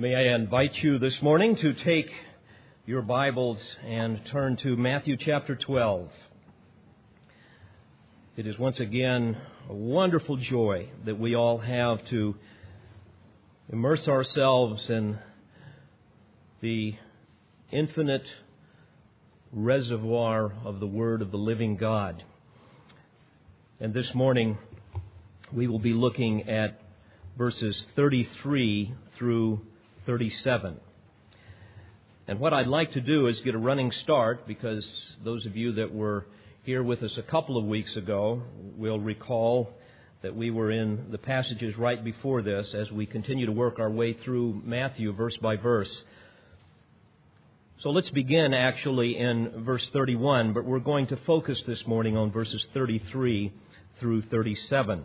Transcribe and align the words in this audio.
May 0.00 0.14
I 0.14 0.36
invite 0.36 0.76
you 0.76 1.00
this 1.00 1.20
morning 1.22 1.56
to 1.56 1.74
take 1.74 2.08
your 2.86 3.02
Bibles 3.02 3.58
and 3.84 4.20
turn 4.30 4.56
to 4.58 4.76
Matthew 4.76 5.16
chapter 5.18 5.56
12. 5.56 6.08
It 8.36 8.46
is 8.46 8.56
once 8.60 8.78
again 8.78 9.36
a 9.68 9.74
wonderful 9.74 10.36
joy 10.36 10.88
that 11.04 11.18
we 11.18 11.34
all 11.34 11.58
have 11.58 11.98
to 12.10 12.36
immerse 13.72 14.06
ourselves 14.06 14.80
in 14.88 15.18
the 16.60 16.94
infinite 17.72 18.22
reservoir 19.50 20.52
of 20.64 20.78
the 20.78 20.86
Word 20.86 21.22
of 21.22 21.32
the 21.32 21.38
living 21.38 21.76
God. 21.76 22.22
And 23.80 23.92
this 23.92 24.14
morning 24.14 24.58
we 25.52 25.66
will 25.66 25.80
be 25.80 25.92
looking 25.92 26.48
at 26.48 26.80
verses 27.36 27.82
33 27.96 28.94
through 29.18 29.60
37. 30.08 30.80
And 32.28 32.40
what 32.40 32.54
I'd 32.54 32.66
like 32.66 32.94
to 32.94 33.00
do 33.02 33.26
is 33.26 33.38
get 33.44 33.54
a 33.54 33.58
running 33.58 33.92
start 34.04 34.46
because 34.46 34.82
those 35.22 35.44
of 35.44 35.54
you 35.54 35.72
that 35.72 35.92
were 35.92 36.24
here 36.62 36.82
with 36.82 37.02
us 37.02 37.12
a 37.18 37.22
couple 37.22 37.58
of 37.58 37.66
weeks 37.66 37.94
ago 37.94 38.42
will 38.78 38.98
recall 38.98 39.70
that 40.22 40.34
we 40.34 40.50
were 40.50 40.70
in 40.70 41.08
the 41.10 41.18
passages 41.18 41.76
right 41.76 42.02
before 42.02 42.40
this 42.40 42.72
as 42.72 42.90
we 42.90 43.04
continue 43.04 43.44
to 43.44 43.52
work 43.52 43.78
our 43.78 43.90
way 43.90 44.14
through 44.14 44.62
Matthew 44.64 45.12
verse 45.12 45.36
by 45.42 45.56
verse. 45.56 45.94
So 47.82 47.90
let's 47.90 48.08
begin 48.08 48.54
actually 48.54 49.14
in 49.18 49.62
verse 49.66 49.86
31, 49.92 50.54
but 50.54 50.64
we're 50.64 50.78
going 50.78 51.08
to 51.08 51.18
focus 51.26 51.62
this 51.66 51.86
morning 51.86 52.16
on 52.16 52.32
verses 52.32 52.64
33 52.72 53.52
through 54.00 54.22
37. 54.22 55.04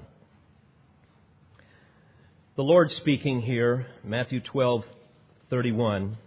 The 2.55 2.63
Lord 2.63 2.91
speaking 2.91 3.41
here, 3.41 3.87
Matthew 4.03 4.39
12:31. 4.39 6.17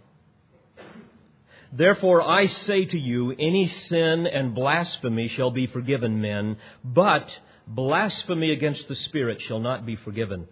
Therefore 1.71 2.21
I 2.21 2.47
say 2.47 2.83
to 2.83 2.99
you, 2.99 3.31
any 3.31 3.67
sin 3.67 4.27
and 4.27 4.53
blasphemy 4.53 5.29
shall 5.29 5.51
be 5.51 5.67
forgiven 5.67 6.19
men, 6.19 6.57
but 6.83 7.29
blasphemy 7.65 8.51
against 8.51 8.89
the 8.89 8.95
Spirit 8.95 9.41
shall 9.43 9.61
not 9.61 9.85
be 9.85 9.95
forgiven. 9.95 10.49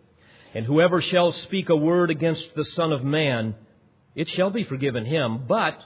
And 0.53 0.65
whoever 0.65 1.01
shall 1.01 1.33
speak 1.33 1.67
a 1.67 1.75
word 1.75 2.09
against 2.09 2.55
the 2.55 2.63
Son 2.63 2.93
of 2.93 3.03
Man, 3.03 3.53
it 4.15 4.29
shall 4.29 4.51
be 4.51 4.63
forgiven 4.63 5.03
him, 5.03 5.45
but 5.45 5.77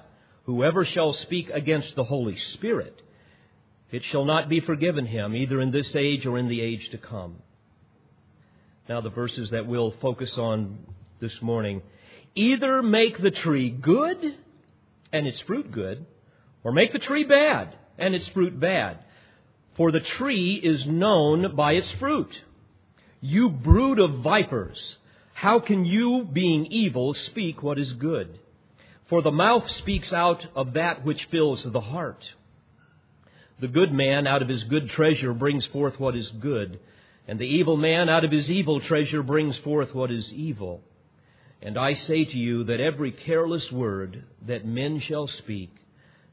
whoever 0.44 0.85
shall 0.85 1.13
speak 1.13 1.50
against 1.50 1.95
the 1.95 2.03
Holy 2.03 2.38
Spirit, 2.53 3.02
it 3.91 4.03
shall 4.03 4.25
not 4.25 4.50
be 4.50 4.59
forgiven 4.59 5.08
him, 5.08 5.35
either 5.35 5.59
in 5.59 5.72
this 5.72 5.95
age 5.95 6.28
or 6.28 6.38
in 6.38 6.47
the 6.47 6.61
age 6.61 6.91
to 6.91 7.00
come. 7.00 7.41
Now, 8.89 9.01
the 9.01 9.11
verses 9.11 9.51
that 9.51 9.67
we'll 9.67 9.93
focus 10.01 10.33
on 10.35 10.79
this 11.21 11.43
morning. 11.43 11.83
Either 12.33 12.81
make 12.81 13.21
the 13.21 13.29
tree 13.29 13.69
good 13.69 14.17
and 15.13 15.27
its 15.27 15.39
fruit 15.41 15.71
good, 15.71 16.07
or 16.63 16.71
make 16.71 16.91
the 16.91 16.97
tree 16.97 17.23
bad 17.23 17.75
and 17.99 18.15
its 18.15 18.27
fruit 18.29 18.59
bad. 18.59 18.97
For 19.77 19.91
the 19.91 19.99
tree 20.17 20.55
is 20.55 20.87
known 20.87 21.55
by 21.55 21.73
its 21.73 21.91
fruit. 21.99 22.35
You 23.21 23.49
brood 23.49 23.99
of 23.99 24.21
vipers, 24.21 24.79
how 25.35 25.59
can 25.59 25.85
you, 25.85 26.27
being 26.33 26.65
evil, 26.65 27.13
speak 27.13 27.61
what 27.61 27.77
is 27.77 27.93
good? 27.93 28.39
For 29.07 29.21
the 29.21 29.29
mouth 29.29 29.69
speaks 29.77 30.11
out 30.11 30.43
of 30.55 30.73
that 30.73 31.05
which 31.05 31.27
fills 31.29 31.63
the 31.63 31.79
heart. 31.79 32.25
The 33.61 33.67
good 33.67 33.93
man 33.93 34.25
out 34.25 34.41
of 34.41 34.49
his 34.49 34.63
good 34.63 34.89
treasure 34.89 35.33
brings 35.35 35.67
forth 35.67 35.99
what 35.99 36.15
is 36.15 36.27
good 36.39 36.79
and 37.30 37.38
the 37.38 37.44
evil 37.44 37.77
man 37.77 38.09
out 38.09 38.25
of 38.25 38.31
his 38.31 38.49
evil 38.49 38.81
treasure 38.81 39.22
brings 39.22 39.55
forth 39.58 39.94
what 39.94 40.09
is 40.09 40.33
evil. 40.33 40.81
And 41.61 41.77
I 41.77 41.94
say 41.94 42.25
to 42.25 42.38
you 42.38 42.63
that 42.63 42.80
every 42.80 43.11
careless 43.11 43.72
word 43.72 44.23
that 44.47 44.66
men 44.66 44.99
shall 44.99 45.27
speak, 45.27 45.69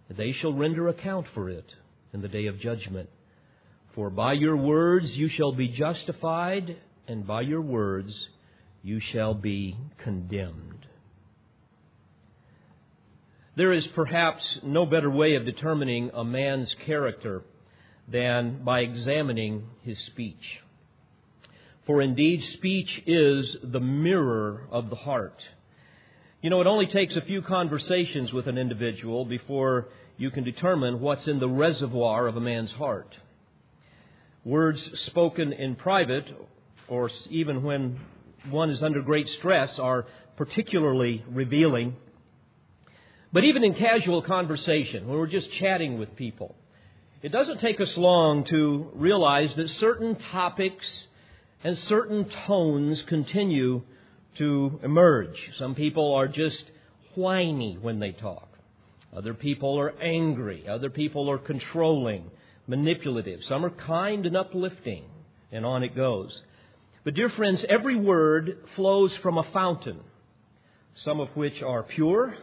they 0.09 0.33
shall 0.33 0.55
render 0.55 0.89
account 0.89 1.27
for 1.35 1.51
it 1.51 1.71
in 2.15 2.23
the 2.23 2.29
day 2.29 2.47
of 2.47 2.61
judgment. 2.61 3.11
For 3.95 4.09
by 4.09 4.33
your 4.33 4.57
words 4.57 5.15
you 5.15 5.29
shall 5.29 5.53
be 5.53 5.69
justified, 5.69 6.79
and 7.07 7.27
by 7.27 7.43
your 7.43 7.61
words 7.61 8.15
you 8.83 8.99
shall 9.13 9.35
be 9.35 9.77
condemned. 10.03 10.87
There 13.55 13.75
is 13.75 13.87
perhaps 13.89 14.61
no 14.63 14.87
better 14.87 15.11
way 15.11 15.35
of 15.35 15.45
determining 15.45 16.11
a 16.15 16.25
man's 16.25 16.75
character 16.87 17.43
than 18.09 18.65
by 18.65 18.81
examining 18.81 19.65
his 19.83 19.99
speech. 20.07 20.63
For 21.87 22.03
indeed, 22.03 22.45
speech 22.55 23.03
is 23.07 23.57
the 23.63 23.81
mirror 23.81 24.67
of 24.73 24.91
the 24.91 24.97
heart. 24.97 25.41
You 26.43 26.51
know, 26.51 26.61
it 26.61 26.67
only 26.67 26.87
takes 26.87 27.15
a 27.15 27.21
few 27.21 27.43
conversations 27.43 28.33
with 28.33 28.49
an 28.49 28.59
individual 28.59 29.25
before 29.25 29.89
you 30.17 30.31
can 30.33 30.43
determine 30.43 31.01
what's 31.01 31.29
in 31.29 31.39
the 31.39 31.49
reservoir 31.49 32.27
of 32.27 32.37
a 32.37 32.41
man's 32.41 32.73
heart. 32.73 33.17
Words 34.45 34.83
spoken 35.07 35.53
in 35.53 35.77
private, 35.77 36.27
or 36.89 37.09
even 37.31 37.63
when 37.63 38.01
one 38.51 38.71
is 38.71 38.83
under 38.83 39.01
great 39.03 39.29
stress, 39.29 39.79
are 39.79 40.07
particularly 40.37 41.25
revealing. 41.29 41.97
But 43.33 43.45
even 43.45 43.63
in 43.63 43.75
casual 43.75 44.23
conversation, 44.23 45.07
when 45.07 45.19
we're 45.19 45.27
just 45.27 45.51
chatting 45.53 45.99
with 45.99 46.17
people, 46.17 46.57
it 47.23 47.31
doesn't 47.31 47.61
take 47.61 47.81
us 47.81 47.97
long 47.97 48.45
to 48.47 48.91
realize 48.95 49.55
that 49.55 49.71
certain 49.71 50.17
topics 50.33 50.87
and 51.67 51.77
certain 51.89 52.31
tones 52.47 53.03
continue 53.09 53.83
to 54.39 54.79
emerge. 54.85 55.35
Some 55.59 55.75
people 55.75 56.15
are 56.15 56.29
just 56.29 56.63
whiny 57.17 57.77
when 57.83 57.99
they 57.99 58.13
talk. 58.13 58.47
Other 59.13 59.35
people 59.35 59.77
are 59.77 59.93
angry. 60.01 60.69
Other 60.69 60.91
people 60.91 61.29
are 61.29 61.39
controlling, 61.39 62.31
manipulative. 62.69 63.41
Some 63.49 63.65
are 63.65 63.71
kind 63.71 64.27
and 64.27 64.37
uplifting, 64.37 65.07
and 65.51 65.67
on 65.67 65.83
it 65.83 65.97
goes. 65.97 66.41
But, 67.03 67.15
dear 67.15 67.31
friends, 67.31 67.65
every 67.69 67.97
word 67.97 68.59
flows 68.77 69.13
from 69.21 69.37
a 69.37 69.51
fountain, 69.53 69.99
some 71.05 71.19
of 71.19 71.31
which 71.31 71.63
are 71.63 71.83
pure, 71.83 72.37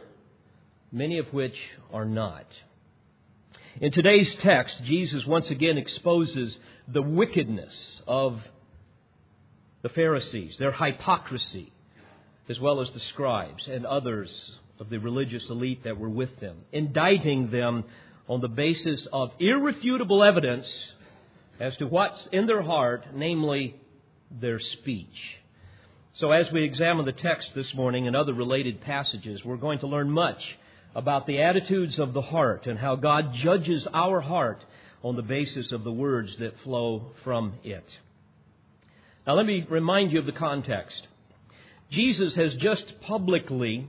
many 0.92 1.18
of 1.20 1.28
which 1.28 1.56
are 1.94 2.06
not. 2.06 2.48
In 3.80 3.94
today's 3.94 4.36
text, 4.42 4.76
Jesus 4.84 5.26
once 5.26 5.50
again 5.50 5.78
exposes 5.78 6.58
the 6.90 7.02
wickedness 7.02 7.74
of 8.06 8.42
the 9.84 9.90
Pharisees, 9.90 10.56
their 10.58 10.72
hypocrisy, 10.72 11.72
as 12.50 12.60
well 12.60 12.82
as 12.82 12.90
the 12.92 13.00
scribes 13.02 13.68
and 13.68 13.86
others 13.86 14.30
of 14.80 14.90
the 14.90 14.98
religious 14.98 15.48
elite 15.50 15.84
that 15.84 16.00
were 16.00 16.10
with 16.10 16.40
them, 16.40 16.58
indicting 16.72 17.52
them 17.52 17.84
on 18.28 18.42
the 18.42 18.48
basis 18.48 19.06
of 19.14 19.32
irrefutable 19.40 20.24
evidence 20.24 20.68
as 21.60 21.76
to 21.78 21.86
what's 21.86 22.28
in 22.32 22.48
their 22.48 22.62
heart, 22.62 23.06
namely 23.14 23.76
their 24.32 24.60
speech. 24.60 25.38
So, 26.16 26.32
as 26.32 26.52
we 26.52 26.64
examine 26.64 27.06
the 27.06 27.12
text 27.12 27.50
this 27.54 27.74
morning 27.74 28.08
and 28.08 28.16
other 28.16 28.34
related 28.34 28.82
passages, 28.82 29.44
we're 29.44 29.58
going 29.58 29.80
to 29.80 29.88
learn 29.88 30.10
much 30.10 30.42
about 30.96 31.28
the 31.28 31.42
attitudes 31.42 32.00
of 32.00 32.14
the 32.14 32.22
heart 32.22 32.68
and 32.68 32.80
how 32.80 32.96
God 32.96 33.34
judges 33.34 33.86
our 33.94 34.22
heart 34.22 34.64
on 35.02 35.16
the 35.16 35.22
basis 35.24 35.72
of 35.72 35.84
the 35.84 35.92
words 35.92 36.32
that 36.40 36.60
flow 36.64 37.12
from 37.24 37.54
it. 37.64 37.86
Now, 39.26 39.36
let 39.36 39.46
me 39.46 39.66
remind 39.70 40.12
you 40.12 40.20
of 40.20 40.26
the 40.26 40.34
context. 40.34 41.08
Jesus 41.92 42.36
has 42.36 42.54
just 42.56 42.84
publicly 43.02 43.88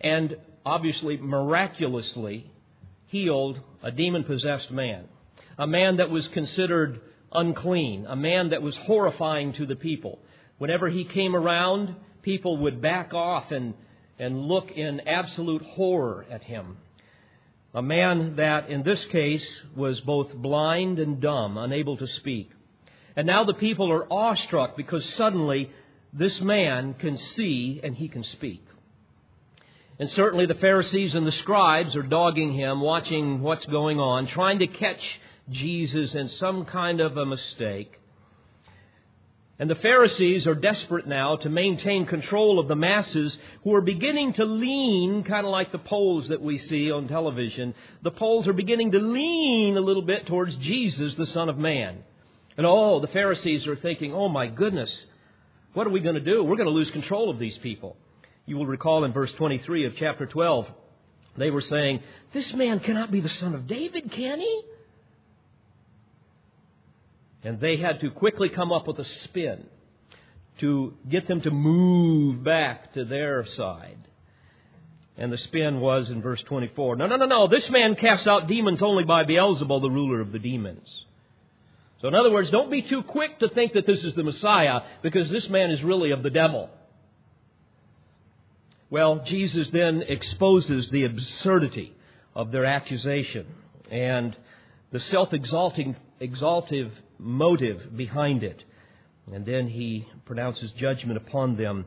and 0.00 0.36
obviously 0.64 1.16
miraculously 1.16 2.48
healed 3.06 3.58
a 3.82 3.90
demon 3.90 4.22
possessed 4.22 4.70
man, 4.70 5.04
a 5.58 5.66
man 5.66 5.96
that 5.96 6.10
was 6.10 6.28
considered 6.28 7.00
unclean, 7.32 8.06
a 8.06 8.14
man 8.14 8.50
that 8.50 8.62
was 8.62 8.76
horrifying 8.84 9.52
to 9.54 9.66
the 9.66 9.74
people. 9.74 10.20
Whenever 10.58 10.88
he 10.88 11.04
came 11.04 11.34
around, 11.34 11.96
people 12.22 12.58
would 12.58 12.80
back 12.80 13.12
off 13.12 13.50
and, 13.50 13.74
and 14.18 14.42
look 14.42 14.70
in 14.70 15.00
absolute 15.00 15.62
horror 15.62 16.24
at 16.30 16.44
him. 16.44 16.76
A 17.74 17.82
man 17.82 18.36
that, 18.36 18.70
in 18.70 18.84
this 18.84 19.04
case, 19.06 19.44
was 19.74 20.00
both 20.00 20.32
blind 20.34 21.00
and 21.00 21.20
dumb, 21.20 21.58
unable 21.58 21.96
to 21.96 22.06
speak. 22.06 22.50
And 23.16 23.26
now 23.26 23.44
the 23.44 23.54
people 23.54 23.90
are 23.90 24.10
awestruck 24.12 24.76
because 24.76 25.04
suddenly 25.14 25.70
this 26.12 26.40
man 26.40 26.94
can 26.94 27.18
see 27.36 27.80
and 27.82 27.94
he 27.94 28.08
can 28.08 28.24
speak. 28.24 28.64
And 29.98 30.08
certainly 30.10 30.46
the 30.46 30.54
Pharisees 30.54 31.14
and 31.14 31.26
the 31.26 31.32
scribes 31.32 31.96
are 31.96 32.02
dogging 32.02 32.54
him, 32.54 32.80
watching 32.80 33.42
what's 33.42 33.66
going 33.66 33.98
on, 33.98 34.28
trying 34.28 34.60
to 34.60 34.68
catch 34.68 35.00
Jesus 35.50 36.14
in 36.14 36.28
some 36.28 36.64
kind 36.66 37.00
of 37.00 37.16
a 37.16 37.26
mistake. 37.26 37.98
And 39.60 39.68
the 39.68 39.74
Pharisees 39.74 40.46
are 40.46 40.54
desperate 40.54 41.08
now 41.08 41.34
to 41.36 41.48
maintain 41.48 42.06
control 42.06 42.60
of 42.60 42.68
the 42.68 42.76
masses 42.76 43.36
who 43.64 43.74
are 43.74 43.80
beginning 43.80 44.34
to 44.34 44.44
lean, 44.44 45.24
kind 45.24 45.44
of 45.44 45.50
like 45.50 45.72
the 45.72 45.78
polls 45.78 46.28
that 46.28 46.40
we 46.40 46.58
see 46.58 46.92
on 46.92 47.08
television. 47.08 47.74
The 48.02 48.12
polls 48.12 48.46
are 48.46 48.52
beginning 48.52 48.92
to 48.92 49.00
lean 49.00 49.76
a 49.76 49.80
little 49.80 50.02
bit 50.02 50.26
towards 50.26 50.54
Jesus, 50.58 51.16
the 51.16 51.26
Son 51.26 51.48
of 51.48 51.58
Man. 51.58 52.04
And 52.58 52.66
oh, 52.66 52.98
the 52.98 53.06
Pharisees 53.06 53.68
are 53.68 53.76
thinking, 53.76 54.12
oh 54.12 54.28
my 54.28 54.48
goodness, 54.48 54.90
what 55.74 55.86
are 55.86 55.90
we 55.90 56.00
going 56.00 56.16
to 56.16 56.20
do? 56.20 56.42
We're 56.42 56.56
going 56.56 56.68
to 56.68 56.74
lose 56.74 56.90
control 56.90 57.30
of 57.30 57.38
these 57.38 57.56
people. 57.58 57.96
You 58.46 58.56
will 58.56 58.66
recall 58.66 59.04
in 59.04 59.12
verse 59.12 59.30
23 59.36 59.86
of 59.86 59.96
chapter 59.96 60.26
12, 60.26 60.66
they 61.36 61.50
were 61.50 61.62
saying, 61.62 62.02
This 62.32 62.52
man 62.54 62.80
cannot 62.80 63.12
be 63.12 63.20
the 63.20 63.28
son 63.28 63.54
of 63.54 63.68
David, 63.68 64.10
can 64.10 64.40
he? 64.40 64.62
And 67.44 67.60
they 67.60 67.76
had 67.76 68.00
to 68.00 68.10
quickly 68.10 68.48
come 68.48 68.72
up 68.72 68.88
with 68.88 68.98
a 68.98 69.04
spin 69.04 69.64
to 70.58 70.94
get 71.08 71.28
them 71.28 71.40
to 71.42 71.52
move 71.52 72.42
back 72.42 72.92
to 72.94 73.04
their 73.04 73.46
side. 73.46 73.98
And 75.16 75.32
the 75.32 75.38
spin 75.38 75.78
was 75.78 76.10
in 76.10 76.22
verse 76.22 76.42
24 76.42 76.96
No, 76.96 77.06
no, 77.06 77.14
no, 77.14 77.26
no. 77.26 77.46
This 77.46 77.70
man 77.70 77.94
casts 77.94 78.26
out 78.26 78.48
demons 78.48 78.82
only 78.82 79.04
by 79.04 79.22
Beelzebul, 79.22 79.80
the 79.80 79.90
ruler 79.90 80.20
of 80.20 80.32
the 80.32 80.40
demons. 80.40 81.04
So, 82.00 82.08
in 82.08 82.14
other 82.14 82.30
words, 82.30 82.50
don't 82.50 82.70
be 82.70 82.82
too 82.82 83.02
quick 83.02 83.40
to 83.40 83.48
think 83.48 83.72
that 83.72 83.86
this 83.86 84.04
is 84.04 84.14
the 84.14 84.22
Messiah 84.22 84.80
because 85.02 85.30
this 85.30 85.48
man 85.48 85.70
is 85.70 85.82
really 85.82 86.12
of 86.12 86.22
the 86.22 86.30
devil. 86.30 86.70
Well, 88.90 89.22
Jesus 89.24 89.68
then 89.70 90.02
exposes 90.02 90.88
the 90.90 91.04
absurdity 91.04 91.92
of 92.34 92.52
their 92.52 92.64
accusation 92.64 93.46
and 93.90 94.36
the 94.92 95.00
self 95.00 95.32
exalting 95.32 95.96
exaltive 96.20 96.92
motive 97.18 97.96
behind 97.96 98.42
it. 98.42 98.62
And 99.32 99.44
then 99.44 99.68
he 99.68 100.06
pronounces 100.24 100.70
judgment 100.72 101.18
upon 101.18 101.56
them, 101.56 101.84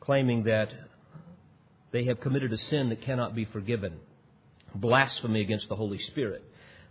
claiming 0.00 0.44
that 0.44 0.70
they 1.90 2.04
have 2.04 2.20
committed 2.20 2.52
a 2.52 2.58
sin 2.58 2.88
that 2.90 3.02
cannot 3.02 3.34
be 3.34 3.44
forgiven 3.44 3.94
blasphemy 4.74 5.40
against 5.40 5.68
the 5.68 5.76
Holy 5.76 5.98
Spirit. 5.98 6.44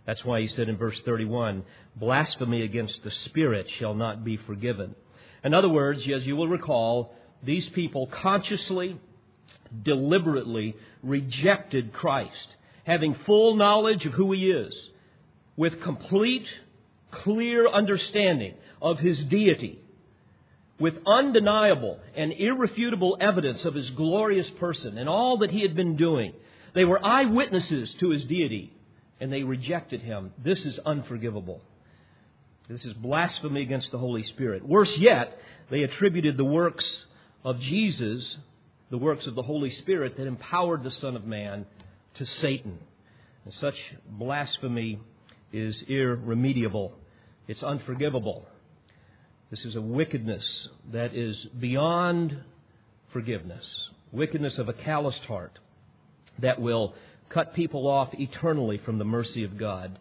That's 0.08 0.24
why 0.24 0.40
he 0.40 0.48
said 0.48 0.70
in 0.70 0.78
verse 0.78 0.98
31 1.04 1.64
blasphemy 1.94 2.62
against 2.62 3.04
the 3.04 3.10
Spirit 3.10 3.66
shall 3.78 3.92
not 3.92 4.24
be 4.24 4.38
forgiven. 4.38 4.94
In 5.44 5.52
other 5.52 5.68
words, 5.68 6.00
as 6.08 6.26
you 6.26 6.34
will 6.34 6.48
recall, 6.48 7.14
these 7.42 7.68
people 7.68 8.06
consciously, 8.06 8.98
deliberately 9.82 10.74
rejected 11.02 11.92
Christ, 11.92 12.56
having 12.84 13.16
full 13.26 13.56
knowledge 13.56 14.06
of 14.06 14.14
who 14.14 14.32
he 14.32 14.50
is, 14.50 14.74
with 15.58 15.82
complete, 15.82 16.46
clear 17.10 17.68
understanding 17.68 18.54
of 18.80 18.98
his 18.98 19.22
deity 19.24 19.78
with 20.80 20.94
undeniable 21.06 22.00
and 22.16 22.32
irrefutable 22.32 23.18
evidence 23.20 23.62
of 23.66 23.74
his 23.74 23.90
glorious 23.90 24.48
person 24.58 24.96
and 24.96 25.06
all 25.06 25.36
that 25.38 25.50
he 25.50 25.60
had 25.60 25.76
been 25.76 25.96
doing. 25.96 26.32
They 26.74 26.86
were 26.86 27.04
eyewitnesses 27.04 27.92
to 28.00 28.08
his 28.08 28.24
deity, 28.24 28.72
and 29.20 29.32
they 29.32 29.42
rejected 29.42 30.02
him. 30.02 30.32
This 30.42 30.64
is 30.64 30.78
unforgivable. 30.84 31.60
This 32.68 32.84
is 32.84 32.92
blasphemy 32.94 33.62
against 33.62 33.90
the 33.90 33.98
Holy 33.98 34.22
Spirit. 34.22 34.66
Worse 34.66 34.96
yet, 34.98 35.38
they 35.70 35.82
attributed 35.82 36.36
the 36.36 36.44
works 36.44 36.84
of 37.44 37.58
Jesus, 37.60 38.38
the 38.90 38.98
works 38.98 39.26
of 39.26 39.34
the 39.34 39.42
Holy 39.42 39.70
Spirit 39.70 40.16
that 40.16 40.26
empowered 40.26 40.82
the 40.82 40.90
Son 40.90 41.16
of 41.16 41.24
Man, 41.24 41.66
to 42.16 42.26
Satan. 42.26 42.78
And 43.44 43.54
such 43.54 43.76
blasphemy 44.06 45.00
is 45.52 45.82
irremediable. 45.88 46.92
It's 47.46 47.62
unforgivable. 47.62 48.46
This 49.50 49.64
is 49.64 49.76
a 49.76 49.80
wickedness 49.80 50.68
that 50.92 51.14
is 51.14 51.36
beyond 51.58 52.36
forgiveness, 53.12 53.64
wickedness 54.12 54.58
of 54.58 54.68
a 54.68 54.74
calloused 54.74 55.24
heart 55.24 55.58
that 56.40 56.60
will 56.60 56.94
cut 57.28 57.54
people 57.54 57.86
off 57.86 58.08
eternally 58.14 58.78
from 58.78 58.98
the 58.98 59.04
mercy 59.04 59.44
of 59.44 59.56
God. 59.58 59.98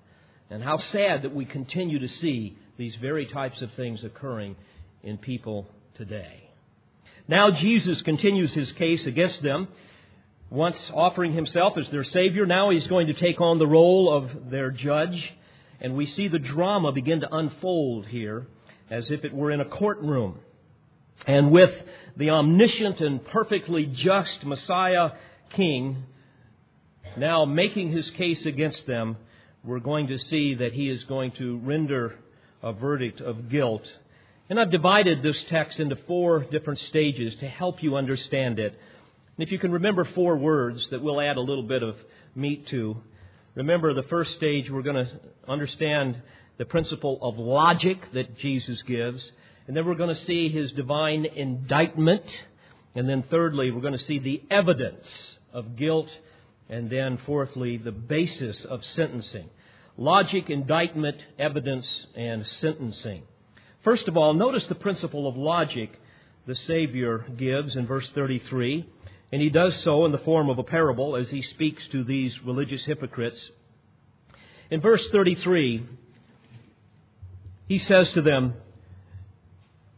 And 0.50 0.64
how 0.64 0.78
sad 0.78 1.24
that 1.24 1.36
we 1.36 1.46
continue 1.46 2.00
to 2.00 2.08
see 2.08 2.58
these 2.78 2.96
very 2.96 3.26
types 3.26 3.62
of 3.62 3.72
things 3.74 4.04
occurring 4.04 4.56
in 5.04 5.18
people 5.18 5.68
today. 5.96 6.50
Now 7.28 7.52
Jesus 7.52 8.02
continues 8.04 8.54
his 8.54 8.72
case 8.74 9.06
against 9.06 9.42
them. 9.42 9.68
Once 10.50 10.78
offering 10.94 11.34
himself 11.34 11.78
as 11.78 11.90
their 11.90 12.06
Savior, 12.06 12.46
now 12.46 12.70
he's 12.70 12.88
going 12.88 13.08
to 13.08 13.14
take 13.14 13.42
on 13.42 13.60
the 13.60 13.68
role 13.68 14.14
of 14.14 14.50
their 14.50 14.72
judge. 14.72 15.34
And 15.82 15.96
we 15.96 16.06
see 16.06 16.30
the 16.30 16.40
drama 16.40 16.94
begin 16.94 17.20
to 17.20 17.36
unfold 17.36 18.08
here 18.08 18.48
as 18.90 19.12
if 19.12 19.26
it 19.26 19.34
were 19.34 19.52
in 19.52 19.60
a 19.60 19.66
courtroom. 19.66 20.40
And 21.26 21.52
with 21.52 21.72
the 22.16 22.30
omniscient 22.30 23.02
and 23.02 23.24
perfectly 23.26 23.86
just 23.86 24.46
Messiah 24.46 25.12
King 25.50 26.04
now 27.20 27.46
making 27.46 27.92
his 27.92 28.10
case 28.12 28.46
against 28.46 28.86
them, 28.88 29.18
we're 29.64 29.80
going 29.80 30.08
to 30.08 30.18
see 30.18 30.56
that 30.56 30.74
he 30.74 30.90
is 30.90 31.04
going 31.04 31.32
to 31.32 31.58
render 31.60 32.16
a 32.64 32.74
verdict 32.74 33.22
of 33.22 33.50
guilt. 33.50 33.84
And 34.50 34.60
I've 34.60 34.72
divided 34.72 35.22
this 35.22 35.38
text 35.50 35.80
into 35.80 35.98
four 36.08 36.46
different 36.52 36.80
stages 36.88 37.36
to 37.40 37.48
help 37.48 37.84
you 37.84 37.96
understand 37.96 38.60
it. 38.60 38.80
And 39.38 39.46
if 39.46 39.52
you 39.52 39.60
can 39.60 39.72
remember 39.72 40.06
four 40.16 40.38
words 40.38 40.88
that 40.90 41.02
we'll 41.02 41.20
add 41.20 41.38
a 41.38 41.42
little 41.42 41.64
bit 41.64 41.84
of 41.84 41.96
meat 42.34 42.68
to, 42.70 42.98
remember 43.56 43.94
the 43.94 44.04
first 44.04 44.36
stage 44.36 44.70
we're 44.70 44.84
going 44.84 45.06
to 45.06 45.20
understand 45.48 46.22
the 46.58 46.66
principle 46.66 47.20
of 47.22 47.38
logic 47.38 47.98
that 48.14 48.38
Jesus 48.38 48.82
gives. 48.84 49.32
And 49.68 49.76
then 49.76 49.86
we're 49.86 49.96
going 49.96 50.16
to 50.16 50.24
see 50.24 50.50
his 50.50 50.72
divine 50.72 51.26
indictment. 51.26 52.24
And 52.96 53.08
then 53.08 53.24
thirdly, 53.30 53.70
we're 53.70 53.82
going 53.82 53.98
to 53.98 54.06
see 54.06 54.20
the 54.20 54.42
evidence 54.50 55.06
of 55.54 55.76
guilt. 55.76 56.10
And 56.70 56.90
then 56.90 57.18
fourthly, 57.26 57.78
the 57.78 57.92
basis 57.92 58.66
of 58.66 58.84
sentencing. 58.84 59.50
Logic, 59.98 60.50
indictment, 60.50 61.18
evidence, 61.40 61.90
and 62.16 62.46
sentencing. 62.48 63.24
First 63.84 64.08
of 64.08 64.18
all, 64.18 64.34
notice 64.34 64.66
the 64.68 64.76
principle 64.76 65.28
of 65.28 65.38
logic 65.38 65.92
the 66.46 66.56
Savior 66.56 67.26
gives 67.38 67.76
in 67.76 67.88
verse 67.88 68.10
33. 68.14 68.88
And 69.32 69.42
he 69.42 69.50
does 69.50 69.76
so 69.84 70.06
in 70.06 70.12
the 70.12 70.18
form 70.20 70.50
of 70.50 70.58
a 70.58 70.64
parable 70.64 71.16
as 71.16 71.30
he 71.30 71.42
speaks 71.42 71.86
to 71.90 72.04
these 72.04 72.34
religious 72.44 72.84
hypocrites. 72.86 73.40
In 74.70 74.82
verse 74.82 75.06
33, 75.12 75.86
he 77.68 77.80
says 77.80 78.10
to 78.12 78.22
them, 78.22 78.56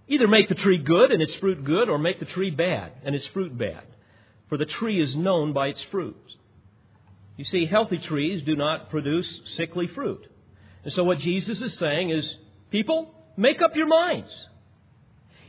Either 0.07 0.27
make 0.27 0.49
the 0.49 0.55
tree 0.55 0.79
good 0.79 1.11
and 1.11 1.21
its 1.21 1.35
fruit 1.35 1.63
good, 1.63 1.87
or 1.87 1.99
make 1.99 2.19
the 2.19 2.25
tree 2.25 2.49
bad 2.49 2.91
and 3.03 3.15
its 3.15 3.27
fruit 3.27 3.55
bad. 3.55 3.83
For 4.49 4.57
the 4.57 4.65
tree 4.65 4.99
is 4.99 5.15
known 5.15 5.53
by 5.53 5.67
its 5.67 5.83
fruits. 5.91 6.35
You 7.39 7.45
see, 7.45 7.65
healthy 7.65 7.99
trees 7.99 8.43
do 8.43 8.57
not 8.57 8.89
produce 8.89 9.25
sickly 9.55 9.87
fruit. 9.87 10.27
And 10.83 10.91
so 10.91 11.05
what 11.05 11.19
Jesus 11.19 11.61
is 11.61 11.73
saying 11.77 12.09
is, 12.09 12.35
people, 12.69 13.15
make 13.37 13.61
up 13.61 13.77
your 13.77 13.87
minds. 13.87 14.29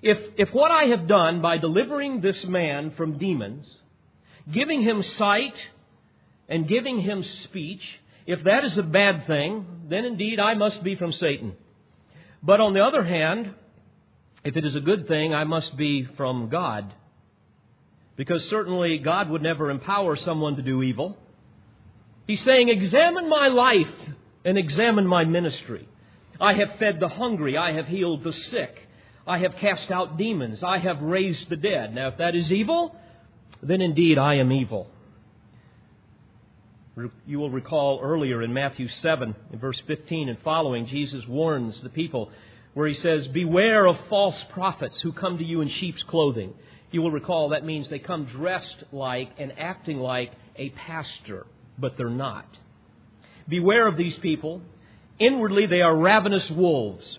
If, 0.00 0.16
if 0.36 0.54
what 0.54 0.70
I 0.70 0.84
have 0.84 1.08
done 1.08 1.42
by 1.42 1.58
delivering 1.58 2.20
this 2.20 2.44
man 2.44 2.92
from 2.92 3.18
demons, 3.18 3.68
giving 4.52 4.82
him 4.82 5.02
sight, 5.18 5.56
and 6.48 6.68
giving 6.68 7.00
him 7.00 7.24
speech, 7.42 7.82
if 8.24 8.44
that 8.44 8.62
is 8.62 8.78
a 8.78 8.84
bad 8.84 9.26
thing, 9.26 9.66
then 9.88 10.04
indeed 10.04 10.38
I 10.38 10.54
must 10.54 10.84
be 10.84 10.94
from 10.94 11.10
Satan. 11.10 11.56
But 12.40 12.60
on 12.60 12.72
the 12.72 12.84
other 12.84 13.02
hand, 13.02 13.52
if 14.44 14.56
it 14.56 14.64
is 14.64 14.76
a 14.76 14.80
good 14.80 15.08
thing, 15.08 15.34
I 15.34 15.42
must 15.42 15.76
be 15.76 16.06
from 16.16 16.50
God. 16.50 16.94
Because 18.14 18.44
certainly 18.48 18.98
God 18.98 19.28
would 19.28 19.42
never 19.42 19.70
empower 19.70 20.14
someone 20.14 20.54
to 20.54 20.62
do 20.62 20.84
evil. 20.84 21.18
He's 22.26 22.42
saying, 22.44 22.68
Examine 22.68 23.28
my 23.28 23.48
life 23.48 23.88
and 24.44 24.56
examine 24.56 25.06
my 25.06 25.24
ministry. 25.24 25.88
I 26.40 26.54
have 26.54 26.76
fed 26.78 27.00
the 27.00 27.08
hungry, 27.08 27.56
I 27.56 27.72
have 27.72 27.86
healed 27.86 28.24
the 28.24 28.32
sick, 28.32 28.88
I 29.26 29.38
have 29.38 29.56
cast 29.56 29.90
out 29.90 30.16
demons, 30.16 30.62
I 30.62 30.78
have 30.78 31.02
raised 31.02 31.50
the 31.50 31.56
dead. 31.56 31.94
Now, 31.94 32.08
if 32.08 32.16
that 32.16 32.34
is 32.34 32.50
evil, 32.50 32.96
then 33.62 33.82
indeed 33.82 34.16
I 34.16 34.36
am 34.36 34.50
evil. 34.50 34.88
You 37.26 37.38
will 37.38 37.50
recall 37.50 38.00
earlier 38.02 38.42
in 38.42 38.52
Matthew 38.52 38.88
7, 38.88 39.34
in 39.52 39.58
verse 39.58 39.80
15 39.86 40.28
and 40.28 40.38
following, 40.42 40.86
Jesus 40.86 41.26
warns 41.26 41.80
the 41.82 41.88
people 41.88 42.30
where 42.74 42.88
he 42.88 42.94
says, 42.94 43.26
Beware 43.28 43.86
of 43.86 43.98
false 44.08 44.42
prophets 44.50 45.00
who 45.02 45.12
come 45.12 45.38
to 45.38 45.44
you 45.44 45.60
in 45.60 45.68
sheep's 45.68 46.02
clothing. 46.04 46.52
You 46.90 47.02
will 47.02 47.10
recall 47.10 47.50
that 47.50 47.64
means 47.64 47.88
they 47.88 47.98
come 48.00 48.24
dressed 48.24 48.84
like 48.92 49.30
and 49.38 49.52
acting 49.58 49.98
like 49.98 50.32
a 50.56 50.70
pastor, 50.70 51.46
but 51.80 51.96
they're 51.96 52.10
not. 52.10 52.46
Beware 53.48 53.86
of 53.86 53.96
these 53.96 54.16
people. 54.18 54.62
Inwardly, 55.18 55.66
they 55.66 55.80
are 55.80 55.96
ravenous 55.96 56.48
wolves. 56.50 57.18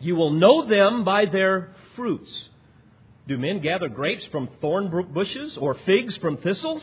You 0.00 0.16
will 0.16 0.30
know 0.30 0.66
them 0.66 1.04
by 1.04 1.26
their 1.26 1.74
fruits. 1.94 2.30
Do 3.28 3.38
men 3.38 3.60
gather 3.60 3.88
grapes 3.88 4.24
from 4.32 4.48
thorn 4.60 5.12
bushes 5.12 5.56
or 5.56 5.76
figs 5.86 6.16
from 6.16 6.38
thistles? 6.38 6.82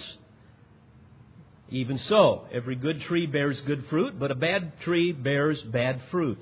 Even 1.70 2.00
so, 2.00 2.48
every 2.52 2.76
good 2.76 3.02
tree 3.02 3.28
bears 3.28 3.60
good 3.62 3.86
fruit, 3.90 4.18
but 4.18 4.32
a 4.32 4.36
bad 4.36 4.80
tree 4.82 5.12
bears 5.12 5.62
bad 5.62 6.02
fruit. 6.10 6.40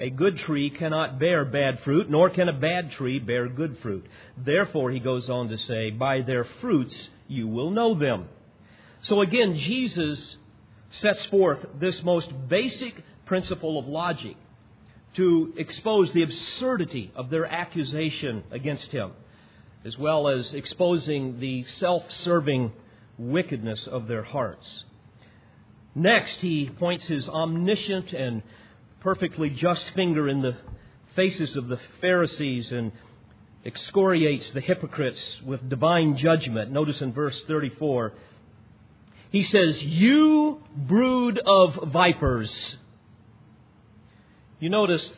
A 0.00 0.10
good 0.10 0.38
tree 0.38 0.70
cannot 0.70 1.18
bear 1.18 1.44
bad 1.44 1.80
fruit, 1.84 2.10
nor 2.10 2.30
can 2.30 2.48
a 2.48 2.52
bad 2.52 2.92
tree 2.92 3.18
bear 3.18 3.48
good 3.48 3.78
fruit. 3.82 4.04
Therefore, 4.36 4.90
he 4.90 4.98
goes 4.98 5.28
on 5.30 5.48
to 5.48 5.56
say, 5.56 5.90
By 5.90 6.22
their 6.22 6.46
fruits 6.60 6.94
you 7.28 7.46
will 7.46 7.70
know 7.70 7.98
them. 7.98 8.28
So 9.02 9.20
again, 9.20 9.56
Jesus 9.56 10.36
sets 11.00 11.24
forth 11.26 11.58
this 11.78 12.02
most 12.02 12.30
basic 12.48 12.94
principle 13.26 13.78
of 13.78 13.86
logic 13.86 14.36
to 15.14 15.52
expose 15.56 16.12
the 16.12 16.22
absurdity 16.22 17.12
of 17.14 17.30
their 17.30 17.46
accusation 17.46 18.44
against 18.50 18.90
him. 18.92 19.12
as 19.84 19.96
well 19.96 20.26
as 20.28 20.52
exposing 20.52 21.38
the 21.38 21.64
self 21.78 22.02
serving 22.10 22.72
wickedness 23.18 23.86
of 23.86 24.08
their 24.08 24.24
hearts. 24.24 24.84
Next, 25.94 26.38
he 26.38 26.68
points 26.68 27.04
his 27.04 27.28
omniscient 27.28 28.12
and 28.12 28.42
perfectly 29.00 29.48
just 29.50 29.88
finger 29.94 30.28
in 30.28 30.42
the 30.42 30.56
faces 31.14 31.56
of 31.56 31.68
the 31.68 31.78
Pharisees 32.00 32.72
and 32.72 32.90
excoriates 33.64 34.50
the 34.50 34.60
hypocrites 34.60 35.20
with 35.44 35.68
divine 35.68 36.16
judgment. 36.16 36.70
Notice 36.72 37.00
in 37.00 37.12
verse 37.12 37.40
34, 37.46 38.12
he 39.30 39.44
says, 39.44 39.82
You 39.82 40.62
brood 40.76 41.38
of 41.44 41.90
vipers. 41.92 42.76
You 44.60 44.70
notice 44.70 45.08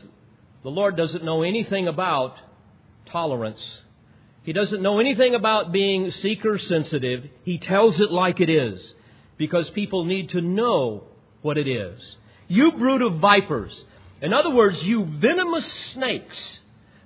the 0.63 0.71
Lord 0.71 0.97
doesn't 0.97 1.25
know 1.25 1.43
anything 1.43 1.89
about 1.89 2.37
tolerance. 3.07 3.61
He 4.43 4.53
doesn't 4.53 4.83
know 4.83 4.99
anything 4.99 5.35
about 5.35 5.73
being 5.73 6.11
seeker 6.11 6.59
sensitive. 6.59 7.29
He 7.45 7.59
tells 7.59 8.01
it 8.01 8.11
like 8.11 8.41
it 8.41 8.51
is 8.51 8.95
because 9.37 9.69
people 9.71 10.05
need 10.05 10.31
to 10.31 10.41
know 10.41 11.05
what 11.43 11.59
it 11.59 11.69
is. 11.69 12.01
You 12.49 12.73
brood 12.73 13.03
of 13.03 13.17
vipers. 13.17 13.85
In 14.21 14.33
other 14.33 14.51
words, 14.51 14.83
you 14.83 15.05
venomous 15.05 15.71
snakes 15.93 16.61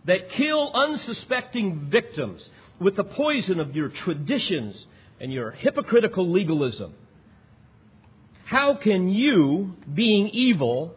that 0.05 0.31
kill 0.31 0.73
unsuspecting 0.73 1.89
victims 1.91 2.49
with 2.81 2.97
the 2.97 3.05
poison 3.05 3.61
of 3.61 3.77
your 3.77 3.89
traditions 3.89 4.87
and 5.23 5.33
your 5.33 5.53
hypocritical 5.53 6.29
legalism. 6.29 6.93
How 8.45 8.75
can 8.75 9.09
you, 9.09 9.77
being 9.95 10.29
evil, 10.29 10.95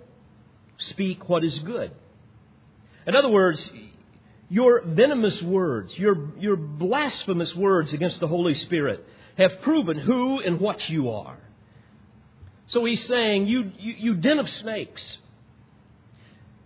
speak 0.77 1.29
what 1.29 1.45
is 1.45 1.57
good? 1.59 1.91
In 3.07 3.15
other 3.15 3.29
words, 3.29 3.69
your 4.49 4.81
venomous 4.81 5.41
words, 5.43 5.97
your, 5.97 6.31
your 6.39 6.55
blasphemous 6.55 7.53
words 7.55 7.93
against 7.93 8.19
the 8.19 8.27
Holy 8.27 8.55
Spirit 8.55 9.05
have 9.37 9.61
proven 9.61 9.97
who 9.97 10.39
and 10.39 10.59
what 10.59 10.89
you 10.89 11.11
are. 11.11 11.37
So 12.69 12.83
he's 12.83 13.05
saying, 13.05 13.45
you, 13.45 13.71
you, 13.77 13.93
you 13.97 14.13
den 14.15 14.39
of 14.39 14.49
snakes, 14.49 15.03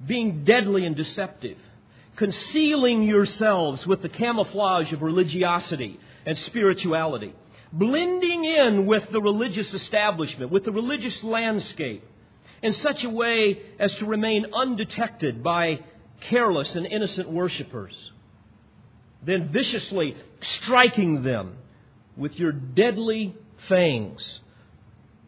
being 0.05 0.45
deadly 0.45 0.85
and 0.85 0.95
deceptive, 0.95 1.57
concealing 2.15 3.03
yourselves 3.03 3.85
with 3.85 4.01
the 4.01 4.09
camouflage 4.09 4.93
of 4.93 5.01
religiosity 5.01 5.99
and 6.25 6.37
spirituality, 6.37 7.33
blending 7.71 8.43
in 8.45 8.85
with 8.85 9.09
the 9.11 9.21
religious 9.21 9.73
establishment, 9.73 10.51
with 10.51 10.65
the 10.65 10.71
religious 10.71 11.23
landscape, 11.23 12.03
in 12.61 12.73
such 12.73 13.03
a 13.03 13.09
way 13.09 13.59
as 13.79 13.93
to 13.95 14.05
remain 14.05 14.45
undetected 14.53 15.43
by 15.43 15.79
careless 16.21 16.75
and 16.75 16.85
innocent 16.85 17.29
worshippers, 17.29 17.93
then 19.23 19.49
viciously 19.49 20.15
striking 20.41 21.23
them 21.23 21.57
with 22.17 22.37
your 22.37 22.51
deadly 22.51 23.35
fangs 23.67 24.39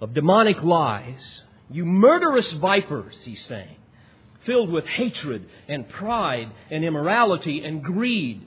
of 0.01 0.13
demonic 0.13 0.61
lies. 0.63 1.41
You 1.69 1.85
murderous 1.85 2.51
vipers, 2.53 3.17
he's 3.23 3.43
saying, 3.45 3.77
filled 4.45 4.69
with 4.69 4.85
hatred 4.85 5.47
and 5.67 5.87
pride 5.87 6.51
and 6.69 6.83
immorality 6.83 7.63
and 7.63 7.83
greed, 7.83 8.41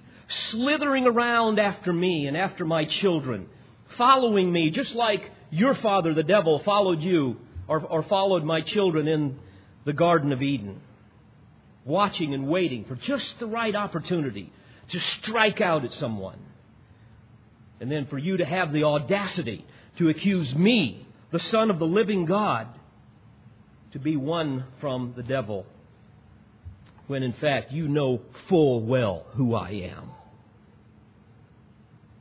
slithering 0.51 1.07
around 1.07 1.59
after 1.59 1.93
me 1.93 2.27
and 2.27 2.37
after 2.37 2.65
my 2.67 2.85
children, 2.85 3.49
following 3.97 4.53
me 4.53 4.71
just 4.71 4.95
like 4.95 5.31
your 5.51 5.75
father, 5.77 6.15
the 6.15 6.23
devil, 6.23 6.61
followed 6.65 7.01
you 7.01 7.37
or, 7.69 7.81
or 7.81 8.03
followed 8.05 8.45
my 8.45 8.61
children 8.61 9.09
in 9.09 9.39
the 9.85 9.93
Garden 9.93 10.33
of 10.33 10.43
Eden 10.43 10.81
watching 11.85 12.33
and 12.35 12.49
waiting 12.49 12.85
for 12.85 12.97
just 12.97 13.39
the 13.39 13.47
right 13.47 13.75
opportunity 13.75 14.51
to 14.91 15.01
strike 15.21 15.61
out 15.61 15.85
at 15.85 15.93
someone. 15.95 16.39
And 17.81 17.91
then 17.91 18.07
for 18.07 18.19
you 18.19 18.39
to 18.39 18.45
have 18.45 18.73
the 18.73 18.85
audacity 18.85 19.67
to 19.99 20.09
accuse 20.09 20.55
me, 20.55 21.07
the 21.33 21.41
Son 21.41 21.71
of 21.71 21.79
the 21.79 21.87
living 21.87 22.25
God, 22.25 22.69
to 23.93 23.99
be 23.99 24.17
one 24.17 24.65
from 24.81 25.15
the 25.17 25.23
devil, 25.23 25.67
when 27.07 27.23
in 27.23 27.35
fact 27.35 27.73
you 27.73 27.87
know 27.87 28.23
full 28.49 28.81
well 28.81 29.27
who 29.35 29.55
I 29.55 29.71
am. 29.71 30.11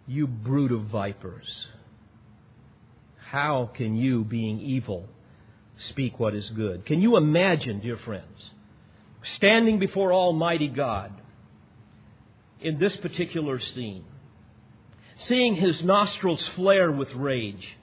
You 0.08 0.28
brood 0.28 0.72
of 0.72 0.84
vipers. 0.84 1.48
How 3.32 3.72
can 3.74 3.96
you, 3.96 4.24
being 4.24 4.60
evil, 4.60 5.08
speak 5.90 6.20
what 6.20 6.36
is 6.36 6.50
good? 6.52 6.86
Can 6.86 7.02
you 7.02 7.18
imagine, 7.18 7.80
dear 7.80 7.98
friends, 7.98 8.52
standing 9.36 9.80
before 9.80 10.14
Almighty 10.14 10.68
God 10.68 11.12
in 12.62 12.80
this 12.80 12.96
particular 12.98 13.60
scene, 13.60 14.06
seeing 15.28 15.56
his 15.56 15.82
nostrils 15.84 16.48
flare 16.56 16.92
with 16.92 17.14
rage, 17.14 17.78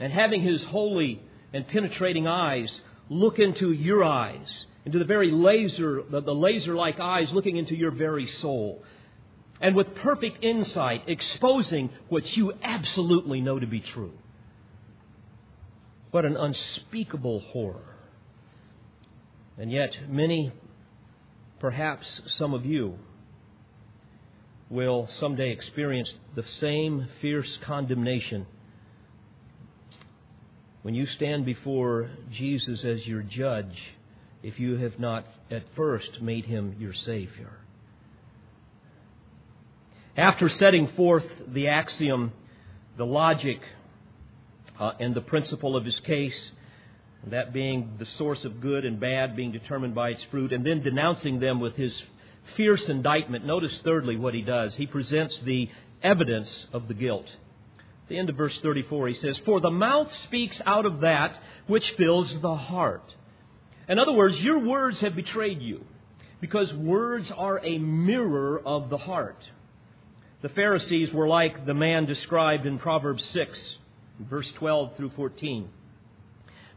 and 0.00 0.12
having 0.12 0.42
his 0.42 0.62
holy 0.64 1.22
and 1.52 1.66
penetrating 1.68 2.26
eyes 2.26 2.72
look 3.08 3.38
into 3.38 3.72
your 3.72 4.04
eyes, 4.04 4.66
into 4.84 4.98
the 4.98 5.04
very 5.04 5.30
laser, 5.30 6.02
the, 6.10 6.20
laser 6.20 6.74
like 6.74 7.00
eyes 7.00 7.28
looking 7.32 7.56
into 7.56 7.74
your 7.74 7.90
very 7.90 8.26
soul, 8.26 8.82
and 9.60 9.74
with 9.74 9.94
perfect 9.96 10.44
insight 10.44 11.02
exposing 11.06 11.90
what 12.08 12.36
you 12.36 12.52
absolutely 12.62 13.40
know 13.40 13.58
to 13.58 13.66
be 13.66 13.80
true. 13.80 14.12
What 16.10 16.24
an 16.24 16.36
unspeakable 16.36 17.40
horror. 17.40 17.96
And 19.58 19.72
yet, 19.72 19.90
many, 20.08 20.52
perhaps 21.58 22.06
some 22.38 22.54
of 22.54 22.64
you, 22.64 22.98
will 24.70 25.08
someday 25.18 25.50
experience 25.50 26.12
the 26.34 26.44
same 26.60 27.08
fierce 27.20 27.58
condemnation 27.64 28.46
when 30.82 30.94
you 30.94 31.06
stand 31.06 31.44
before 31.44 32.10
Jesus 32.32 32.84
as 32.84 33.06
your 33.06 33.22
judge 33.22 33.76
if 34.42 34.60
you 34.60 34.76
have 34.76 34.98
not 34.98 35.26
at 35.50 35.62
first 35.74 36.22
made 36.22 36.44
him 36.44 36.76
your 36.78 36.94
Savior. 36.94 37.58
After 40.18 40.48
setting 40.48 40.88
forth 40.88 41.24
the 41.46 41.68
axiom, 41.68 42.32
the 42.96 43.06
logic, 43.06 43.60
uh, 44.76 44.90
and 44.98 45.14
the 45.14 45.20
principle 45.20 45.76
of 45.76 45.84
his 45.84 45.98
case, 46.00 46.50
that 47.28 47.52
being 47.52 47.92
the 48.00 48.06
source 48.18 48.44
of 48.44 48.60
good 48.60 48.84
and 48.84 48.98
bad 48.98 49.36
being 49.36 49.52
determined 49.52 49.94
by 49.94 50.08
its 50.10 50.22
fruit, 50.24 50.52
and 50.52 50.66
then 50.66 50.82
denouncing 50.82 51.38
them 51.38 51.60
with 51.60 51.76
his 51.76 51.94
fierce 52.56 52.88
indictment. 52.88 53.46
Notice, 53.46 53.78
thirdly, 53.84 54.16
what 54.16 54.34
he 54.34 54.42
does. 54.42 54.74
He 54.74 54.86
presents 54.86 55.38
the 55.44 55.70
evidence 56.02 56.66
of 56.72 56.88
the 56.88 56.94
guilt. 56.94 57.26
At 57.78 58.08
the 58.08 58.18
end 58.18 58.28
of 58.28 58.34
verse 58.34 58.58
34, 58.60 59.06
he 59.06 59.14
says, 59.14 59.38
For 59.44 59.60
the 59.60 59.70
mouth 59.70 60.12
speaks 60.24 60.60
out 60.66 60.84
of 60.84 61.02
that 61.02 61.38
which 61.68 61.88
fills 61.92 62.40
the 62.40 62.56
heart. 62.56 63.14
In 63.88 64.00
other 64.00 64.12
words, 64.12 64.36
your 64.40 64.58
words 64.58 64.98
have 64.98 65.14
betrayed 65.14 65.62
you, 65.62 65.84
because 66.40 66.72
words 66.74 67.30
are 67.36 67.64
a 67.64 67.78
mirror 67.78 68.60
of 68.66 68.90
the 68.90 68.98
heart. 68.98 69.40
The 70.42 70.48
Pharisees 70.50 71.12
were 71.12 71.28
like 71.28 71.66
the 71.66 71.74
man 71.74 72.06
described 72.06 72.66
in 72.66 72.78
Proverbs 72.78 73.24
6, 73.32 73.58
verse 74.20 74.50
12 74.56 74.96
through 74.96 75.10
14 75.10 75.68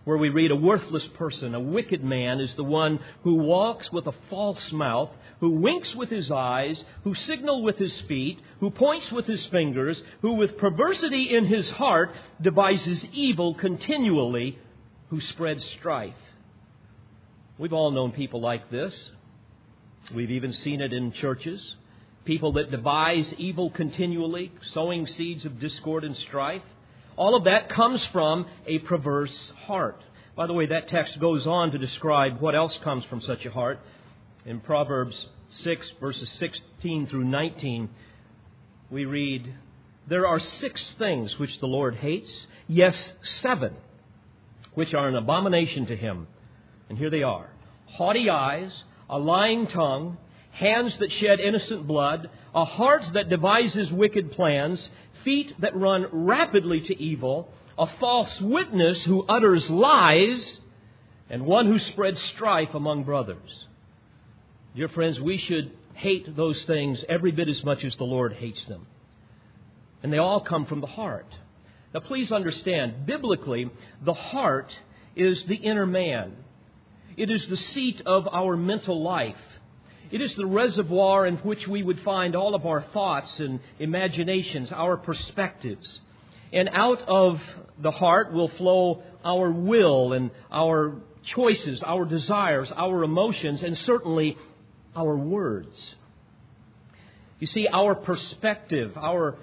where 0.04 0.18
we 0.18 0.30
read, 0.30 0.52
A 0.52 0.56
worthless 0.56 1.08
person, 1.10 1.54
a 1.54 1.60
wicked 1.60 2.04
man, 2.04 2.40
is 2.40 2.54
the 2.56 2.64
one 2.64 3.00
who 3.24 3.36
walks 3.36 3.92
with 3.92 4.08
a 4.08 4.14
false 4.30 4.72
mouth, 4.72 5.12
who 5.40 5.52
winks 5.52 5.94
with 5.96 6.10
his 6.10 6.32
eyes, 6.32 6.84
who 7.04 7.14
signals 7.14 7.64
with 7.64 7.78
his 7.78 8.00
feet, 8.02 8.40
who 8.60 8.72
points 8.72 9.12
with 9.12 9.26
his 9.26 9.46
fingers, 9.48 10.02
who 10.22 10.34
with 10.34 10.58
perversity 10.58 11.36
in 11.36 11.46
his 11.46 11.70
heart 11.72 12.14
devises 12.42 13.06
evil 13.12 13.54
continually, 13.54 14.58
who 15.10 15.22
spreads 15.22 15.64
strife. 15.78 16.14
We've 17.58 17.74
all 17.74 17.92
known 17.92 18.12
people 18.12 18.42
like 18.42 18.72
this. 18.72 19.12
We've 20.14 20.32
even 20.32 20.54
seen 20.54 20.82
it 20.82 20.94
in 20.94 21.12
churches. 21.12 21.76
People 22.26 22.54
that 22.54 22.72
devise 22.72 23.34
evil 23.38 23.70
continually, 23.72 24.52
sowing 24.74 25.08
seeds 25.08 25.46
of 25.46 25.60
discord 25.60 26.04
and 26.04 26.16
strife. 26.16 26.62
All 27.16 27.36
of 27.36 27.46
that 27.46 27.70
comes 27.70 28.04
from 28.08 28.46
a 28.68 28.80
perverse 28.80 29.52
heart. 29.66 30.02
By 30.36 30.48
the 30.48 30.54
way, 30.54 30.68
that 30.68 30.88
text 30.88 31.20
goes 31.20 31.46
on 31.46 31.72
to 31.72 31.78
describe 31.78 32.40
what 32.40 32.56
else 32.56 32.78
comes 32.84 33.04
from 33.06 33.22
such 33.22 33.46
a 33.46 33.52
heart. 33.52 33.80
In 34.46 34.60
Proverbs 34.60 35.28
6, 35.64 35.94
verses 36.00 36.30
16 36.40 37.08
through 37.08 37.26
19, 37.26 37.90
we 38.90 39.06
read, 39.06 39.54
There 40.08 40.28
are 40.28 40.40
six 40.40 40.94
things 40.98 41.38
which 41.38 41.60
the 41.60 41.68
Lord 41.68 41.96
hates, 41.96 42.32
yes, 42.68 43.14
seven, 43.42 43.74
which 44.74 44.94
are 44.94 45.08
an 45.08 45.16
abomination 45.16 45.86
to 45.88 45.96
him. 45.96 46.28
And 46.90 46.98
here 46.98 47.10
they 47.10 47.24
are 47.24 47.50
haughty 47.92 48.30
eyes, 48.30 48.84
a 49.10 49.20
lying 49.20 49.68
tongue, 49.68 50.18
hands 50.52 50.98
that 50.98 51.12
shed 51.14 51.40
innocent 51.40 51.88
blood, 51.88 52.30
a 52.54 52.66
heart 52.66 53.04
that 53.14 53.30
devises 53.30 53.92
wicked 53.92 54.32
plans, 54.32 54.90
feet 55.24 55.54
that 55.60 55.76
run 55.76 56.08
rapidly 56.12 56.82
to 56.82 57.02
evil, 57.02 57.50
a 57.78 57.88
false 58.00 58.40
witness 58.42 59.02
who 59.04 59.24
utters 59.24 59.70
lies, 59.70 60.60
and 61.30 61.46
one 61.46 61.66
who 61.66 61.80
spreads 61.80 62.22
strife 62.34 62.74
among 62.74 63.04
brothers. 63.04 63.66
Dear 64.76 64.90
friends, 64.90 65.20
we 65.20 65.38
should 65.38 65.72
hate 65.94 66.36
those 66.36 66.62
things 66.64 67.04
every 67.08 67.32
bit 67.32 67.48
as 67.48 67.64
much 67.64 67.84
as 67.84 67.96
the 67.96 68.04
Lord 68.04 68.34
hates 68.34 68.64
them. 68.66 68.86
And 70.04 70.12
they 70.12 70.18
all 70.18 70.42
come 70.42 70.66
from 70.66 70.82
the 70.82 70.88
heart. 70.88 71.28
Now, 71.94 72.00
please 72.00 72.32
understand, 72.32 73.06
biblically, 73.06 73.70
the 74.04 74.14
heart 74.14 74.74
is 75.16 75.44
the 75.46 75.56
inner 75.56 75.86
man. 75.86 76.34
It 77.18 77.30
is 77.30 77.46
the 77.48 77.58
seat 77.58 78.02
of 78.06 78.28
our 78.32 78.56
mental 78.56 79.02
life. 79.02 79.36
It 80.12 80.22
is 80.22 80.36
the 80.36 80.46
reservoir 80.46 81.26
in 81.26 81.38
which 81.38 81.68
we 81.68 81.84
would 81.84 82.02
find 82.02 82.36
all 82.36 82.54
of 82.54 82.66
our 82.66 82.82
thoughts 82.82 83.40
and 83.40 83.60
imaginations, 83.80 84.72
our 84.72 84.98
perspectives. 84.98 86.00
And 86.52 86.70
out 86.74 87.02
of 87.08 87.42
the 87.80 87.92
heart 87.92 88.34
will 88.34 88.50
flow 88.50 89.04
our 89.24 89.50
will 89.52 90.12
and 90.12 90.32
our 90.52 90.96
choices, 91.24 91.82
our 91.84 92.04
desires, 92.04 92.70
our 92.76 93.04
emotions, 93.04 93.64
and 93.64 93.78
certainly 93.80 94.38
our 94.96 95.16
words. 95.16 95.96
You 97.40 97.48
see, 97.48 97.68
our 97.68 97.96
perspective, 97.96 98.98
our 98.98 99.38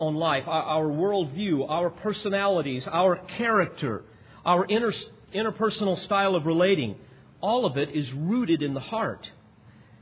on 0.00 0.14
life, 0.14 0.44
our, 0.48 0.62
our 0.62 0.86
worldview, 0.86 1.68
our 1.68 1.90
personalities, 1.90 2.86
our 2.90 3.16
character, 3.16 4.02
our 4.44 4.64
inter, 4.64 4.92
interpersonal 5.34 6.02
style 6.02 6.34
of 6.34 6.46
relating, 6.46 6.96
all 7.40 7.66
of 7.66 7.76
it 7.76 7.90
is 7.90 8.10
rooted 8.12 8.62
in 8.62 8.74
the 8.74 8.80
heart. 8.80 9.30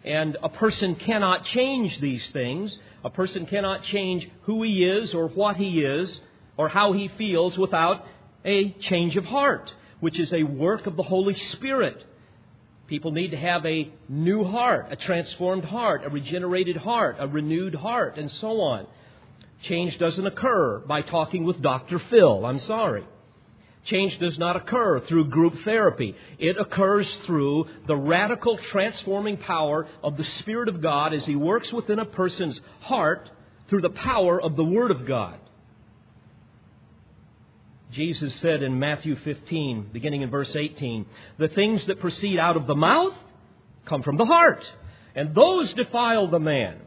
And 0.04 0.36
a 0.42 0.48
person 0.48 0.96
cannot 0.96 1.44
change 1.46 2.00
these 2.00 2.22
things. 2.32 2.76
A 3.04 3.10
person 3.10 3.46
cannot 3.46 3.84
change 3.84 4.28
who 4.42 4.62
he 4.62 4.84
is 4.84 5.14
or 5.14 5.28
what 5.28 5.56
he 5.56 5.82
is 5.82 6.20
or 6.56 6.68
how 6.68 6.92
he 6.92 7.08
feels 7.18 7.56
without 7.56 8.04
a 8.44 8.70
change 8.72 9.16
of 9.16 9.24
heart, 9.24 9.70
which 10.00 10.18
is 10.18 10.32
a 10.32 10.42
work 10.42 10.86
of 10.86 10.96
the 10.96 11.02
Holy 11.02 11.34
Spirit. 11.52 12.04
People 12.88 13.12
need 13.12 13.30
to 13.30 13.36
have 13.36 13.64
a 13.64 13.90
new 14.08 14.44
heart, 14.44 14.88
a 14.90 14.96
transformed 14.96 15.64
heart, 15.64 16.02
a 16.04 16.10
regenerated 16.10 16.76
heart, 16.76 17.16
a 17.18 17.26
renewed 17.26 17.74
heart, 17.74 18.18
and 18.18 18.30
so 18.30 18.60
on. 18.60 18.86
Change 19.62 19.96
doesn't 19.98 20.26
occur 20.26 20.80
by 20.80 21.02
talking 21.02 21.44
with 21.44 21.62
Dr. 21.62 22.00
Phil. 22.10 22.44
I'm 22.44 22.58
sorry. 22.58 23.04
Change 23.84 24.18
does 24.18 24.38
not 24.38 24.54
occur 24.54 25.00
through 25.00 25.28
group 25.28 25.54
therapy. 25.64 26.14
It 26.38 26.56
occurs 26.56 27.12
through 27.26 27.66
the 27.86 27.96
radical 27.96 28.56
transforming 28.70 29.38
power 29.38 29.88
of 30.04 30.16
the 30.16 30.24
Spirit 30.24 30.68
of 30.68 30.80
God 30.80 31.12
as 31.12 31.26
He 31.26 31.34
works 31.34 31.72
within 31.72 31.98
a 31.98 32.04
person's 32.04 32.60
heart 32.80 33.28
through 33.68 33.80
the 33.80 33.90
power 33.90 34.40
of 34.40 34.54
the 34.54 34.64
Word 34.64 34.92
of 34.92 35.04
God. 35.04 35.38
Jesus 37.90 38.34
said 38.36 38.62
in 38.62 38.78
Matthew 38.78 39.16
15, 39.16 39.90
beginning 39.92 40.22
in 40.22 40.30
verse 40.30 40.54
18, 40.54 41.04
The 41.38 41.48
things 41.48 41.84
that 41.86 42.00
proceed 42.00 42.38
out 42.38 42.56
of 42.56 42.66
the 42.66 42.74
mouth 42.74 43.14
come 43.84 44.02
from 44.02 44.16
the 44.16 44.24
heart, 44.24 44.64
and 45.14 45.34
those 45.34 45.74
defile 45.74 46.28
the 46.28 46.38
man. 46.38 46.78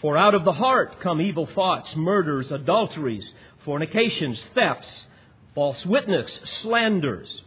For 0.00 0.16
out 0.16 0.34
of 0.34 0.44
the 0.44 0.52
heart 0.52 1.00
come 1.00 1.20
evil 1.20 1.46
thoughts, 1.46 1.94
murders, 1.94 2.50
adulteries, 2.50 3.32
fornications, 3.64 4.42
thefts, 4.54 5.06
false 5.54 5.84
witness, 5.84 6.40
slanders. 6.62 7.42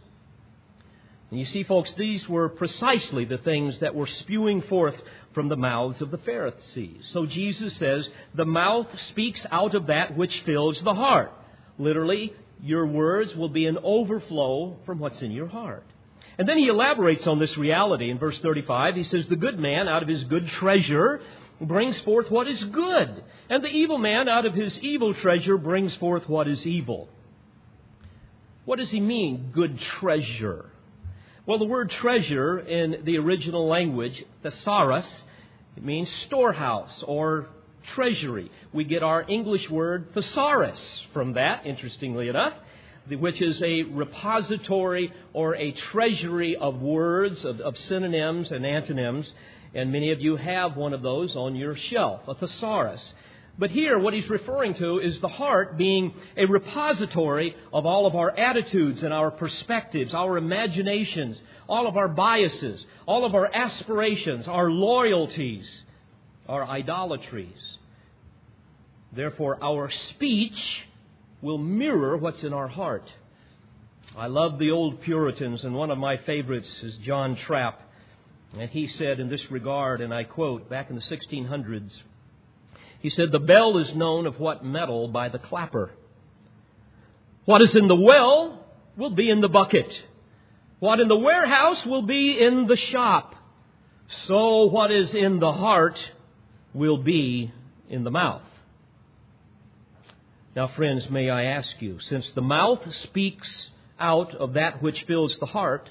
And 1.30 1.40
you 1.40 1.46
see, 1.46 1.64
folks, 1.64 1.92
these 1.94 2.28
were 2.28 2.48
precisely 2.48 3.24
the 3.24 3.38
things 3.38 3.80
that 3.80 3.94
were 3.94 4.06
spewing 4.06 4.62
forth 4.62 4.94
from 5.32 5.48
the 5.48 5.56
mouths 5.56 6.00
of 6.00 6.10
the 6.10 6.18
Pharisees. 6.18 7.02
So 7.12 7.26
Jesus 7.26 7.76
says, 7.78 8.08
the 8.34 8.44
mouth 8.44 8.86
speaks 9.08 9.44
out 9.50 9.74
of 9.74 9.88
that 9.88 10.16
which 10.16 10.42
fills 10.42 10.80
the 10.82 10.94
heart. 10.94 11.32
Literally, 11.78 12.32
your 12.62 12.86
words 12.86 13.34
will 13.34 13.48
be 13.48 13.66
an 13.66 13.78
overflow 13.82 14.76
from 14.86 15.00
what's 15.00 15.20
in 15.22 15.32
your 15.32 15.48
heart. 15.48 15.84
And 16.38 16.48
then 16.48 16.58
he 16.58 16.68
elaborates 16.68 17.26
on 17.26 17.38
this 17.38 17.56
reality 17.56 18.10
in 18.10 18.18
verse 18.18 18.38
35. 18.38 18.96
He 18.96 19.04
says, 19.04 19.26
The 19.26 19.36
good 19.36 19.58
man 19.58 19.88
out 19.88 20.02
of 20.02 20.08
his 20.08 20.24
good 20.24 20.48
treasure 20.48 21.20
brings 21.60 21.98
forth 22.00 22.30
what 22.30 22.48
is 22.48 22.62
good, 22.64 23.22
and 23.48 23.62
the 23.62 23.68
evil 23.68 23.98
man 23.98 24.28
out 24.28 24.44
of 24.44 24.54
his 24.54 24.76
evil 24.80 25.14
treasure 25.14 25.56
brings 25.56 25.94
forth 25.96 26.28
what 26.28 26.48
is 26.48 26.66
evil. 26.66 27.08
What 28.64 28.78
does 28.78 28.90
he 28.90 29.00
mean, 29.00 29.50
good 29.52 29.78
treasure? 29.80 30.70
Well, 31.46 31.58
the 31.58 31.66
word 31.66 31.90
treasure 31.90 32.58
in 32.58 33.04
the 33.04 33.18
original 33.18 33.66
language, 33.66 34.24
thesaurus, 34.42 35.06
it 35.76 35.84
means 35.84 36.08
storehouse 36.26 37.02
or 37.06 37.48
treasury. 37.94 38.50
We 38.72 38.84
get 38.84 39.02
our 39.02 39.24
English 39.28 39.68
word 39.68 40.14
thesaurus 40.14 40.80
from 41.12 41.34
that, 41.34 41.66
interestingly 41.66 42.28
enough, 42.28 42.54
which 43.10 43.42
is 43.42 43.62
a 43.62 43.82
repository 43.82 45.12
or 45.34 45.54
a 45.56 45.72
treasury 45.72 46.56
of 46.56 46.80
words, 46.80 47.44
of, 47.44 47.60
of 47.60 47.76
synonyms 47.76 48.50
and 48.50 48.64
antonyms 48.64 49.30
and 49.74 49.90
many 49.90 50.12
of 50.12 50.20
you 50.20 50.36
have 50.36 50.76
one 50.76 50.92
of 50.92 51.02
those 51.02 51.34
on 51.34 51.56
your 51.56 51.74
shelf, 51.74 52.20
a 52.28 52.34
thesaurus. 52.34 53.14
But 53.56 53.70
here, 53.70 53.98
what 53.98 54.14
he's 54.14 54.28
referring 54.28 54.74
to 54.74 54.98
is 54.98 55.20
the 55.20 55.28
heart 55.28 55.78
being 55.78 56.12
a 56.36 56.46
repository 56.46 57.54
of 57.72 57.86
all 57.86 58.06
of 58.06 58.16
our 58.16 58.30
attitudes 58.36 59.02
and 59.02 59.12
our 59.12 59.30
perspectives, 59.30 60.12
our 60.12 60.36
imaginations, 60.36 61.40
all 61.68 61.86
of 61.86 61.96
our 61.96 62.08
biases, 62.08 62.84
all 63.06 63.24
of 63.24 63.34
our 63.34 63.48
aspirations, 63.54 64.48
our 64.48 64.70
loyalties, 64.70 65.64
our 66.48 66.66
idolatries. 66.66 67.78
Therefore, 69.12 69.58
our 69.62 69.88
speech 70.10 70.84
will 71.40 71.58
mirror 71.58 72.16
what's 72.16 72.42
in 72.42 72.52
our 72.52 72.68
heart. 72.68 73.08
I 74.16 74.26
love 74.26 74.58
the 74.58 74.72
old 74.72 75.00
Puritans, 75.02 75.62
and 75.62 75.74
one 75.74 75.92
of 75.92 75.98
my 75.98 76.16
favorites 76.16 76.68
is 76.82 76.96
John 76.98 77.36
Trapp. 77.36 77.80
And 78.58 78.70
he 78.70 78.88
said 78.88 79.20
in 79.20 79.28
this 79.28 79.50
regard, 79.50 80.00
and 80.00 80.12
I 80.12 80.24
quote, 80.24 80.68
back 80.68 80.90
in 80.90 80.96
the 80.96 81.02
1600s, 81.02 81.92
he 83.04 83.10
said, 83.10 83.32
The 83.32 83.38
bell 83.38 83.76
is 83.76 83.94
known 83.94 84.26
of 84.26 84.40
what 84.40 84.64
metal 84.64 85.08
by 85.08 85.28
the 85.28 85.38
clapper. 85.38 85.90
What 87.44 87.60
is 87.60 87.76
in 87.76 87.86
the 87.86 87.94
well 87.94 88.64
will 88.96 89.10
be 89.10 89.28
in 89.28 89.42
the 89.42 89.48
bucket. 89.50 89.92
What 90.78 91.00
in 91.00 91.08
the 91.08 91.16
warehouse 91.16 91.84
will 91.84 92.00
be 92.00 92.40
in 92.40 92.66
the 92.66 92.78
shop. 92.78 93.34
So 94.26 94.64
what 94.70 94.90
is 94.90 95.12
in 95.12 95.38
the 95.38 95.52
heart 95.52 95.98
will 96.72 96.96
be 96.96 97.52
in 97.90 98.04
the 98.04 98.10
mouth. 98.10 98.40
Now, 100.56 100.68
friends, 100.68 101.10
may 101.10 101.28
I 101.28 101.44
ask 101.44 101.68
you, 101.80 101.98
since 102.08 102.26
the 102.34 102.40
mouth 102.40 102.80
speaks 103.02 103.68
out 104.00 104.34
of 104.34 104.54
that 104.54 104.82
which 104.82 105.04
fills 105.06 105.36
the 105.40 105.46
heart, 105.46 105.90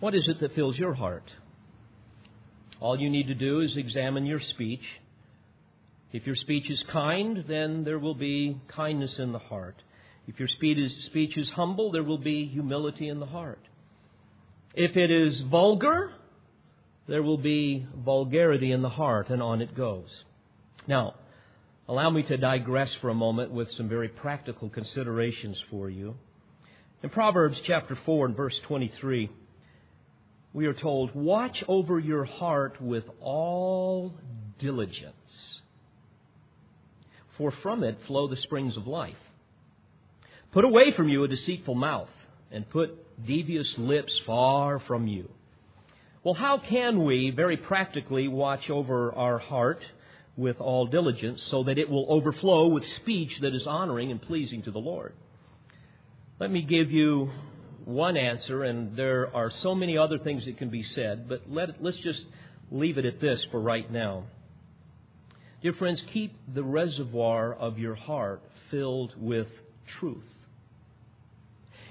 what 0.00 0.14
is 0.14 0.28
it 0.28 0.40
that 0.40 0.54
fills 0.54 0.78
your 0.78 0.94
heart? 0.94 1.30
All 2.80 2.98
you 2.98 3.10
need 3.10 3.26
to 3.26 3.34
do 3.34 3.60
is 3.60 3.76
examine 3.76 4.24
your 4.24 4.40
speech. 4.40 4.80
If 6.14 6.28
your 6.28 6.36
speech 6.36 6.70
is 6.70 6.80
kind, 6.92 7.44
then 7.48 7.82
there 7.82 7.98
will 7.98 8.14
be 8.14 8.56
kindness 8.68 9.18
in 9.18 9.32
the 9.32 9.40
heart. 9.40 9.74
If 10.28 10.38
your 10.38 10.46
speech 10.46 11.36
is 11.36 11.50
humble, 11.50 11.90
there 11.90 12.04
will 12.04 12.18
be 12.18 12.46
humility 12.46 13.08
in 13.08 13.18
the 13.18 13.26
heart. 13.26 13.58
If 14.74 14.96
it 14.96 15.10
is 15.10 15.40
vulgar, 15.50 16.12
there 17.08 17.24
will 17.24 17.36
be 17.36 17.84
vulgarity 17.96 18.70
in 18.70 18.80
the 18.80 18.88
heart, 18.88 19.28
and 19.28 19.42
on 19.42 19.60
it 19.60 19.76
goes. 19.76 20.06
Now, 20.86 21.14
allow 21.88 22.10
me 22.10 22.22
to 22.22 22.36
digress 22.36 22.94
for 23.00 23.08
a 23.08 23.14
moment 23.14 23.50
with 23.50 23.72
some 23.72 23.88
very 23.88 24.08
practical 24.08 24.68
considerations 24.68 25.60
for 25.68 25.90
you. 25.90 26.14
In 27.02 27.10
Proverbs 27.10 27.58
chapter 27.66 27.98
4 28.06 28.26
and 28.26 28.36
verse 28.36 28.54
23, 28.68 29.30
we 30.52 30.66
are 30.66 30.74
told, 30.74 31.12
Watch 31.12 31.64
over 31.66 31.98
your 31.98 32.24
heart 32.24 32.80
with 32.80 33.02
all 33.20 34.14
diligence, 34.60 35.60
for 37.38 37.52
from 37.62 37.82
it 37.82 37.98
flow 38.06 38.28
the 38.28 38.36
springs 38.36 38.76
of 38.76 38.86
life. 38.86 39.16
Put 40.52 40.64
away 40.64 40.92
from 40.92 41.08
you 41.08 41.24
a 41.24 41.28
deceitful 41.28 41.74
mouth, 41.74 42.08
and 42.52 42.68
put 42.70 43.26
devious 43.26 43.72
lips 43.76 44.12
far 44.24 44.78
from 44.80 45.08
you. 45.08 45.28
Well, 46.22 46.34
how 46.34 46.58
can 46.58 47.04
we 47.04 47.30
very 47.30 47.56
practically 47.56 48.28
watch 48.28 48.70
over 48.70 49.12
our 49.12 49.38
heart 49.38 49.82
with 50.36 50.60
all 50.60 50.86
diligence 50.86 51.42
so 51.50 51.64
that 51.64 51.78
it 51.78 51.90
will 51.90 52.06
overflow 52.08 52.68
with 52.68 52.84
speech 53.02 53.30
that 53.42 53.54
is 53.54 53.66
honoring 53.66 54.10
and 54.10 54.22
pleasing 54.22 54.62
to 54.62 54.70
the 54.70 54.78
Lord? 54.78 55.12
Let 56.40 56.50
me 56.50 56.62
give 56.62 56.90
you 56.90 57.30
one 57.84 58.16
answer, 58.16 58.64
and 58.64 58.96
there 58.96 59.34
are 59.34 59.50
so 59.62 59.74
many 59.74 59.98
other 59.98 60.18
things 60.18 60.44
that 60.46 60.56
can 60.56 60.70
be 60.70 60.82
said, 60.82 61.28
but 61.28 61.42
let, 61.48 61.82
let's 61.82 61.98
just 61.98 62.22
leave 62.70 62.96
it 62.96 63.04
at 63.04 63.20
this 63.20 63.44
for 63.50 63.60
right 63.60 63.90
now. 63.90 64.24
Dear 65.64 65.72
friends, 65.72 66.02
keep 66.12 66.36
the 66.52 66.62
reservoir 66.62 67.54
of 67.54 67.78
your 67.78 67.94
heart 67.94 68.42
filled 68.70 69.14
with 69.16 69.48
truth. 69.98 70.22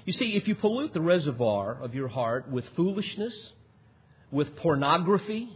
You 0.04 0.12
see, 0.12 0.36
if 0.36 0.46
you 0.46 0.54
pollute 0.54 0.94
the 0.94 1.00
reservoir 1.00 1.82
of 1.82 1.92
your 1.92 2.06
heart 2.06 2.48
with 2.48 2.64
foolishness, 2.76 3.34
with 4.30 4.54
pornography, 4.58 5.48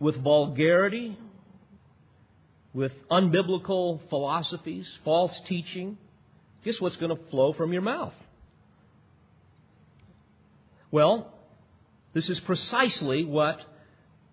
with 0.00 0.16
vulgarity, 0.16 1.16
with 2.74 2.90
unbiblical 3.08 4.00
philosophies, 4.08 4.88
false 5.04 5.32
teaching, 5.46 5.96
guess 6.64 6.80
what's 6.80 6.96
going 6.96 7.16
to 7.16 7.30
flow 7.30 7.52
from 7.52 7.72
your 7.72 7.82
mouth? 7.82 8.14
Well, 10.90 11.32
this 12.14 12.28
is 12.28 12.40
precisely 12.40 13.24
what 13.24 13.60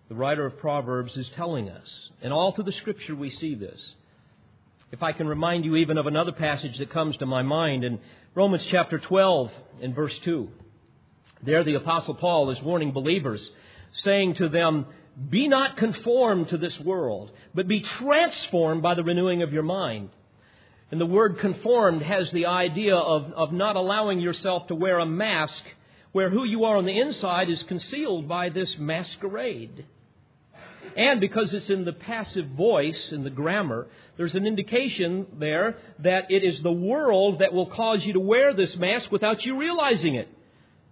The 0.08 0.14
writer 0.14 0.46
of 0.46 0.58
Proverbs 0.58 1.16
is 1.16 1.28
telling 1.34 1.68
us. 1.68 1.88
And 2.22 2.32
all 2.32 2.52
through 2.52 2.64
the 2.64 2.72
scripture 2.72 3.16
we 3.16 3.30
see 3.30 3.54
this. 3.56 3.94
If 4.92 5.02
I 5.02 5.12
can 5.12 5.26
remind 5.26 5.64
you 5.64 5.76
even 5.76 5.98
of 5.98 6.06
another 6.06 6.30
passage 6.30 6.78
that 6.78 6.90
comes 6.90 7.16
to 7.16 7.26
my 7.26 7.42
mind 7.42 7.82
in 7.82 7.98
Romans 8.34 8.62
chapter 8.70 8.98
12 8.98 9.50
in 9.80 9.94
verse 9.94 10.16
2. 10.24 10.48
There 11.42 11.64
the 11.64 11.74
apostle 11.74 12.14
Paul 12.14 12.50
is 12.50 12.62
warning 12.62 12.92
believers, 12.92 13.50
saying 14.04 14.34
to 14.34 14.48
them, 14.48 14.86
be 15.28 15.48
not 15.48 15.76
conformed 15.76 16.50
to 16.50 16.58
this 16.58 16.78
world, 16.80 17.32
but 17.52 17.66
be 17.66 17.80
transformed 17.80 18.82
by 18.82 18.94
the 18.94 19.02
renewing 19.02 19.42
of 19.42 19.52
your 19.52 19.62
mind. 19.62 20.10
And 20.90 21.00
the 21.00 21.06
word 21.06 21.40
conformed 21.40 22.02
has 22.02 22.30
the 22.30 22.46
idea 22.46 22.94
of, 22.94 23.32
of 23.32 23.52
not 23.52 23.74
allowing 23.74 24.20
yourself 24.20 24.68
to 24.68 24.74
wear 24.76 25.00
a 25.00 25.06
mask 25.06 25.62
where 26.12 26.30
who 26.30 26.44
you 26.44 26.64
are 26.64 26.76
on 26.76 26.86
the 26.86 26.98
inside 26.98 27.50
is 27.50 27.62
concealed 27.64 28.28
by 28.28 28.50
this 28.50 28.78
masquerade. 28.78 29.84
And 30.96 31.20
because 31.20 31.52
it's 31.52 31.68
in 31.68 31.84
the 31.84 31.92
passive 31.92 32.46
voice 32.48 33.12
in 33.12 33.22
the 33.22 33.30
grammar, 33.30 33.86
there's 34.16 34.34
an 34.34 34.46
indication 34.46 35.26
there 35.38 35.76
that 35.98 36.30
it 36.30 36.42
is 36.42 36.62
the 36.62 36.72
world 36.72 37.40
that 37.40 37.52
will 37.52 37.66
cause 37.66 38.02
you 38.04 38.14
to 38.14 38.20
wear 38.20 38.54
this 38.54 38.74
mask 38.76 39.12
without 39.12 39.44
you 39.44 39.58
realizing 39.58 40.14
it. 40.14 40.28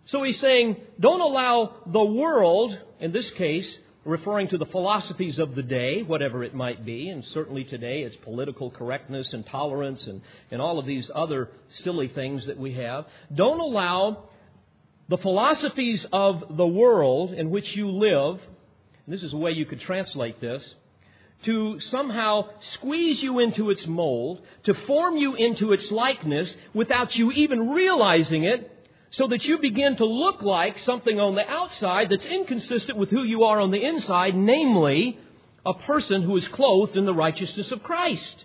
So 0.07 0.23
he's 0.23 0.39
saying, 0.41 0.77
don't 1.01 1.23
allow 1.23 1.77
the 1.87 2.05
world, 2.05 2.79
in 3.01 3.13
this 3.13 3.31
case, 3.31 3.79
referring 4.05 4.49
to 4.49 4.59
the 4.59 4.67
philosophies 4.67 5.39
of 5.39 5.55
the 5.55 5.63
day, 5.63 6.03
whatever 6.03 6.45
it 6.45 6.55
might 6.55 6.85
be, 6.85 7.09
and 7.09 7.25
certainly 7.33 7.65
today 7.65 8.03
it's 8.03 8.17
political 8.17 8.71
correctness 8.71 9.33
and 9.33 9.47
tolerance 9.47 10.07
and, 10.07 10.21
and 10.51 10.61
all 10.61 10.79
of 10.79 10.85
these 10.85 11.11
other 11.15 11.49
silly 11.83 12.09
things 12.09 12.45
that 12.47 12.59
we 12.59 12.75
have. 12.75 13.07
Don't 13.35 13.61
allow 13.61 14.29
the 15.09 15.17
philosophies 15.19 16.05
of 16.13 16.57
the 16.57 16.67
world 16.67 17.33
in 17.33 17.49
which 17.49 17.75
you 17.75 17.91
live, 17.91 18.41
this 19.07 19.23
is 19.23 19.33
a 19.33 19.37
way 19.37 19.53
you 19.53 19.67
could 19.67 19.81
translate 19.81 20.41
this, 20.41 20.75
to 21.45 21.79
somehow 21.91 22.49
squeeze 22.73 23.23
you 23.23 23.39
into 23.39 23.71
its 23.71 23.87
mold, 23.87 24.41
to 24.65 24.75
form 24.87 25.17
you 25.17 25.35
into 25.35 25.73
its 25.73 25.91
likeness 25.91 26.55
without 26.73 27.15
you 27.15 27.31
even 27.33 27.71
realizing 27.71 28.45
it, 28.45 28.71
so 29.11 29.29
that 29.29 29.45
you 29.45 29.59
begin 29.59 29.97
to 29.97 30.07
look 30.07 30.43
like 30.43 30.79
something 30.81 31.21
on 31.21 31.35
the 31.35 31.49
outside 31.49 32.09
that's 32.11 32.25
inconsistent 32.25 32.99
with 32.99 33.11
who 33.11 33.23
you 33.23 33.45
are 33.45 33.61
on 33.61 33.71
the 33.71 33.85
inside, 33.85 34.35
namely, 34.35 35.19
a 35.67 35.75
person 35.75 36.23
who 36.23 36.37
is 36.37 36.49
clothed 36.49 36.97
in 36.97 37.05
the 37.05 37.15
righteousness 37.15 37.71
of 37.71 37.83
Christ. 37.83 38.45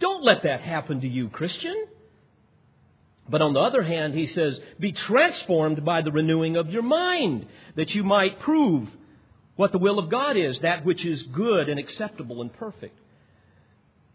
Don't 0.00 0.22
let 0.22 0.42
that 0.42 0.60
happen 0.60 1.00
to 1.00 1.08
you, 1.08 1.28
Christian. 1.30 1.86
But 3.28 3.42
on 3.42 3.54
the 3.54 3.60
other 3.60 3.82
hand, 3.82 4.14
he 4.14 4.26
says, 4.26 4.60
be 4.78 4.92
transformed 4.92 5.84
by 5.84 6.02
the 6.02 6.12
renewing 6.12 6.56
of 6.56 6.70
your 6.70 6.82
mind, 6.82 7.46
that 7.74 7.90
you 7.90 8.04
might 8.04 8.40
prove 8.40 8.88
what 9.56 9.72
the 9.72 9.78
will 9.78 9.98
of 9.98 10.10
God 10.10 10.36
is, 10.36 10.60
that 10.60 10.84
which 10.84 11.04
is 11.04 11.22
good 11.32 11.68
and 11.68 11.78
acceptable 11.78 12.40
and 12.40 12.52
perfect. 12.52 12.98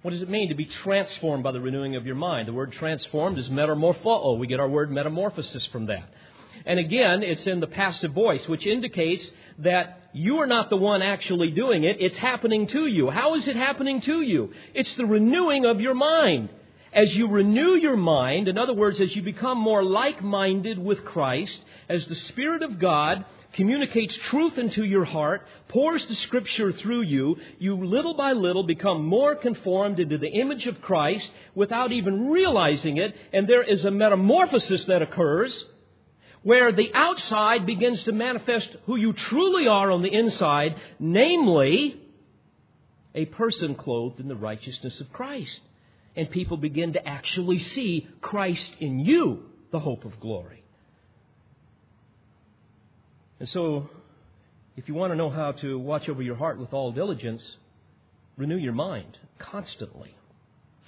What 0.02 0.12
does 0.12 0.22
it 0.22 0.30
mean 0.30 0.50
to 0.50 0.56
be 0.56 0.66
transformed 0.66 1.44
by 1.44 1.52
the 1.52 1.60
renewing 1.60 1.96
of 1.96 2.06
your 2.06 2.16
mind? 2.16 2.48
The 2.48 2.54
word 2.54 2.72
transformed 2.74 3.38
is 3.38 3.50
metamorpho. 3.50 4.38
We 4.38 4.48
get 4.48 4.60
our 4.60 4.70
word 4.70 4.92
metamorphosis 4.92 5.66
from 5.68 5.88
that. 5.88 6.10
And 6.66 6.80
again, 6.80 7.24
it's 7.24 7.46
in 7.48 7.60
the 7.60 7.68
passive 7.68 8.14
voice, 8.14 8.48
which 8.48 8.66
indicates 8.66 9.26
that 9.60 10.10
you 10.14 10.38
are 10.38 10.48
not 10.48 10.70
the 10.70 10.78
one 10.78 11.02
actually 11.02 11.52
doing 11.52 11.84
it. 11.84 11.98
It's 12.00 12.18
happening 12.18 12.68
to 12.68 12.86
you. 12.86 13.10
How 13.10 13.36
is 13.36 13.48
it 13.48 13.56
happening 13.56 14.02
to 14.02 14.22
you? 14.22 14.54
It's 14.74 14.94
the 14.96 15.06
renewing 15.06 15.66
of 15.66 15.82
your 15.82 15.94
mind. 15.94 16.50
As 16.92 17.14
you 17.14 17.28
renew 17.28 17.76
your 17.76 17.98
mind, 17.98 18.48
in 18.48 18.58
other 18.58 18.74
words, 18.74 19.00
as 19.00 19.16
you 19.16 19.22
become 19.22 19.58
more 19.58 19.84
like 19.84 20.24
minded 20.24 20.80
with 20.80 21.06
Christ, 21.06 21.60
as 21.88 22.06
the 22.06 22.16
Spirit 22.16 22.64
of 22.64 22.80
God 22.80 23.26
communicates 23.54 24.16
truth 24.30 24.58
into 24.58 24.84
your 24.84 25.06
heart, 25.06 25.48
pours 25.68 26.06
the 26.08 26.16
Scripture 26.16 26.72
through 26.72 27.02
you, 27.02 27.38
you 27.58 27.76
little 27.76 28.14
by 28.14 28.34
little 28.34 28.64
become 28.64 29.06
more 29.06 29.36
conformed 29.36 30.00
into 30.00 30.18
the 30.18 30.30
image 30.30 30.66
of 30.66 30.82
Christ 30.82 31.30
without 31.56 31.92
even 31.92 32.30
realizing 32.30 32.98
it, 32.98 33.16
and 33.34 33.48
there 33.48 33.64
is 33.64 33.84
a 33.86 33.92
metamorphosis 33.92 34.86
that 34.86 35.02
occurs 35.02 35.66
where 36.44 36.72
the 36.72 36.94
outside 36.94 37.66
begins 37.66 38.02
to 38.04 38.12
manifest 38.12 38.70
who 38.86 38.96
you 38.96 39.14
truly 39.14 39.68
are 39.68 39.92
on 39.92 40.02
the 40.02 40.14
inside, 40.14 40.76
namely, 41.00 42.00
a 43.14 43.26
person 43.26 43.76
clothed 43.76 44.20
in 44.20 44.28
the 44.28 44.36
righteousness 44.36 45.02
of 45.02 45.12
Christ 45.12 45.60
and 46.16 46.30
people 46.30 46.58
begin 46.58 46.94
to 46.94 47.08
actually 47.08 47.60
see 47.60 48.08
Christ 48.22 48.72
in 48.80 49.00
you, 49.00 49.44
the 49.72 49.80
hope 49.80 50.06
of 50.06 50.20
glory. 50.20 50.59
And 53.40 53.48
so, 53.50 53.90
if 54.76 54.88
you 54.88 54.94
want 54.94 55.12
to 55.12 55.18
know 55.18 55.30
how 55.30 55.54
to 55.54 55.80
watch 55.80 56.10
over 56.10 56.22
your 56.22 56.36
heart 56.36 56.60
with 56.60 56.74
all 56.74 56.92
diligence, 56.92 57.42
renew 58.38 58.58
your 58.58 58.74
mind 58.74 59.18
constantly 59.38 60.16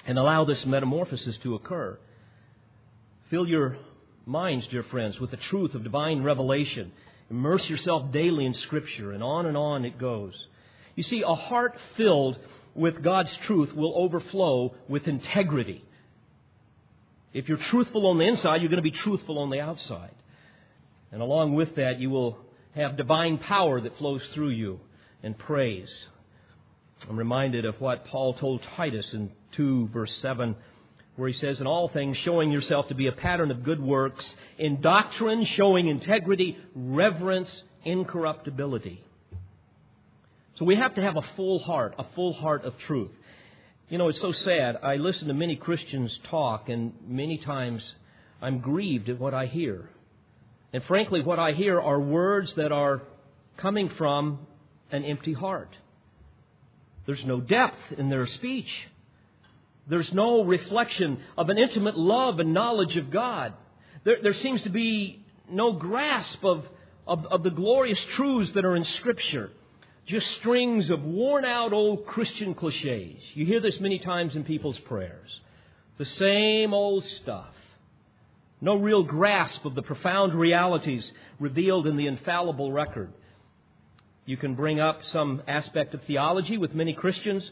and 0.06 0.18
allow 0.18 0.46
this 0.46 0.66
metamorphosis 0.66 1.38
to 1.44 1.56
occur. 1.56 1.98
Fill 3.30 3.48
your 3.48 3.78
minds, 4.26 4.68
dear 4.68 4.84
friends, 4.84 5.20
with 5.20 5.32
the 5.32 5.38
truth 5.38 5.74
of 5.76 5.84
divine 5.84 6.24
revelation. 6.24 6.92
Immerse 7.30 7.68
yourself 7.70 8.12
daily 8.12 8.46
in 8.46 8.54
Scripture, 8.54 9.12
and 9.12 9.24
on 9.24 9.46
and 9.46 9.56
on 9.56 9.86
it 9.86 9.98
goes. 9.98 10.34
You 10.96 11.04
see, 11.04 11.22
a 11.22 11.36
heart 11.36 11.78
filled 11.96 12.38
with 12.76 13.02
God's 13.02 13.32
truth 13.46 13.74
will 13.74 13.94
overflow 13.96 14.76
with 14.88 15.08
integrity. 15.08 15.84
If 17.34 17.48
you're 17.48 17.58
truthful 17.58 18.08
on 18.08 18.18
the 18.18 18.26
inside, 18.26 18.62
you're 18.62 18.70
going 18.70 18.84
to 18.84 18.90
be 18.90 18.92
truthful 18.92 19.40
on 19.40 19.50
the 19.50 19.62
outside. 19.62 20.12
And 21.12 21.22
along 21.22 21.56
with 21.56 21.76
that, 21.76 22.00
you 22.00 22.10
will 22.10 22.38
have 22.76 22.98
divine 22.98 23.38
power 23.38 23.82
that 23.82 23.98
flows 23.98 24.22
through 24.34 24.52
you 24.52 24.80
and 25.24 25.38
praise. 25.38 25.90
I'm 27.10 27.18
reminded 27.18 27.66
of 27.66 27.80
what 27.82 28.06
Paul 28.06 28.34
told 28.36 28.62
Titus 28.76 29.08
in 29.14 29.32
2 29.56 29.90
verse 29.92 30.14
7 30.22 30.56
where 31.16 31.30
he 31.30 31.38
says, 31.38 31.60
In 31.60 31.68
all 31.68 31.90
things, 31.90 32.18
showing 32.24 32.52
yourself 32.52 32.88
to 32.88 32.96
be 32.96 33.08
a 33.08 33.12
pattern 33.12 33.52
of 33.52 33.64
good 33.64 33.82
works, 33.82 34.26
in 34.58 34.82
doctrine, 34.82 35.46
showing 35.46 35.88
integrity, 35.88 36.58
reverence, 36.74 37.50
incorruptibility. 37.84 39.04
So 40.58 40.66
we 40.66 40.76
have 40.78 40.96
to 40.96 41.02
have 41.02 41.18
a 41.18 41.24
full 41.36 41.60
heart, 41.60 41.96
a 41.98 42.06
full 42.16 42.34
heart 42.34 42.64
of 42.64 42.74
truth. 42.88 43.12
You 43.90 43.98
know, 43.98 44.08
it's 44.08 44.22
so 44.22 44.32
sad. 44.32 44.78
I 44.82 44.96
listen 44.96 45.28
to 45.28 45.34
many 45.34 45.58
Christians 45.58 46.18
talk, 46.30 46.70
and 46.70 46.94
many 47.06 47.38
times 47.38 47.84
I'm 48.42 48.60
grieved 48.60 49.10
at 49.10 49.20
what 49.20 49.34
I 49.34 49.48
hear. 49.48 49.90
And 50.74 50.84
frankly, 50.84 51.22
what 51.22 51.40
I 51.40 51.52
hear 51.52 51.80
are 51.80 52.00
words 52.00 52.54
that 52.56 52.72
are 52.72 53.02
coming 53.58 53.90
from 53.98 54.40
an 54.92 55.04
empty 55.04 55.34
heart. 55.34 55.76
There's 57.06 57.24
no 57.26 57.42
depth 57.42 57.92
in 57.98 58.10
their 58.10 58.28
speech. 58.28 58.70
There's 59.88 60.12
no 60.14 60.44
reflection 60.44 61.20
of 61.38 61.50
an 61.50 61.58
intimate 61.58 61.98
love 61.98 62.40
and 62.40 62.54
knowledge 62.54 62.96
of 62.96 63.12
God. 63.12 63.54
There, 64.04 64.18
there 64.22 64.34
seems 64.36 64.62
to 64.64 64.70
be 64.70 65.26
no 65.50 65.74
grasp 65.74 66.44
of, 66.44 66.66
of, 67.06 67.26
of 67.26 67.44
the 67.44 67.50
glorious 67.50 68.04
truths 68.16 68.52
that 68.54 68.64
are 68.64 68.76
in 68.76 68.86
Scripture 68.86 69.52
just 70.12 70.28
strings 70.32 70.90
of 70.90 71.04
worn 71.04 71.46
out 71.46 71.74
old 71.74 72.06
Christian 72.06 72.54
cliches. 72.54 73.22
You 73.34 73.46
hear 73.46 73.60
this 73.60 73.80
many 73.80 74.00
times 74.00 74.36
in 74.36 74.44
people's 74.44 74.80
prayers. 74.80 75.30
The 75.98 76.06
same 76.06 76.74
old 76.74 77.06
stuff. 77.22 77.54
No 78.62 78.76
real 78.76 79.04
grasp 79.04 79.66
of 79.66 79.74
the 79.74 79.82
profound 79.82 80.36
realities 80.36 81.04
revealed 81.40 81.88
in 81.88 81.98
the 81.98 82.06
infallible 82.06 82.72
record. 82.72 83.12
You 84.26 84.38
can 84.38 84.54
bring 84.54 84.80
up 84.80 85.02
some 85.12 85.42
aspect 85.48 85.96
of 85.96 86.04
theology 86.04 86.60
with 86.60 86.76
many 86.76 86.94
Christians, 86.94 87.50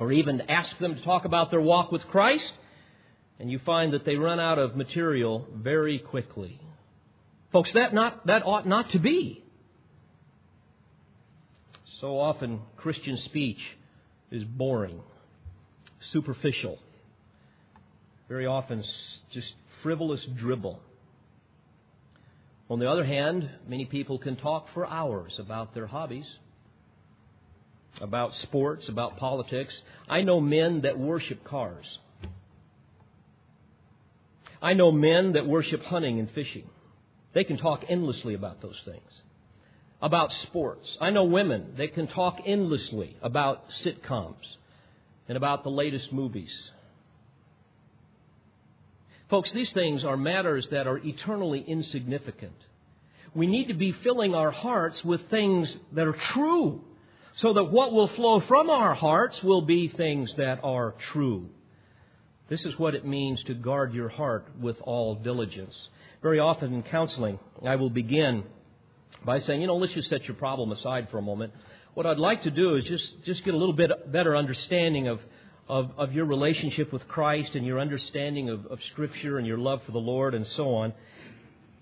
or 0.00 0.10
even 0.12 0.40
ask 0.42 0.76
them 0.78 0.94
to 0.94 1.02
talk 1.02 1.26
about 1.26 1.50
their 1.50 1.60
walk 1.60 1.92
with 1.92 2.02
Christ, 2.06 2.52
and 3.38 3.50
you 3.50 3.60
find 3.66 3.92
that 3.92 4.06
they 4.06 4.16
run 4.16 4.40
out 4.40 4.58
of 4.58 4.74
material 4.74 5.46
very 5.54 5.98
quickly. 5.98 6.58
Folks, 7.52 7.70
that, 7.74 7.92
not, 7.92 8.26
that 8.26 8.42
ought 8.46 8.66
not 8.66 8.90
to 8.90 8.98
be. 8.98 9.44
So 12.00 12.18
often, 12.18 12.60
Christian 12.76 13.18
speech 13.26 13.60
is 14.30 14.42
boring, 14.42 15.00
superficial, 16.12 16.78
very 18.28 18.46
often 18.46 18.82
just 19.32 19.52
frivolous 19.84 20.26
dribble. 20.36 20.80
On 22.68 22.80
the 22.80 22.90
other 22.90 23.04
hand, 23.04 23.48
many 23.68 23.84
people 23.84 24.18
can 24.18 24.34
talk 24.34 24.66
for 24.74 24.84
hours 24.84 25.32
about 25.38 25.72
their 25.74 25.86
hobbies, 25.86 26.26
about 28.00 28.32
sports, 28.42 28.88
about 28.88 29.18
politics. 29.18 29.72
I 30.08 30.22
know 30.22 30.40
men 30.40 30.80
that 30.80 30.98
worship 30.98 31.44
cars. 31.44 31.86
I 34.60 34.72
know 34.72 34.90
men 34.90 35.34
that 35.34 35.46
worship 35.46 35.84
hunting 35.84 36.18
and 36.18 36.28
fishing. 36.32 36.68
They 37.34 37.44
can 37.44 37.58
talk 37.58 37.84
endlessly 37.88 38.34
about 38.34 38.60
those 38.60 38.80
things 38.84 39.22
about 40.04 40.30
sports. 40.42 40.86
I 41.00 41.08
know 41.08 41.24
women 41.24 41.76
that 41.78 41.94
can 41.94 42.06
talk 42.08 42.36
endlessly 42.44 43.16
about 43.22 43.64
sitcoms 43.82 44.44
and 45.28 45.36
about 45.36 45.64
the 45.64 45.70
latest 45.70 46.12
movies. 46.12 46.52
Folks, 49.30 49.50
these 49.52 49.72
things 49.72 50.04
are 50.04 50.16
matters 50.16 50.66
that 50.70 50.86
are 50.86 50.98
eternally 50.98 51.64
insignificant. 51.66 52.54
we 53.34 53.46
need 53.46 53.68
to 53.68 53.74
be 53.74 53.92
filling 53.92 54.34
our 54.34 54.52
hearts 54.52 55.02
with 55.04 55.28
things 55.28 55.76
that 55.92 56.06
are 56.06 56.12
true, 56.12 56.80
so 57.38 57.52
that 57.52 57.64
what 57.64 57.92
will 57.92 58.08
flow 58.08 58.40
from 58.40 58.70
our 58.70 58.94
hearts 58.94 59.42
will 59.42 59.62
be 59.62 59.88
things 59.88 60.32
that 60.36 60.60
are 60.62 60.94
true. 61.12 61.48
This 62.48 62.64
is 62.64 62.78
what 62.78 62.94
it 62.94 63.04
means 63.04 63.42
to 63.44 63.54
guard 63.54 63.92
your 63.92 64.08
heart 64.08 64.46
with 64.60 64.76
all 64.82 65.16
diligence. 65.16 65.74
Very 66.22 66.38
often 66.38 66.72
in 66.74 66.82
counseling, 66.84 67.40
I 67.66 67.76
will 67.76 67.90
begin 67.90 68.44
by 69.24 69.40
saying, 69.40 69.60
you 69.62 69.66
know, 69.66 69.76
let's 69.76 69.94
just 69.94 70.10
set 70.10 70.24
your 70.28 70.36
problem 70.36 70.70
aside 70.70 71.08
for 71.10 71.18
a 71.18 71.22
moment. 71.22 71.52
What 71.94 72.06
I'd 72.06 72.18
like 72.18 72.42
to 72.42 72.50
do 72.50 72.76
is 72.76 72.84
just, 72.84 73.24
just 73.24 73.44
get 73.44 73.54
a 73.54 73.56
little 73.56 73.74
bit 73.74 73.90
better 74.12 74.36
understanding 74.36 75.08
of, 75.08 75.20
of, 75.68 75.90
of 75.96 76.12
your 76.12 76.26
relationship 76.26 76.92
with 76.92 77.06
Christ 77.08 77.54
and 77.54 77.64
your 77.64 77.80
understanding 77.80 78.50
of, 78.50 78.66
of 78.66 78.78
Scripture 78.92 79.38
and 79.38 79.46
your 79.46 79.58
love 79.58 79.80
for 79.86 79.92
the 79.92 79.98
Lord 79.98 80.34
and 80.34 80.46
so 80.56 80.74
on. 80.74 80.92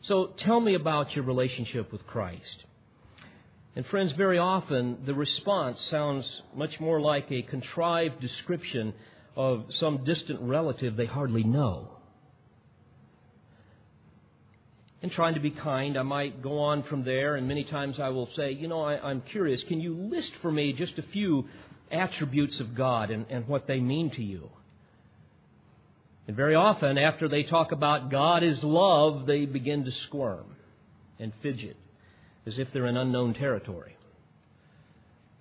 So 0.02 0.32
tell 0.38 0.60
me 0.60 0.74
about 0.74 1.14
your 1.14 1.24
relationship 1.24 1.92
with 1.92 2.06
Christ. 2.06 2.64
And 3.74 3.86
friends, 3.86 4.12
very 4.12 4.38
often 4.38 4.98
the 5.06 5.14
response 5.14 5.78
sounds 5.90 6.26
much 6.54 6.78
more 6.78 7.00
like 7.00 7.30
a 7.30 7.42
contrived 7.42 8.20
description 8.20 8.92
of 9.34 9.64
some 9.80 10.04
distant 10.04 10.40
relative 10.42 10.96
they 10.96 11.06
hardly 11.06 11.42
know. 11.42 11.88
And 15.00 15.10
trying 15.10 15.34
to 15.34 15.40
be 15.40 15.50
kind, 15.50 15.96
I 15.96 16.02
might 16.02 16.42
go 16.42 16.60
on 16.60 16.84
from 16.84 17.04
there, 17.04 17.34
and 17.34 17.48
many 17.48 17.64
times 17.64 17.98
I 17.98 18.10
will 18.10 18.28
say, 18.36 18.52
You 18.52 18.68
know, 18.68 18.82
I, 18.82 19.10
am 19.10 19.22
curious, 19.22 19.60
can 19.66 19.80
you 19.80 19.94
list 19.94 20.30
for 20.42 20.52
me 20.52 20.72
just 20.74 20.96
a 20.98 21.02
few 21.12 21.48
attributes 21.92 22.58
of 22.60 22.74
God 22.74 23.10
and, 23.10 23.26
and 23.30 23.46
what 23.46 23.66
they 23.66 23.80
mean 23.80 24.10
to 24.12 24.22
you? 24.22 24.48
And 26.26 26.36
very 26.36 26.54
often, 26.54 26.98
after 26.98 27.28
they 27.28 27.42
talk 27.42 27.72
about 27.72 28.10
God 28.10 28.42
is 28.42 28.62
love, 28.62 29.26
they 29.26 29.44
begin 29.44 29.84
to 29.84 29.92
squirm 30.06 30.46
and 31.18 31.32
fidget 31.42 31.76
as 32.46 32.58
if 32.58 32.72
they're 32.72 32.86
in 32.86 32.96
unknown 32.96 33.34
territory. 33.34 33.96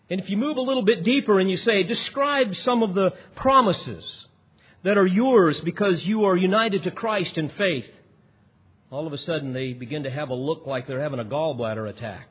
And 0.09 0.19
if 0.19 0.29
you 0.29 0.37
move 0.37 0.57
a 0.57 0.61
little 0.61 0.83
bit 0.83 1.03
deeper 1.03 1.39
and 1.39 1.49
you 1.49 1.57
say, 1.57 1.83
describe 1.83 2.55
some 2.57 2.83
of 2.83 2.93
the 2.93 3.11
promises 3.35 4.03
that 4.83 4.97
are 4.97 5.07
yours 5.07 5.59
because 5.61 6.03
you 6.03 6.25
are 6.25 6.35
united 6.35 6.83
to 6.83 6.91
Christ 6.91 7.37
in 7.37 7.49
faith, 7.49 7.89
all 8.91 9.07
of 9.07 9.13
a 9.13 9.17
sudden 9.19 9.53
they 9.53 9.73
begin 9.73 10.03
to 10.03 10.11
have 10.11 10.29
a 10.29 10.33
look 10.33 10.67
like 10.67 10.85
they're 10.85 11.01
having 11.01 11.19
a 11.19 11.25
gallbladder 11.25 11.89
attack. 11.89 12.27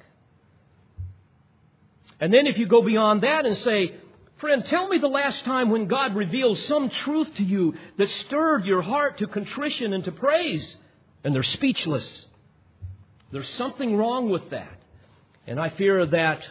And 2.21 2.35
then 2.35 2.47
if 2.47 2.59
you 2.59 2.67
go 2.67 2.83
beyond 2.83 3.23
that 3.23 3.47
and 3.47 3.57
say, 3.59 3.95
Friend, 4.41 4.65
tell 4.65 4.89
me 4.89 4.97
the 4.97 5.07
last 5.07 5.45
time 5.45 5.69
when 5.69 5.87
God 5.87 6.17
revealed 6.17 6.59
some 6.61 6.89
truth 6.89 7.29
to 7.37 7.43
you 7.45 7.75
that 7.99 8.11
stirred 8.11 8.65
your 8.65 8.81
heart 8.81 9.19
to 9.19 9.27
contrition 9.27 9.93
and 9.93 10.03
to 10.05 10.13
praise. 10.13 10.77
And 11.23 11.35
they're 11.35 11.43
speechless. 11.43 12.27
There's 13.33 13.49
something 13.51 13.97
wrong 13.97 14.31
with 14.31 14.49
that. 14.51 14.81
And 15.47 15.61
I 15.61 15.69
fear 15.69 16.07
that 16.07 16.43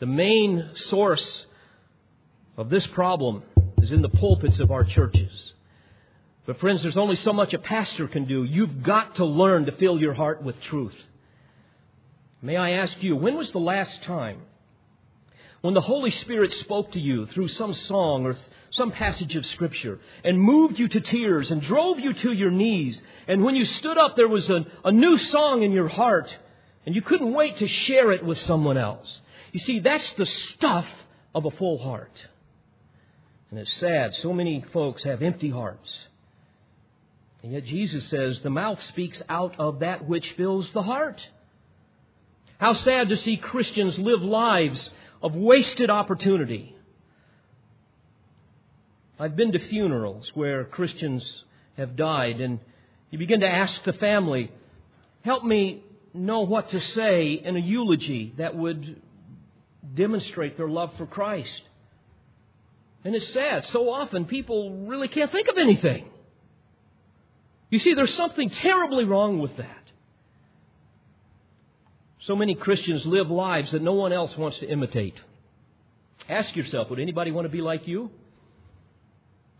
the 0.00 0.06
main 0.06 0.70
source 0.88 1.46
of 2.56 2.70
this 2.70 2.86
problem 2.88 3.42
is 3.76 3.92
in 3.92 4.00
the 4.00 4.08
pulpits 4.08 4.58
of 4.58 4.70
our 4.70 4.84
churches. 4.84 5.30
But 6.46 6.58
friends, 6.60 6.82
there's 6.82 6.96
only 6.96 7.16
so 7.16 7.34
much 7.34 7.52
a 7.52 7.58
pastor 7.58 8.08
can 8.08 8.24
do. 8.24 8.42
You've 8.42 8.82
got 8.82 9.16
to 9.16 9.26
learn 9.26 9.66
to 9.66 9.72
fill 9.72 10.00
your 10.00 10.14
heart 10.14 10.42
with 10.42 10.58
truth. 10.62 10.96
May 12.40 12.56
I 12.56 12.70
ask 12.70 13.02
you, 13.02 13.16
when 13.16 13.36
was 13.36 13.50
the 13.50 13.58
last 13.60 14.02
time 14.04 14.40
when 15.60 15.74
the 15.74 15.80
Holy 15.80 16.10
Spirit 16.10 16.52
spoke 16.60 16.92
to 16.92 17.00
you 17.00 17.26
through 17.26 17.48
some 17.48 17.74
song 17.74 18.24
or 18.24 18.36
some 18.70 18.92
passage 18.92 19.34
of 19.34 19.44
Scripture 19.46 19.98
and 20.22 20.40
moved 20.40 20.78
you 20.78 20.88
to 20.88 21.00
tears 21.00 21.50
and 21.50 21.60
drove 21.62 21.98
you 21.98 22.12
to 22.12 22.32
your 22.32 22.50
knees, 22.50 23.00
and 23.26 23.42
when 23.42 23.56
you 23.56 23.64
stood 23.64 23.98
up, 23.98 24.14
there 24.16 24.28
was 24.28 24.48
a, 24.48 24.64
a 24.84 24.92
new 24.92 25.18
song 25.18 25.62
in 25.62 25.72
your 25.72 25.88
heart, 25.88 26.32
and 26.86 26.94
you 26.94 27.02
couldn't 27.02 27.32
wait 27.32 27.58
to 27.58 27.66
share 27.66 28.12
it 28.12 28.24
with 28.24 28.38
someone 28.40 28.78
else. 28.78 29.20
You 29.52 29.60
see, 29.60 29.80
that's 29.80 30.12
the 30.14 30.26
stuff 30.26 30.86
of 31.34 31.44
a 31.44 31.50
full 31.50 31.78
heart. 31.78 32.12
And 33.50 33.58
it's 33.58 33.74
sad. 33.74 34.14
So 34.22 34.32
many 34.32 34.64
folks 34.72 35.02
have 35.04 35.22
empty 35.22 35.50
hearts. 35.50 35.90
And 37.42 37.52
yet 37.52 37.64
Jesus 37.64 38.08
says 38.08 38.40
the 38.42 38.50
mouth 38.50 38.82
speaks 38.88 39.22
out 39.28 39.54
of 39.58 39.80
that 39.80 40.06
which 40.06 40.28
fills 40.36 40.70
the 40.72 40.82
heart. 40.82 41.20
How 42.58 42.74
sad 42.74 43.08
to 43.10 43.16
see 43.18 43.36
Christians 43.36 43.96
live 43.98 44.22
lives 44.22 44.90
of 45.22 45.34
wasted 45.34 45.90
opportunity. 45.90 46.76
I've 49.18 49.36
been 49.36 49.52
to 49.52 49.58
funerals 49.68 50.30
where 50.34 50.64
Christians 50.64 51.44
have 51.76 51.96
died, 51.96 52.40
and 52.40 52.60
you 53.10 53.18
begin 53.18 53.40
to 53.40 53.48
ask 53.48 53.82
the 53.84 53.92
family, 53.94 54.52
help 55.22 55.44
me 55.44 55.82
know 56.14 56.40
what 56.40 56.70
to 56.70 56.80
say 56.80 57.32
in 57.32 57.56
a 57.56 57.60
eulogy 57.60 58.34
that 58.38 58.56
would 58.56 59.00
demonstrate 59.94 60.56
their 60.56 60.68
love 60.68 60.92
for 60.96 61.06
Christ. 61.06 61.62
And 63.04 63.14
it's 63.14 63.32
sad. 63.32 63.66
So 63.66 63.90
often 63.90 64.24
people 64.24 64.86
really 64.86 65.08
can't 65.08 65.32
think 65.32 65.48
of 65.48 65.56
anything. 65.56 66.06
You 67.70 67.78
see, 67.78 67.94
there's 67.94 68.14
something 68.14 68.50
terribly 68.50 69.04
wrong 69.04 69.38
with 69.38 69.56
that. 69.56 69.77
So 72.20 72.34
many 72.34 72.54
Christians 72.54 73.06
live 73.06 73.30
lives 73.30 73.72
that 73.72 73.82
no 73.82 73.92
one 73.92 74.12
else 74.12 74.36
wants 74.36 74.58
to 74.58 74.68
imitate. 74.68 75.14
Ask 76.28 76.54
yourself, 76.56 76.90
would 76.90 76.98
anybody 76.98 77.30
want 77.30 77.46
to 77.46 77.50
be 77.50 77.60
like 77.60 77.86
you? 77.86 78.10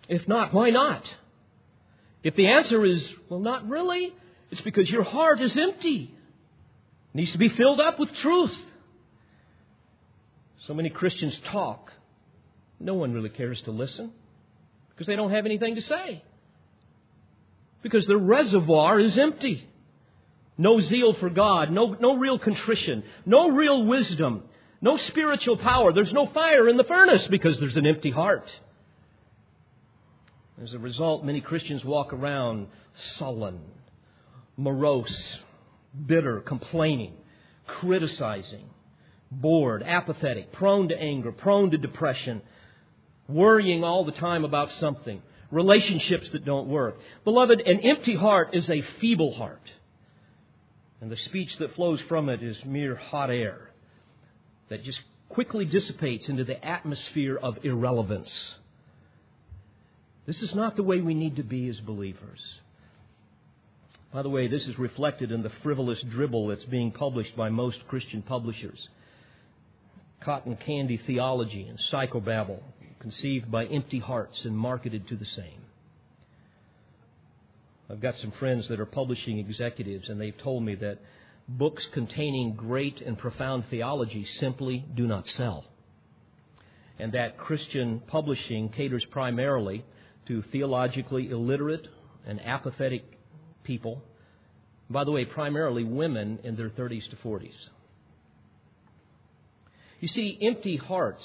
If 0.09 0.27
not, 0.27 0.53
why 0.53 0.71
not? 0.71 1.03
If 2.23 2.35
the 2.35 2.49
answer 2.49 2.85
is, 2.85 3.07
well, 3.29 3.41
not 3.41 3.69
really, 3.69 4.13
it's 4.51 4.61
because 4.63 4.91
your 4.91 5.05
heart 5.05 5.41
is 5.41 5.57
empty. 5.57 6.15
It 7.15 7.17
needs 7.17 7.33
to 7.33 7.39
be 7.39 7.49
filled 7.49 7.81
up 7.81 7.99
with 7.99 8.13
truth. 8.17 8.57
So 10.67 10.75
many 10.75 10.91
Christians 10.91 11.39
talk. 11.47 11.93
No 12.81 12.95
one 12.95 13.13
really 13.13 13.31
cares 13.31 13.61
to 13.63 13.71
listen 13.71 14.13
because 14.91 15.07
they 15.07 15.17
don't 15.17 15.31
have 15.31 15.47
anything 15.47 15.77
to 15.77 15.83
say. 15.83 16.23
Because 17.83 18.07
their 18.07 18.19
reservoir 18.19 18.99
is 18.99 19.17
empty. 19.17 19.67
No 20.61 20.81
zeal 20.81 21.15
for 21.15 21.31
God, 21.31 21.71
no, 21.71 21.97
no 22.01 22.17
real 22.17 22.39
contrition, 22.39 23.05
no 23.25 23.49
real 23.49 23.85
wisdom, 23.85 24.43
no 24.81 24.97
spiritual 24.97 25.57
power. 25.57 25.93
There's 25.93 26.13
no 26.13 26.27
fire 26.27 26.69
in 26.69 26.77
the 26.77 26.85
furnace 26.85 27.27
because 27.29 27.61
there's 27.61 27.77
an 27.77 27.87
empty 27.87 28.11
heart. 28.11 28.51
As 30.61 30.73
a 30.73 30.79
result, 30.79 31.25
many 31.25 31.41
Christians 31.41 31.85
walk 31.85 32.13
around 32.13 32.67
sullen, 33.17 33.61
morose, 34.57 35.39
bitter, 36.07 36.41
complaining, 36.41 37.15
criticizing, 37.69 38.65
bored, 39.31 39.85
apathetic, 39.85 40.51
prone 40.51 40.89
to 40.89 41.01
anger, 41.01 41.31
prone 41.31 41.71
to 41.71 41.79
depression, 41.79 42.43
worrying 43.29 43.85
all 43.85 44.05
the 44.05 44.13
time 44.13 44.45
about 44.45 44.73
something, 44.81 45.23
relationships 45.53 46.29
that 46.31 46.45
don't 46.45 46.67
work. 46.67 46.99
Beloved, 47.23 47.61
an 47.61 47.79
empty 47.81 48.17
heart 48.17 48.51
is 48.55 48.69
a 48.69 48.83
feeble 49.01 49.35
heart. 49.35 49.63
And 51.01 51.11
the 51.11 51.17
speech 51.17 51.57
that 51.59 51.75
flows 51.75 52.01
from 52.09 52.29
it 52.29 52.43
is 52.43 52.57
mere 52.65 52.97
hot 52.97 53.31
air 53.31 53.71
that 54.69 54.85
just 54.85 55.01
quickly 55.29 55.65
dissipates 55.65 56.29
into 56.29 56.45
the 56.45 56.63
atmosphere 56.65 57.37
of 57.37 57.65
irrelevance. 57.65 58.33
This 60.27 60.43
is 60.43 60.55
not 60.55 60.77
the 60.77 60.83
way 60.83 61.01
we 61.01 61.15
need 61.15 61.37
to 61.37 61.43
be 61.43 61.69
as 61.69 61.81
believers. 61.81 62.41
By 64.13 64.23
the 64.23 64.31
way, 64.31 64.49
this 64.49 64.65
is 64.65 64.79
reflected 64.79 65.33
in 65.33 65.43
the 65.43 65.53
frivolous 65.63 66.01
dribble 66.03 66.49
that's 66.49 66.65
being 66.65 66.91
published 66.91 67.37
by 67.37 67.51
most 67.51 67.87
Christian 67.89 68.23
publishers. 68.23 68.89
Cotton 70.21 70.57
candy 70.57 70.97
theology 70.97 71.69
and 71.69 71.79
psychobabble, 71.91 72.61
conceived 73.01 73.51
by 73.51 73.67
empty 73.67 73.99
hearts 73.99 74.45
and 74.45 74.57
marketed 74.57 75.07
to 75.09 75.17
the 75.17 75.27
same. 75.27 75.68
I've 77.91 78.01
got 78.01 78.15
some 78.17 78.33
friends 78.33 78.69
that 78.69 78.81
are 78.81 78.87
publishing 78.87 79.39
executives, 79.39 80.09
and 80.09 80.21
they've 80.21 80.37
told 80.43 80.63
me 80.63 80.75
that 80.77 80.99
books 81.49 81.83
containing 81.95 82.55
great 82.55 83.01
and 83.01 83.17
profound 83.17 83.65
theology 83.71 84.27
simply 84.39 84.85
do 84.95 85.07
not 85.07 85.27
sell. 85.37 85.65
And 86.99 87.13
that 87.13 87.39
Christian 87.39 88.03
publishing 88.07 88.69
caters 88.71 89.05
primarily 89.11 89.85
to 90.27 90.43
theologically 90.53 91.31
illiterate 91.31 91.87
and 92.27 92.41
apathetic 92.45 93.05
people. 93.65 94.03
By 94.91 95.05
the 95.05 95.11
way, 95.11 95.25
primarily 95.25 95.85
women 95.85 96.41
in 96.45 96.57
their 96.57 96.71
30s 96.71 97.09
to 97.11 97.17
40s. 97.17 97.53
You 100.01 100.09
see, 100.09 100.39
empty 100.43 100.77
hearts 100.77 101.25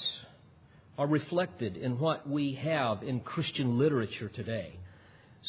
are 0.96 1.06
reflected 1.06 1.76
in 1.76 1.98
what 1.98 2.28
we 2.28 2.54
have 2.54 3.02
in 3.02 3.20
Christian 3.20 3.78
literature 3.78 4.28
today. 4.28 4.78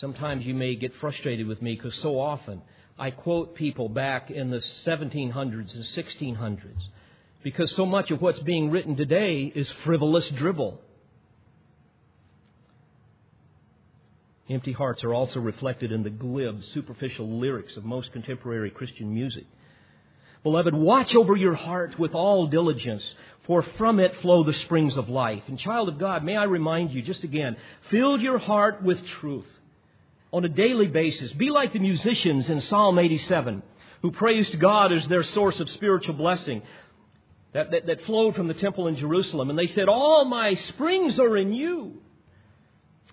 Sometimes 0.02 0.46
you 0.46 0.54
may 0.54 0.76
get 0.76 0.94
frustrated 1.00 1.48
with 1.48 1.62
me 1.62 1.76
because 1.76 1.96
so 2.02 2.20
often 2.20 2.62
I 3.00 3.12
quote 3.12 3.56
people 3.56 3.88
back 3.88 4.30
in 4.30 4.50
the 4.50 4.62
1700s 4.86 5.74
and 5.74 5.86
1600s 5.96 6.82
because 7.44 7.74
so 7.76 7.86
much 7.86 8.12
of 8.12 8.22
what's 8.22 8.40
being 8.40 8.72
written 8.72 8.98
today 8.98 9.44
is 9.44 9.72
frivolous 9.86 10.28
dribble. 10.30 10.82
Empty 14.50 14.74
hearts 14.74 15.04
are 15.04 15.14
also 15.14 15.40
reflected 15.40 15.92
in 15.92 16.04
the 16.04 16.10
glib, 16.10 16.62
superficial 16.74 17.40
lyrics 17.40 17.78
of 17.78 17.86
most 17.86 18.12
contemporary 18.12 18.72
Christian 18.72 19.14
music. 19.14 19.46
Beloved, 20.44 20.76
watch 20.76 21.16
over 21.16 21.36
your 21.36 21.56
heart 21.56 21.98
with 21.98 22.14
all 22.14 22.48
diligence, 22.48 23.04
for 23.48 23.64
from 23.78 24.00
it 24.00 24.16
flow 24.22 24.44
the 24.44 24.54
springs 24.54 24.98
of 24.98 25.10
life. 25.10 25.42
And 25.48 25.58
child 25.58 25.90
of 25.90 25.98
God, 25.98 26.24
may 26.24 26.36
I 26.36 26.44
remind 26.44 26.92
you 26.92 27.02
just 27.02 27.24
again, 27.24 27.56
fill 27.90 28.20
your 28.20 28.38
heart 28.38 28.84
with 28.84 29.04
truth 29.20 29.48
on 30.32 30.46
a 30.46 30.50
daily 30.50 30.88
basis. 30.88 31.32
Be 31.34 31.50
like 31.50 31.74
the 31.74 31.80
musicians 31.80 32.50
in 32.50 32.62
Psalm 32.62 33.00
87 33.00 33.64
who 34.02 34.12
praised 34.12 34.60
God 34.60 34.94
as 34.94 35.08
their 35.08 35.24
source 35.24 35.60
of 35.60 35.70
spiritual 35.72 36.14
blessing 36.14 36.62
that, 37.54 37.72
that, 37.72 37.86
that 37.88 38.06
flowed 38.06 38.36
from 38.36 38.48
the 38.48 38.54
temple 38.54 38.88
in 38.88 38.98
Jerusalem. 38.98 39.50
And 39.50 39.58
they 39.58 39.68
said, 39.68 39.88
All 39.88 40.26
my 40.26 40.56
springs 40.56 41.18
are 41.20 41.38
in 41.38 41.54
you. 41.54 42.02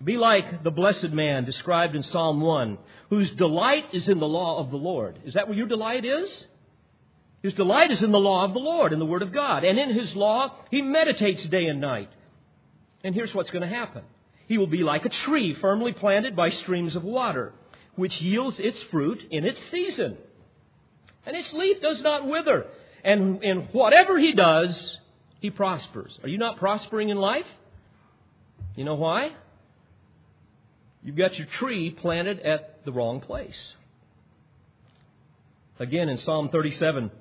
Be 0.03 0.17
like 0.17 0.63
the 0.63 0.71
blessed 0.71 1.09
man 1.09 1.45
described 1.45 1.95
in 1.95 2.03
Psalm 2.03 2.41
1, 2.41 2.77
whose 3.09 3.31
delight 3.31 3.85
is 3.93 4.07
in 4.07 4.19
the 4.19 4.27
law 4.27 4.59
of 4.59 4.69
the 4.69 4.77
Lord. 4.77 5.17
Is 5.23 5.35
that 5.35 5.47
where 5.47 5.57
your 5.57 5.67
delight 5.67 6.03
is? 6.03 6.29
His 7.41 7.53
delight 7.53 7.91
is 7.91 8.03
in 8.03 8.11
the 8.11 8.19
law 8.19 8.45
of 8.45 8.53
the 8.53 8.59
Lord, 8.59 8.93
in 8.93 8.99
the 8.99 9.05
Word 9.05 9.21
of 9.21 9.33
God. 9.33 9.63
And 9.63 9.79
in 9.79 9.93
His 9.93 10.15
law, 10.15 10.55
he 10.71 10.81
meditates 10.81 11.43
day 11.45 11.65
and 11.65 11.81
night. 11.81 12.09
And 13.03 13.15
here's 13.15 13.33
what's 13.33 13.49
going 13.49 13.67
to 13.67 13.75
happen 13.75 14.03
He 14.47 14.57
will 14.57 14.67
be 14.67 14.83
like 14.83 15.05
a 15.05 15.09
tree 15.09 15.53
firmly 15.53 15.93
planted 15.93 16.35
by 16.35 16.49
streams 16.49 16.95
of 16.95 17.03
water, 17.03 17.53
which 17.95 18.19
yields 18.21 18.59
its 18.59 18.81
fruit 18.83 19.23
in 19.31 19.45
its 19.45 19.59
season. 19.71 20.17
And 21.25 21.35
its 21.35 21.51
leaf 21.53 21.81
does 21.81 22.01
not 22.01 22.27
wither. 22.27 22.65
And 23.03 23.43
in 23.43 23.67
whatever 23.71 24.19
he 24.19 24.33
does, 24.33 24.97
he 25.39 25.49
prospers. 25.49 26.17
Are 26.23 26.29
you 26.29 26.37
not 26.37 26.57
prospering 26.57 27.09
in 27.09 27.17
life? 27.17 27.45
You 28.75 28.85
know 28.85 28.95
why? 28.95 29.33
You've 31.03 31.17
got 31.17 31.37
your 31.37 31.47
tree 31.59 31.91
planted 31.91 32.39
at 32.39 32.85
the 32.85 32.91
wrong 32.91 33.19
place. 33.19 33.73
Again, 35.79 36.07
in 36.07 36.17
Psalm 36.19 36.49
37, 36.49 37.11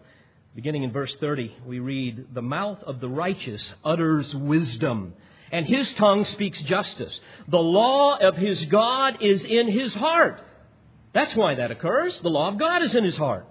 beginning 0.54 0.84
in 0.84 0.92
verse 0.92 1.14
30, 1.20 1.56
we 1.66 1.80
read, 1.80 2.26
The 2.32 2.42
mouth 2.42 2.78
of 2.84 3.00
the 3.00 3.08
righteous 3.08 3.72
utters 3.84 4.32
wisdom, 4.34 5.14
and 5.52 5.66
his 5.66 5.92
tongue 5.94 6.24
speaks 6.24 6.60
justice. 6.62 7.20
The 7.48 7.58
law 7.58 8.16
of 8.16 8.36
his 8.36 8.64
God 8.64 9.18
is 9.20 9.44
in 9.44 9.70
his 9.70 9.94
heart. 9.94 10.40
That's 11.12 11.36
why 11.36 11.56
that 11.56 11.70
occurs. 11.70 12.18
The 12.22 12.30
law 12.30 12.48
of 12.48 12.58
God 12.58 12.82
is 12.82 12.94
in 12.94 13.04
his 13.04 13.16
heart. 13.16 13.46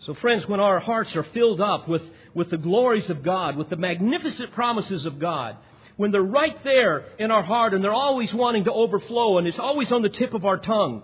So, 0.00 0.14
friends, 0.14 0.48
when 0.48 0.60
our 0.60 0.80
hearts 0.80 1.14
are 1.14 1.22
filled 1.22 1.60
up 1.60 1.88
with, 1.88 2.02
with 2.34 2.50
the 2.50 2.56
glories 2.56 3.08
of 3.08 3.22
God, 3.22 3.56
with 3.56 3.68
the 3.68 3.76
magnificent 3.76 4.52
promises 4.52 5.06
of 5.06 5.18
God, 5.18 5.56
when 5.96 6.10
they're 6.10 6.22
right 6.22 6.56
there 6.64 7.04
in 7.18 7.30
our 7.30 7.42
heart 7.42 7.74
and 7.74 7.84
they're 7.84 7.92
always 7.92 8.32
wanting 8.32 8.64
to 8.64 8.72
overflow 8.72 9.38
and 9.38 9.46
it's 9.46 9.58
always 9.58 9.92
on 9.92 10.02
the 10.02 10.08
tip 10.08 10.34
of 10.34 10.44
our 10.44 10.56
tongue, 10.56 11.02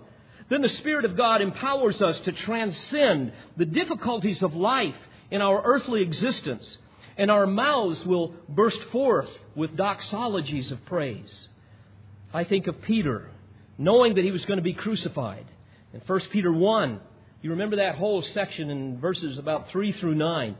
then 0.49 0.62
the 0.62 0.68
Spirit 0.68 1.05
of 1.05 1.16
God 1.16 1.42
empowers 1.42 2.01
us 2.01 2.18
to 2.20 2.33
transcend 2.33 3.33
the 3.57 3.66
difficulties 3.66 4.42
of 4.42 4.55
life 4.55 4.96
in 5.31 5.42
our 5.42 5.62
earthly 5.62 6.03
existence, 6.03 6.79
and 7.16 7.31
our 7.31 7.46
mouths 7.46 8.05
will 8.05 8.35
burst 8.48 8.81
forth 8.92 9.31
with 9.55 9.76
doxologies 9.76 10.70
of 10.70 10.85
praise. 10.87 11.48
I 12.33 12.44
think 12.44 12.66
of 12.66 12.83
Peter, 12.83 13.31
knowing 13.79 14.14
that 14.14 14.24
he 14.24 14.31
was 14.31 14.44
going 14.44 14.59
to 14.59 14.62
be 14.62 14.74
crucified. 14.74 15.46
In 15.94 16.00
1 16.07 16.20
Peter 16.31 16.52
1, 16.52 17.00
you 17.42 17.50
remember 17.50 17.76
that 17.76 17.96
whole 17.96 18.22
section 18.22 18.70
in 18.70 18.98
verses 19.00 19.38
about 19.38 19.70
3 19.70 19.92
through 19.92 20.14
9. 20.16 20.57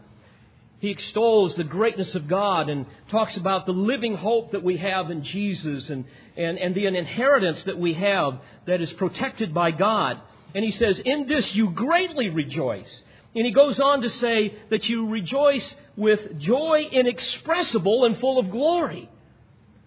He 0.79 0.91
extols 0.91 1.55
the 1.55 1.65
greatness 1.65 2.15
of 2.15 2.29
God 2.29 2.69
and 2.69 2.87
talks 3.11 3.37
about 3.37 3.67
the 3.67 3.73
living 3.73 4.17
hope 4.17 4.53
that 4.53 4.63
we 4.63 4.77
have 4.77 5.11
in 5.11 5.25
Jesus 5.25 5.89
and, 5.89 6.05
and, 6.37 6.59
and 6.59 6.75
the 6.75 6.87
inheritance 6.87 7.63
that 7.65 7.79
we 7.79 7.95
have 7.95 8.39
that 8.67 8.81
is 8.81 8.93
protected 8.93 9.55
by 9.55 9.71
God. 9.71 10.21
And 10.55 10.65
he 10.65 10.71
says, 10.73 10.99
In 10.99 11.27
this 11.29 11.55
you 11.55 11.71
greatly 11.71 12.29
rejoice. 12.29 13.03
And 13.37 13.45
he 13.45 13.53
goes 13.53 13.79
on 13.79 14.01
to 14.01 14.09
say 14.09 14.55
that 14.71 14.85
you 14.87 15.09
rejoice 15.09 15.75
with 15.95 16.39
joy 16.41 16.89
inexpressible 16.91 18.07
and 18.07 18.19
full 18.19 18.39
of 18.39 18.51
glory. 18.51 19.11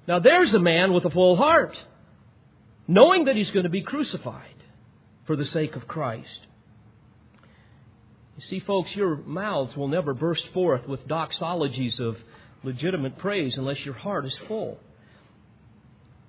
Now 0.08 0.20
there's 0.20 0.54
a 0.54 0.60
man 0.60 0.94
with 0.94 1.04
a 1.06 1.10
full 1.10 1.36
heart, 1.36 1.76
knowing 2.88 3.26
that 3.26 3.36
he's 3.36 3.50
going 3.50 3.64
to 3.64 3.70
be 3.70 3.82
crucified 3.82 4.54
for 5.26 5.36
the 5.36 5.46
sake 5.46 5.76
of 5.76 5.88
Christ. 5.88 6.40
You 8.38 8.44
see, 8.50 8.60
folks, 8.60 8.96
your 8.96 9.18
mouths 9.18 9.76
will 9.76 9.88
never 9.88 10.14
burst 10.14 10.48
forth 10.54 10.88
with 10.88 11.08
doxologies 11.08 12.00
of 12.00 12.18
legitimate 12.64 13.18
praise 13.18 13.58
unless 13.58 13.84
your 13.84 13.96
heart 13.96 14.28
is 14.28 14.38
full. 14.48 14.80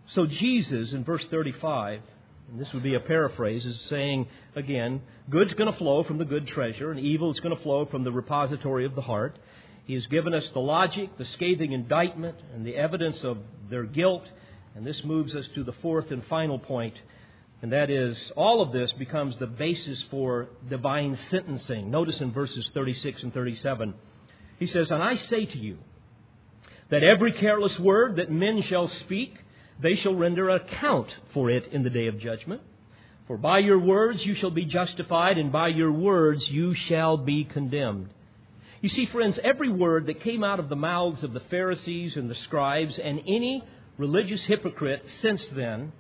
So, 0.09 0.24
Jesus, 0.26 0.92
in 0.92 1.04
verse 1.04 1.24
35, 1.30 2.00
and 2.50 2.61
this 2.61 2.72
would 2.72 2.83
be 2.83 2.94
a 2.94 3.00
paraphrase, 3.00 3.64
is 3.64 3.78
saying 3.90 4.26
again, 4.56 5.02
good's 5.28 5.54
going 5.54 5.70
to 5.70 5.78
flow 5.78 6.04
from 6.04 6.18
the 6.18 6.24
good 6.24 6.46
treasure, 6.48 6.90
and 6.90 7.00
evil 7.00 7.30
is 7.30 7.40
going 7.40 7.56
to 7.56 7.62
flow 7.62 7.86
from 7.86 8.04
the 8.04 8.12
repository 8.12 8.84
of 8.84 8.94
the 8.94 9.02
heart. 9.02 9.38
He 9.84 9.94
has 9.94 10.06
given 10.06 10.34
us 10.34 10.48
the 10.52 10.60
logic, 10.60 11.16
the 11.18 11.24
scathing 11.24 11.72
indictment, 11.72 12.36
and 12.54 12.64
the 12.64 12.76
evidence 12.76 13.18
of 13.22 13.38
their 13.68 13.84
guilt. 13.84 14.28
And 14.74 14.86
this 14.86 15.02
moves 15.04 15.34
us 15.34 15.46
to 15.54 15.64
the 15.64 15.72
fourth 15.72 16.10
and 16.10 16.24
final 16.26 16.58
point 16.58 16.94
and 17.62 17.72
that 17.72 17.90
is, 17.90 18.16
all 18.36 18.62
of 18.62 18.72
this 18.72 18.90
becomes 18.94 19.36
the 19.36 19.46
basis 19.46 20.02
for 20.10 20.48
divine 20.68 21.18
sentencing. 21.30 21.90
Notice 21.90 22.18
in 22.20 22.32
verses 22.32 22.68
36 22.72 23.22
and 23.22 23.34
37, 23.34 23.94
he 24.58 24.66
says, 24.66 24.90
And 24.90 25.02
I 25.02 25.16
say 25.16 25.44
to 25.44 25.58
you, 25.58 25.78
that 26.88 27.04
every 27.04 27.32
careless 27.32 27.78
word 27.78 28.16
that 28.16 28.32
men 28.32 28.62
shall 28.62 28.88
speak, 28.88 29.38
they 29.78 29.94
shall 29.96 30.14
render 30.14 30.50
account 30.50 31.08
for 31.32 31.50
it 31.50 31.68
in 31.70 31.82
the 31.82 31.90
day 31.90 32.06
of 32.06 32.18
judgment. 32.18 32.62
For 33.30 33.36
by 33.36 33.60
your 33.60 33.78
words 33.78 34.26
you 34.26 34.34
shall 34.34 34.50
be 34.50 34.64
justified, 34.64 35.38
and 35.38 35.52
by 35.52 35.68
your 35.68 35.92
words 35.92 36.50
you 36.50 36.74
shall 36.74 37.16
be 37.16 37.44
condemned. 37.44 38.08
You 38.80 38.88
see, 38.88 39.06
friends, 39.06 39.38
every 39.44 39.68
word 39.68 40.06
that 40.06 40.22
came 40.22 40.42
out 40.42 40.58
of 40.58 40.68
the 40.68 40.74
mouths 40.74 41.22
of 41.22 41.32
the 41.32 41.38
Pharisees 41.38 42.16
and 42.16 42.28
the 42.28 42.34
scribes 42.34 42.98
and 42.98 43.20
any 43.20 43.62
religious 43.98 44.42
hypocrite 44.46 45.04
since 45.22 45.48
then 45.50 45.92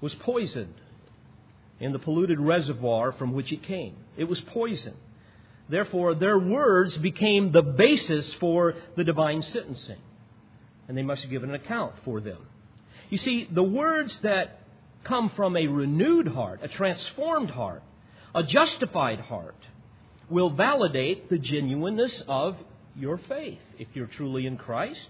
was 0.00 0.14
poisoned 0.14 0.72
in 1.80 1.92
the 1.92 1.98
polluted 1.98 2.40
reservoir 2.40 3.12
from 3.12 3.34
which 3.34 3.52
it 3.52 3.62
came. 3.62 3.94
It 4.16 4.24
was 4.24 4.40
poison. 4.40 4.94
Therefore, 5.68 6.14
their 6.14 6.38
words 6.38 6.96
became 6.96 7.52
the 7.52 7.60
basis 7.60 8.32
for 8.40 8.74
the 8.96 9.04
divine 9.04 9.42
sentencing, 9.42 10.00
and 10.88 10.96
they 10.96 11.02
must 11.02 11.28
give 11.28 11.42
an 11.42 11.52
account 11.52 11.92
for 12.06 12.22
them. 12.22 12.38
You 13.10 13.18
see, 13.18 13.46
the 13.52 13.62
words 13.62 14.18
that 14.22 14.60
come 15.08 15.30
from 15.34 15.56
a 15.56 15.66
renewed 15.66 16.28
heart, 16.28 16.60
a 16.62 16.68
transformed 16.68 17.50
heart, 17.50 17.82
a 18.34 18.42
justified 18.42 19.18
heart, 19.20 19.56
will 20.28 20.50
validate 20.50 21.30
the 21.30 21.38
genuineness 21.38 22.22
of 22.28 22.56
your 22.94 23.16
faith 23.16 23.60
if 23.78 23.88
you're 23.94 24.06
truly 24.06 24.46
in 24.46 24.56
Christ, 24.56 25.08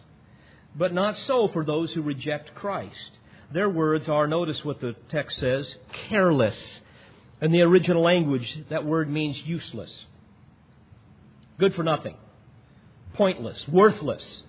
but 0.77 0.95
not 0.95 1.19
so 1.19 1.49
for 1.49 1.65
those 1.65 1.93
who 1.93 2.03
reject 2.03 2.55
Christ. 2.55 3.19
Their 3.53 3.69
words 3.69 4.09
are, 4.09 4.29
notice 4.29 4.65
what 4.65 4.81
the 4.81 4.95
text 5.11 5.41
says, 5.41 5.67
careless. 6.09 6.57
In 7.41 7.51
the 7.51 7.63
original 7.63 8.03
language, 8.03 8.63
that 8.71 8.85
word 8.85 9.11
means 9.11 9.37
useless, 9.45 9.91
good 11.59 11.75
for 11.75 11.83
nothing, 11.83 12.17
pointless, 13.15 13.67
worthless. 13.69 14.43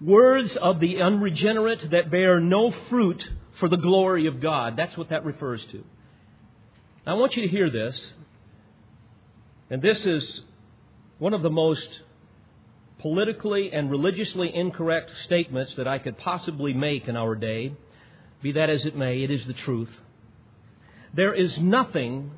Words 0.00 0.56
of 0.56 0.80
the 0.80 1.00
unregenerate 1.00 1.90
that 1.92 2.10
bear 2.10 2.40
no 2.40 2.72
fruit 2.90 3.22
for 3.58 3.68
the 3.68 3.76
glory 3.76 4.26
of 4.26 4.40
God. 4.40 4.76
That's 4.76 4.96
what 4.96 5.10
that 5.10 5.24
refers 5.24 5.64
to. 5.72 5.84
I 7.06 7.14
want 7.14 7.34
you 7.36 7.42
to 7.42 7.48
hear 7.48 7.70
this. 7.70 7.98
And 9.70 9.82
this 9.82 10.04
is 10.04 10.40
one 11.18 11.34
of 11.34 11.42
the 11.42 11.50
most 11.50 11.88
politically 13.00 13.72
and 13.72 13.90
religiously 13.90 14.54
incorrect 14.54 15.10
statements 15.24 15.74
that 15.76 15.88
I 15.88 15.98
could 15.98 16.18
possibly 16.18 16.72
make 16.72 17.08
in 17.08 17.16
our 17.16 17.34
day. 17.34 17.74
Be 18.42 18.52
that 18.52 18.70
as 18.70 18.84
it 18.84 18.96
may, 18.96 19.22
it 19.22 19.30
is 19.30 19.44
the 19.46 19.52
truth. 19.52 19.90
There 21.14 21.34
is 21.34 21.58
nothing 21.58 22.30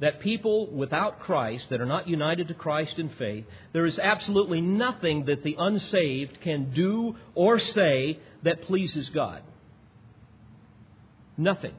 that 0.00 0.20
people 0.20 0.70
without 0.70 1.20
Christ, 1.20 1.66
that 1.70 1.80
are 1.80 1.86
not 1.86 2.08
united 2.08 2.48
to 2.48 2.54
Christ 2.54 2.98
in 2.98 3.10
faith, 3.10 3.44
there 3.72 3.84
is 3.84 3.98
absolutely 3.98 4.60
nothing 4.60 5.24
that 5.24 5.42
the 5.42 5.56
unsaved 5.58 6.40
can 6.40 6.72
do 6.72 7.16
or 7.34 7.58
say 7.58 8.20
that 8.44 8.62
pleases 8.62 9.08
God. 9.10 9.42
Nothing. 11.38 11.74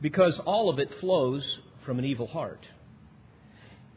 Because 0.00 0.40
all 0.40 0.70
of 0.70 0.78
it 0.78 0.88
flows 1.00 1.58
from 1.84 1.98
an 1.98 2.04
evil 2.04 2.26
heart. 2.26 2.66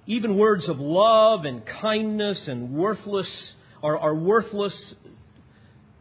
Even 0.05 0.37
words 0.37 0.67
of 0.67 0.79
love 0.79 1.45
and 1.45 1.65
kindness 1.65 2.47
and 2.47 2.73
worthless 2.73 3.53
are, 3.81 3.97
are 3.97 4.15
worthless 4.15 4.93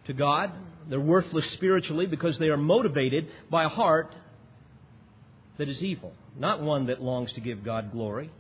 to 0.07 0.13
God. 0.13 0.53
They're 0.89 1.01
worthless 1.01 1.51
spiritually 1.53 2.07
because 2.07 2.39
they 2.39 2.49
are 2.49 2.57
motivated 2.57 3.29
by 3.51 3.65
a 3.65 3.69
heart 3.69 4.15
that 5.59 5.69
is 5.69 5.83
evil, 5.83 6.13
not 6.39 6.63
one 6.63 6.87
that 6.87 7.01
longs 7.03 7.33
to 7.33 7.41
give 7.41 7.65
God 7.65 7.91
glory. 7.91 8.31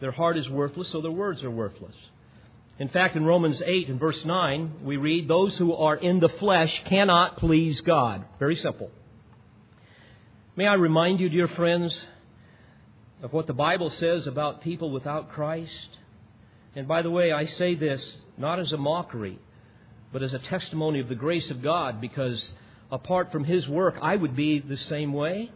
Their 0.00 0.12
heart 0.12 0.36
is 0.36 0.48
worthless, 0.48 0.88
so 0.92 1.00
their 1.00 1.10
words 1.10 1.42
are 1.42 1.50
worthless. 1.50 1.94
In 2.78 2.88
fact, 2.88 3.16
in 3.16 3.24
Romans 3.24 3.60
8 3.64 3.88
and 3.88 4.00
verse 4.00 4.18
9, 4.24 4.80
we 4.82 4.96
read, 4.96 5.28
Those 5.28 5.56
who 5.56 5.74
are 5.74 5.96
in 5.96 6.20
the 6.20 6.28
flesh 6.28 6.72
cannot 6.88 7.36
please 7.36 7.80
God. 7.82 8.24
Very 8.38 8.56
simple. 8.56 8.90
May 10.56 10.66
I 10.66 10.74
remind 10.74 11.20
you, 11.20 11.28
dear 11.28 11.48
friends, 11.48 11.96
of 13.22 13.32
what 13.32 13.46
the 13.46 13.52
Bible 13.52 13.90
says 13.90 14.26
about 14.26 14.62
people 14.62 14.90
without 14.90 15.30
Christ. 15.30 15.98
And 16.74 16.88
by 16.88 17.02
the 17.02 17.10
way, 17.10 17.30
I 17.32 17.46
say 17.46 17.74
this 17.74 18.02
not 18.36 18.58
as 18.58 18.72
a 18.72 18.76
mockery, 18.76 19.38
but 20.12 20.22
as 20.22 20.32
a 20.32 20.38
testimony 20.38 21.00
of 21.00 21.08
the 21.08 21.14
grace 21.14 21.50
of 21.50 21.62
God, 21.62 22.00
because 22.00 22.42
apart 22.90 23.30
from 23.30 23.44
His 23.44 23.68
work, 23.68 23.96
I 24.02 24.16
would 24.16 24.34
be 24.34 24.58
the 24.58 24.78
same 24.88 25.12
way. 25.12 25.52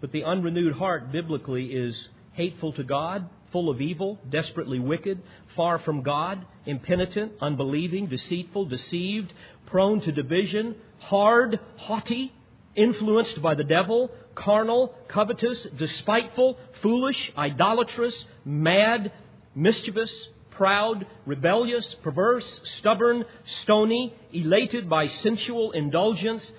But 0.00 0.12
the 0.12 0.24
unrenewed 0.24 0.74
heart, 0.74 1.10
biblically, 1.10 1.66
is 1.66 1.96
hateful 2.32 2.72
to 2.74 2.84
God, 2.84 3.28
full 3.52 3.70
of 3.70 3.80
evil, 3.80 4.18
desperately 4.28 4.78
wicked, 4.78 5.22
far 5.54 5.78
from 5.78 6.02
God, 6.02 6.44
impenitent, 6.64 7.32
unbelieving, 7.40 8.06
deceitful, 8.06 8.66
deceived, 8.66 9.32
prone 9.66 10.00
to 10.02 10.12
division, 10.12 10.76
hard, 10.98 11.60
haughty, 11.76 12.32
influenced 12.74 13.40
by 13.42 13.54
the 13.54 13.64
devil, 13.64 14.10
carnal, 14.34 14.94
covetous, 15.08 15.66
despiteful, 15.76 16.58
foolish, 16.82 17.32
idolatrous, 17.36 18.14
mad, 18.44 19.12
mischievous, 19.54 20.12
proud, 20.50 21.06
rebellious, 21.26 21.94
perverse, 22.02 22.60
stubborn, 22.78 23.24
stony, 23.62 24.14
elated 24.32 24.88
by 24.88 25.08
sensual 25.08 25.72
indulgence. 25.72 26.50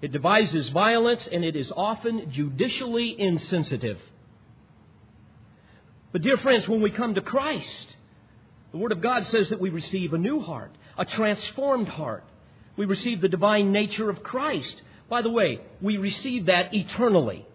It 0.00 0.12
devises 0.12 0.68
violence 0.70 1.28
and 1.30 1.44
it 1.44 1.54
is 1.54 1.72
often 1.76 2.30
judicially 2.32 3.18
insensitive. 3.18 3.98
But, 6.12 6.22
dear 6.22 6.36
friends, 6.36 6.68
when 6.68 6.82
we 6.82 6.90
come 6.90 7.14
to 7.14 7.22
Christ, 7.22 7.96
the 8.70 8.78
Word 8.78 8.92
of 8.92 9.00
God 9.00 9.26
says 9.30 9.48
that 9.48 9.60
we 9.60 9.70
receive 9.70 10.12
a 10.12 10.18
new 10.18 10.40
heart, 10.40 10.72
a 10.98 11.04
transformed 11.04 11.88
heart. 11.88 12.24
We 12.76 12.86
receive 12.86 13.20
the 13.20 13.28
divine 13.28 13.72
nature 13.72 14.10
of 14.10 14.22
Christ. 14.22 14.82
By 15.08 15.22
the 15.22 15.30
way, 15.30 15.60
we 15.80 15.96
receive 15.96 16.46
that 16.46 16.74
eternally. 16.74 17.46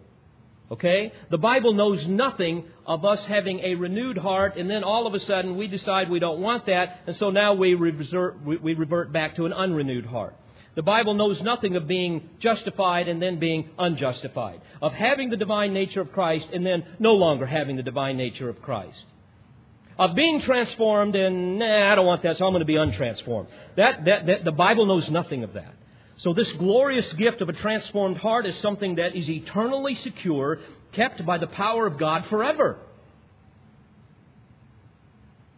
Okay? 0.70 1.12
The 1.30 1.38
Bible 1.38 1.72
knows 1.72 2.06
nothing 2.06 2.64
of 2.86 3.04
us 3.04 3.24
having 3.26 3.60
a 3.60 3.74
renewed 3.74 4.18
heart, 4.18 4.56
and 4.56 4.68
then 4.68 4.84
all 4.84 5.06
of 5.06 5.14
a 5.14 5.20
sudden 5.20 5.56
we 5.56 5.66
decide 5.66 6.10
we 6.10 6.18
don't 6.18 6.40
want 6.40 6.66
that, 6.66 7.00
and 7.06 7.16
so 7.16 7.30
now 7.30 7.54
we 7.54 7.74
revert, 7.74 8.44
we 8.44 8.74
revert 8.74 9.12
back 9.12 9.36
to 9.36 9.46
an 9.46 9.52
unrenewed 9.52 10.06
heart. 10.06 10.34
The 10.78 10.82
Bible 10.84 11.14
knows 11.14 11.42
nothing 11.42 11.74
of 11.74 11.88
being 11.88 12.30
justified 12.38 13.08
and 13.08 13.20
then 13.20 13.40
being 13.40 13.68
unjustified, 13.80 14.60
of 14.80 14.92
having 14.92 15.28
the 15.28 15.36
divine 15.36 15.74
nature 15.74 16.00
of 16.00 16.12
Christ 16.12 16.46
and 16.52 16.64
then 16.64 16.84
no 17.00 17.14
longer 17.14 17.46
having 17.46 17.74
the 17.74 17.82
divine 17.82 18.16
nature 18.16 18.48
of 18.48 18.62
Christ 18.62 19.04
of 19.98 20.14
being 20.14 20.40
transformed 20.42 21.16
and 21.16 21.58
nah, 21.58 21.90
I 21.90 21.96
don't 21.96 22.06
want 22.06 22.22
that, 22.22 22.38
so 22.38 22.46
I'm 22.46 22.52
going 22.52 22.60
to 22.60 22.64
be 22.64 22.74
untransformed. 22.74 23.48
That, 23.76 24.04
that, 24.04 24.26
that, 24.26 24.44
the 24.44 24.52
Bible 24.52 24.86
knows 24.86 25.10
nothing 25.10 25.42
of 25.42 25.54
that. 25.54 25.74
So 26.18 26.32
this 26.32 26.52
glorious 26.52 27.12
gift 27.14 27.40
of 27.40 27.48
a 27.48 27.52
transformed 27.52 28.18
heart 28.18 28.46
is 28.46 28.56
something 28.60 28.94
that 28.94 29.16
is 29.16 29.28
eternally 29.28 29.96
secure, 29.96 30.60
kept 30.92 31.26
by 31.26 31.38
the 31.38 31.48
power 31.48 31.88
of 31.88 31.98
God 31.98 32.26
forever. 32.26 32.78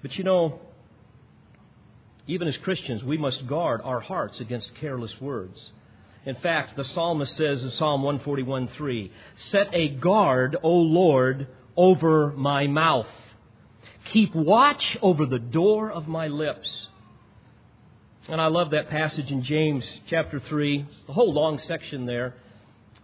But 0.01 0.17
you 0.17 0.25
know, 0.25 0.61
even 2.31 2.47
as 2.47 2.57
Christians, 2.59 3.03
we 3.03 3.19
must 3.19 3.47
guard 3.47 3.81
our 3.83 4.01
hearts 4.01 4.41
against 4.41 4.75
careless 4.77 5.21
words. 5.21 5.73
In 6.25 6.37
fact, 6.37 6.77
the 6.77 6.85
psalmist 6.85 7.37
says 7.37 7.63
in 7.63 7.71
Psalm 7.71 8.03
141:3, 8.03 9.11
"Set 9.37 9.69
a 9.75 9.89
guard, 9.89 10.57
O 10.63 10.71
Lord, 10.71 11.49
over 11.77 12.33
my 12.37 12.67
mouth." 12.67 13.09
Keep 14.13 14.35
watch 14.35 14.97
over 15.03 15.27
the 15.27 15.39
door 15.39 15.91
of 15.91 16.07
my 16.07 16.29
lips. 16.29 16.89
And 18.29 18.41
I 18.41 18.47
love 18.47 18.71
that 18.71 18.91
passage 18.91 19.31
in 19.31 19.43
James 19.43 19.85
chapter 20.07 20.39
3, 20.39 20.85
the 21.07 21.13
whole 21.13 21.33
long 21.33 21.59
section 21.59 22.07
there, 22.07 22.35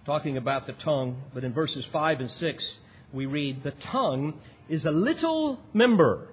talking 0.05 0.37
about 0.37 0.67
the 0.67 0.73
tongue. 0.75 1.23
But 1.35 1.43
in 1.43 1.53
verses 1.53 1.85
5 1.87 2.21
and 2.21 2.31
6, 2.31 2.79
we 3.13 3.27
read, 3.27 3.63
The 3.63 3.73
tongue 3.73 4.35
is 4.69 4.85
a 4.85 4.91
little 4.91 5.59
member 5.73 6.29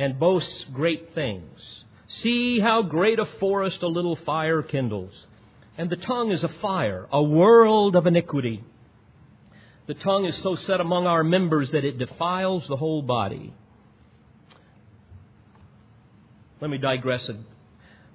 and 0.00 0.18
boasts 0.18 0.64
great 0.72 1.14
things. 1.14 1.60
See 2.22 2.58
how 2.58 2.80
great 2.80 3.18
a 3.18 3.26
forest 3.38 3.82
a 3.82 3.86
little 3.86 4.16
fire 4.16 4.62
kindles. 4.62 5.12
And 5.76 5.90
the 5.90 5.96
tongue 5.96 6.32
is 6.32 6.42
a 6.42 6.48
fire, 6.48 7.06
a 7.12 7.22
world 7.22 7.94
of 7.94 8.06
iniquity. 8.06 8.64
The 9.86 9.92
tongue 9.92 10.24
is 10.24 10.42
so 10.42 10.56
set 10.56 10.80
among 10.80 11.06
our 11.06 11.22
members 11.22 11.70
that 11.72 11.84
it 11.84 11.98
defiles 11.98 12.66
the 12.66 12.78
whole 12.78 13.02
body. 13.02 13.52
Let 16.62 16.70
me 16.70 16.78
digress 16.78 17.30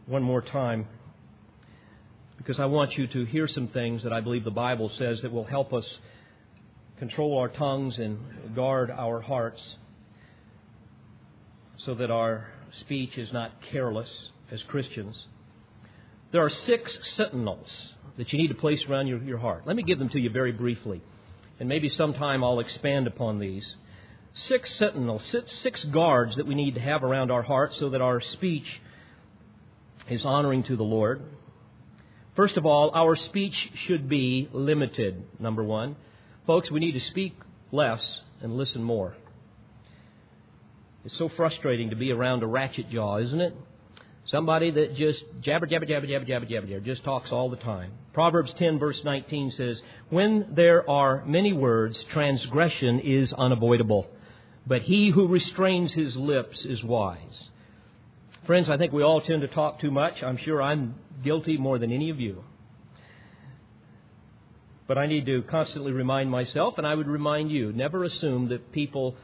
one 0.07 0.23
more 0.23 0.41
time 0.41 0.87
because 2.37 2.59
I 2.59 2.65
want 2.65 2.97
you 2.97 3.05
to 3.05 3.25
hear 3.25 3.47
some 3.47 3.67
things 3.67 4.01
that 4.01 4.11
I 4.11 4.21
believe 4.21 4.43
the 4.43 4.49
Bible 4.49 4.91
says 4.97 5.21
that 5.21 5.31
will 5.31 5.45
help 5.45 5.71
us 5.71 5.85
control 6.97 7.37
our 7.37 7.49
tongues 7.49 7.99
and 7.99 8.55
guard 8.55 8.89
our 8.89 9.21
hearts 9.21 9.61
so 11.85 11.95
that 11.95 12.11
our 12.11 12.47
speech 12.81 13.17
is 13.17 13.31
not 13.31 13.51
careless 13.71 14.09
as 14.51 14.61
Christians. 14.63 15.25
There 16.31 16.43
are 16.43 16.49
six 16.49 16.97
sentinels 17.15 17.67
that 18.17 18.31
you 18.33 18.39
need 18.39 18.49
to 18.49 18.55
place 18.55 18.83
around 18.89 19.07
your, 19.07 19.21
your 19.23 19.37
heart. 19.37 19.65
Let 19.65 19.75
me 19.75 19.83
give 19.83 19.99
them 19.99 20.09
to 20.09 20.19
you 20.19 20.29
very 20.29 20.51
briefly 20.51 21.01
and 21.59 21.69
maybe 21.69 21.89
sometime 21.89 22.43
I'll 22.43 22.59
expand 22.59 23.07
upon 23.07 23.39
these. 23.39 23.65
Six 24.33 24.75
sentinels, 24.75 25.23
six 25.61 25.83
guards 25.85 26.35
that 26.35 26.45
we 26.45 26.55
need 26.55 26.75
to 26.75 26.81
have 26.81 27.03
around 27.03 27.31
our 27.31 27.43
hearts 27.43 27.77
so 27.79 27.89
that 27.91 28.01
our 28.01 28.19
speech 28.19 28.65
is 30.09 30.25
honoring 30.25 30.63
to 30.63 30.75
the 30.75 30.83
Lord. 30.83 31.21
First 32.35 32.57
of 32.57 32.65
all, 32.65 32.91
our 32.93 33.15
speech 33.15 33.55
should 33.87 34.09
be 34.09 34.49
limited, 34.51 35.23
number 35.39 35.63
one. 35.63 35.95
Folks, 36.45 36.69
we 36.69 36.81
need 36.81 36.91
to 36.91 36.99
speak 37.11 37.33
less 37.71 38.01
and 38.41 38.57
listen 38.57 38.83
more. 38.83 39.15
It's 41.05 41.17
so 41.19 41.29
frustrating 41.29 41.91
to 41.91 41.95
be 41.95 42.11
around 42.11 42.41
a 42.41 42.47
ratchet 42.47 42.89
jaw, 42.89 43.19
isn't 43.19 43.39
it? 43.39 43.55
Somebody 44.31 44.71
that 44.71 44.95
just 44.95 45.23
jabber, 45.41 45.67
jabber, 45.67 45.85
jabber, 45.85 46.07
jabber, 46.07 46.25
jabber, 46.25 46.47
jabber, 46.47 46.65
jabber, 46.65 46.79
just 46.79 47.03
talks 47.03 47.31
all 47.31 47.51
the 47.51 47.57
time. 47.57 47.91
Proverbs 48.11 48.51
10, 48.57 48.79
verse 48.79 48.99
19 49.03 49.51
says, 49.51 49.79
When 50.09 50.55
there 50.55 50.89
are 50.89 51.23
many 51.25 51.53
words, 51.53 52.03
transgression 52.11 53.01
is 53.01 53.31
unavoidable, 53.33 54.07
but 54.65 54.81
he 54.81 55.11
who 55.11 55.27
restrains 55.27 55.93
his 55.93 56.15
lips 56.15 56.65
is 56.65 56.83
wise. 56.83 57.19
Friends, 58.47 58.67
I 58.67 58.77
think 58.77 58.91
we 58.91 59.03
all 59.03 59.21
tend 59.21 59.41
to 59.41 59.47
talk 59.47 59.79
too 59.79 59.91
much. 59.91 60.23
I'm 60.23 60.37
sure 60.37 60.59
I'm 60.59 60.95
guilty 61.23 61.57
more 61.57 61.77
than 61.77 61.91
any 61.91 62.09
of 62.09 62.19
you. 62.19 62.43
But 64.87 64.97
I 64.97 65.05
need 65.05 65.27
to 65.27 65.43
constantly 65.43 65.91
remind 65.91 66.31
myself, 66.31 66.79
and 66.79 66.87
I 66.87 66.95
would 66.95 67.07
remind 67.07 67.51
you 67.51 67.71
never 67.73 68.03
assume 68.03 68.49
that 68.49 68.71
people 68.71 69.15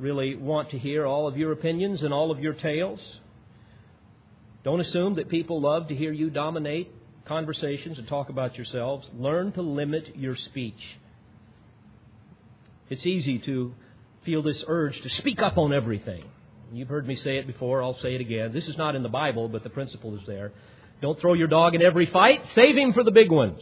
really 0.00 0.34
want 0.34 0.70
to 0.70 0.78
hear 0.78 1.06
all 1.06 1.28
of 1.28 1.36
your 1.36 1.52
opinions 1.52 2.02
and 2.02 2.12
all 2.12 2.30
of 2.30 2.40
your 2.40 2.54
tales. 2.54 3.00
Don't 4.64 4.80
assume 4.80 5.14
that 5.14 5.28
people 5.28 5.60
love 5.60 5.88
to 5.88 5.94
hear 5.94 6.12
you 6.12 6.30
dominate 6.30 6.90
conversations 7.26 7.98
and 7.98 8.08
talk 8.08 8.28
about 8.28 8.56
yourselves. 8.56 9.08
Learn 9.16 9.52
to 9.52 9.62
limit 9.62 10.16
your 10.16 10.36
speech. 10.36 10.80
It's 12.88 13.06
easy 13.06 13.38
to 13.40 13.72
feel 14.24 14.42
this 14.42 14.62
urge 14.66 15.00
to 15.02 15.08
speak 15.10 15.40
up 15.40 15.56
on 15.56 15.72
everything. 15.72 16.24
You've 16.72 16.88
heard 16.88 17.06
me 17.06 17.16
say 17.16 17.38
it 17.38 17.46
before, 17.46 17.82
I'll 17.82 17.98
say 18.00 18.14
it 18.14 18.20
again. 18.20 18.52
This 18.52 18.68
is 18.68 18.76
not 18.76 18.94
in 18.94 19.02
the 19.02 19.08
Bible, 19.08 19.48
but 19.48 19.62
the 19.62 19.70
principle 19.70 20.16
is 20.16 20.22
there. 20.26 20.52
Don't 21.00 21.18
throw 21.20 21.34
your 21.34 21.48
dog 21.48 21.74
in 21.74 21.82
every 21.82 22.06
fight, 22.06 22.42
save 22.54 22.76
him 22.76 22.92
for 22.92 23.02
the 23.02 23.10
big 23.10 23.30
ones. 23.30 23.60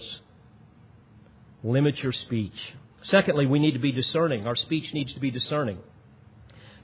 Limit 1.62 1.98
your 1.98 2.12
speech. 2.12 2.56
Secondly, 3.02 3.46
we 3.46 3.58
need 3.58 3.72
to 3.72 3.78
be 3.78 3.92
discerning. 3.92 4.46
Our 4.46 4.56
speech 4.56 4.92
needs 4.92 5.12
to 5.14 5.20
be 5.20 5.30
discerning. 5.30 5.78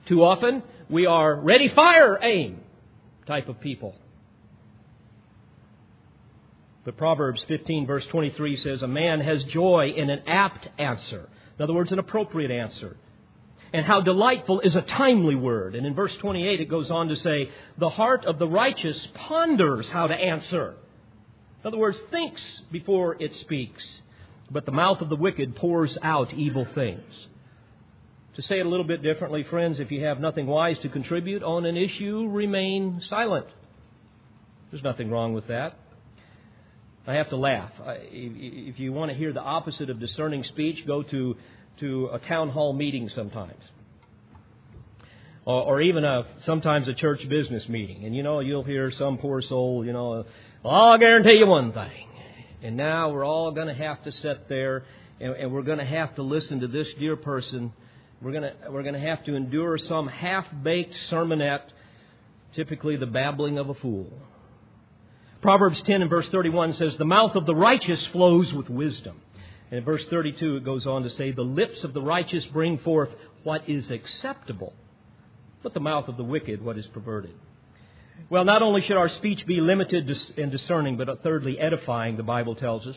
Too 0.07 0.22
often, 0.22 0.62
we 0.90 1.07
are 1.07 1.34
ready, 1.34 1.68
fire, 1.68 2.18
aim 2.20 2.61
type 3.26 3.48
of 3.48 3.61
people. 3.61 3.94
But 6.84 6.98
Proverbs 6.98 7.42
15, 7.48 7.86
verse 7.86 8.05
23 8.11 8.57
says, 8.57 8.82
A 8.82 8.86
man 8.86 9.20
has 9.20 9.42
joy 9.44 9.94
in 9.96 10.11
an 10.11 10.22
apt 10.26 10.68
answer. 10.78 11.28
In 11.59 11.62
other 11.62 11.72
words, 11.72 11.92
an 11.92 11.98
appropriate 11.98 12.50
answer. 12.50 12.96
And 13.72 13.86
how 13.86 14.02
delightful 14.02 14.61
is 14.61 14.76
a 14.76 14.82
timely 14.82 15.34
word. 15.34 15.74
And 15.74 15.86
in 15.86 15.94
verse 15.94 16.14
28, 16.20 16.61
it 16.61 16.68
goes 16.68 16.90
on 16.90 17.09
to 17.09 17.16
say, 17.16 17.50
The 17.78 17.88
heart 17.88 18.26
of 18.26 18.38
the 18.38 18.46
righteous 18.46 19.09
ponders 19.14 19.88
how 19.88 20.07
to 20.07 20.14
answer. 20.14 20.74
In 21.62 21.68
other 21.68 21.78
words, 21.78 21.98
thinks 22.11 22.42
before 22.70 23.16
it 23.18 23.34
speaks. 23.40 23.82
But 24.50 24.66
the 24.66 24.72
mouth 24.72 25.00
of 25.00 25.09
the 25.09 25.16
wicked 25.16 25.57
pours 25.57 25.96
out 26.02 26.34
evil 26.34 26.66
things. 26.74 27.02
To 28.37 28.43
say 28.43 28.59
it 28.59 28.66
a 28.66 28.68
little 28.68 28.87
bit 28.87 29.01
differently, 29.01 29.45
friends, 29.49 29.78
if 29.78 29.93
you 29.93 30.05
have 30.05 30.18
nothing 30.18 30.49
wise 30.49 30.76
to 30.82 30.89
contribute 30.89 31.45
on 31.45 31.64
an 31.66 31.76
issue, 31.76 32.28
remain 32.28 33.01
silent. 33.09 33.47
There's 34.70 34.82
nothing 34.82 35.09
wrong 35.09 35.35
with 35.35 35.47
that. 35.49 35.78
I 37.07 37.14
have 37.14 37.28
to 37.30 37.37
laugh. 37.37 37.70
If 38.11 38.80
you 38.80 38.93
want 38.93 39.12
to 39.12 39.16
hear 39.16 39.32
the 39.32 39.41
opposite 39.41 39.89
of 39.89 40.01
discerning 40.01 40.43
speech, 40.43 40.85
go 40.85 41.05
to, 41.05 41.37
to 41.78 42.09
a 42.12 42.18
town 42.18 42.49
hall 42.49 42.72
meeting 42.72 43.09
sometimes. 43.14 43.61
Or, 45.45 45.62
or 45.62 45.80
even 45.80 46.05
a, 46.05 46.24
sometimes 46.45 46.89
a 46.89 46.95
church 46.95 47.20
business 47.28 47.68
meeting. 47.68 48.05
And 48.05 48.16
you 48.16 48.24
know, 48.24 48.41
you'll 48.41 48.64
hear 48.64 48.91
some 48.91 49.18
poor 49.18 49.43
soul, 49.43 49.85
you 49.85 49.93
know, 49.93 50.24
well, 50.64 50.74
I'll 50.74 50.99
guarantee 50.99 51.35
you 51.35 51.47
one 51.47 51.72
thing. 51.72 52.09
And 52.62 52.76
now 52.76 53.12
we're 53.12 53.24
all 53.24 53.53
going 53.53 53.68
to 53.68 53.74
have 53.74 54.03
to 54.05 54.11
sit 54.11 54.49
there 54.49 54.85
and, 55.20 55.37
and 55.37 55.53
we're 55.53 55.62
going 55.62 55.78
to 55.78 55.85
have 55.85 56.16
to 56.16 56.22
listen 56.22 56.61
to 56.61 56.66
this 56.66 56.89
dear 56.99 57.14
person. 57.14 57.72
We're 58.23 58.33
going 58.33 58.53
we're 58.71 58.83
going 58.83 58.95
to 58.95 59.01
have 59.01 59.25
to 59.25 59.35
endure 59.35 59.79
some 59.79 60.09
half 60.09 60.47
baked 60.62 60.95
sermonette, 61.11 61.65
typically 62.55 62.97
the 62.97 63.07
babbling 63.07 63.59
of 63.59 63.69
a 63.69 63.75
fool. 63.75 64.11
Proverbs 65.43 65.83
10 65.83 66.01
and 66.01 66.09
verse 66.09 66.29
31 66.31 66.73
says, 66.73 66.97
The 66.97 67.05
mouth 67.05 67.35
of 67.35 67.45
the 67.45 67.55
righteous 67.55 68.05
flows 68.07 68.51
with 68.55 68.71
wisdom. 68.71 69.21
And 69.71 69.79
in 69.79 69.85
verse 69.85 70.05
32, 70.09 70.57
it 70.57 70.65
goes 70.65 70.87
on 70.87 71.03
to 71.03 71.11
say, 71.11 71.33
The 71.33 71.43
lips 71.43 71.85
of 71.85 71.93
the 71.93 72.01
righteous 72.01 72.45
bring 72.47 72.79
forth 72.79 73.11
what 73.43 73.69
is 73.69 73.91
acceptable, 73.91 74.73
but 75.62 75.75
the 75.75 75.81
mouth 75.81 76.09
of 76.09 76.17
the 76.17 76.25
wicked 76.25 76.65
what 76.65 76.79
is 76.79 76.87
perverted. 76.87 77.35
Well, 78.31 78.45
not 78.45 78.62
only 78.62 78.81
should 78.81 78.97
our 78.97 79.11
speech 79.11 79.45
be 79.45 79.61
limited 79.61 80.11
and 80.39 80.51
discerning, 80.51 80.97
but 80.97 81.09
uh, 81.09 81.17
thirdly, 81.23 81.59
edifying, 81.59 82.17
the 82.17 82.23
Bible 82.23 82.55
tells 82.55 82.87
us. 82.87 82.97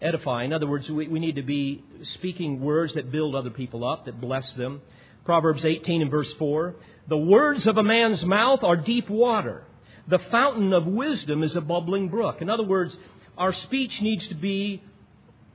Edifying. 0.00 0.50
In 0.50 0.52
other 0.52 0.66
words, 0.66 0.88
we, 0.88 1.08
we 1.08 1.18
need 1.18 1.36
to 1.36 1.42
be 1.42 1.82
speaking 2.14 2.60
words 2.60 2.94
that 2.94 3.10
build 3.10 3.34
other 3.34 3.50
people 3.50 3.84
up, 3.86 4.06
that 4.06 4.20
bless 4.20 4.46
them. 4.54 4.82
Proverbs 5.24 5.64
18 5.64 6.02
and 6.02 6.10
verse 6.10 6.32
4 6.38 6.74
The 7.08 7.16
words 7.16 7.66
of 7.66 7.78
a 7.78 7.82
man's 7.82 8.22
mouth 8.24 8.62
are 8.62 8.76
deep 8.76 9.08
water. 9.08 9.64
The 10.08 10.18
fountain 10.30 10.72
of 10.72 10.86
wisdom 10.86 11.42
is 11.42 11.56
a 11.56 11.60
bubbling 11.60 12.08
brook. 12.08 12.42
In 12.42 12.50
other 12.50 12.64
words, 12.64 12.94
our 13.38 13.54
speech 13.54 14.00
needs 14.02 14.28
to 14.28 14.34
be 14.34 14.82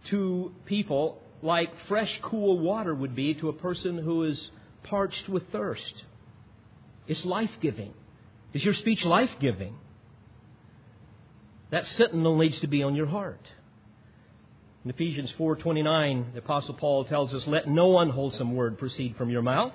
to 0.09 0.51
people 0.65 1.21
like 1.41 1.69
fresh, 1.87 2.11
cool 2.23 2.59
water 2.59 2.93
would 2.93 3.15
be 3.15 3.33
to 3.35 3.49
a 3.49 3.53
person 3.53 3.97
who 3.97 4.23
is 4.23 4.51
parched 4.83 5.29
with 5.29 5.43
thirst. 5.51 6.03
It's 7.07 7.23
life 7.23 7.51
giving. 7.61 7.93
Is 8.53 8.63
your 8.63 8.73
speech 8.73 9.03
life 9.05 9.29
giving? 9.39 9.75
That 11.71 11.87
sentinel 11.97 12.37
needs 12.37 12.59
to 12.61 12.67
be 12.67 12.83
on 12.83 12.95
your 12.95 13.05
heart. 13.05 13.41
In 14.89 14.95
Ephesians 14.95 15.31
4:29, 15.37 16.33
the 16.33 16.39
apostle 16.39 16.73
Paul 16.73 17.05
tells 17.05 17.31
us, 17.31 17.45
"Let 17.45 17.67
no 17.67 17.99
unwholesome 17.99 18.55
word 18.55 18.79
proceed 18.79 19.15
from 19.17 19.29
your 19.29 19.43
mouth, 19.43 19.71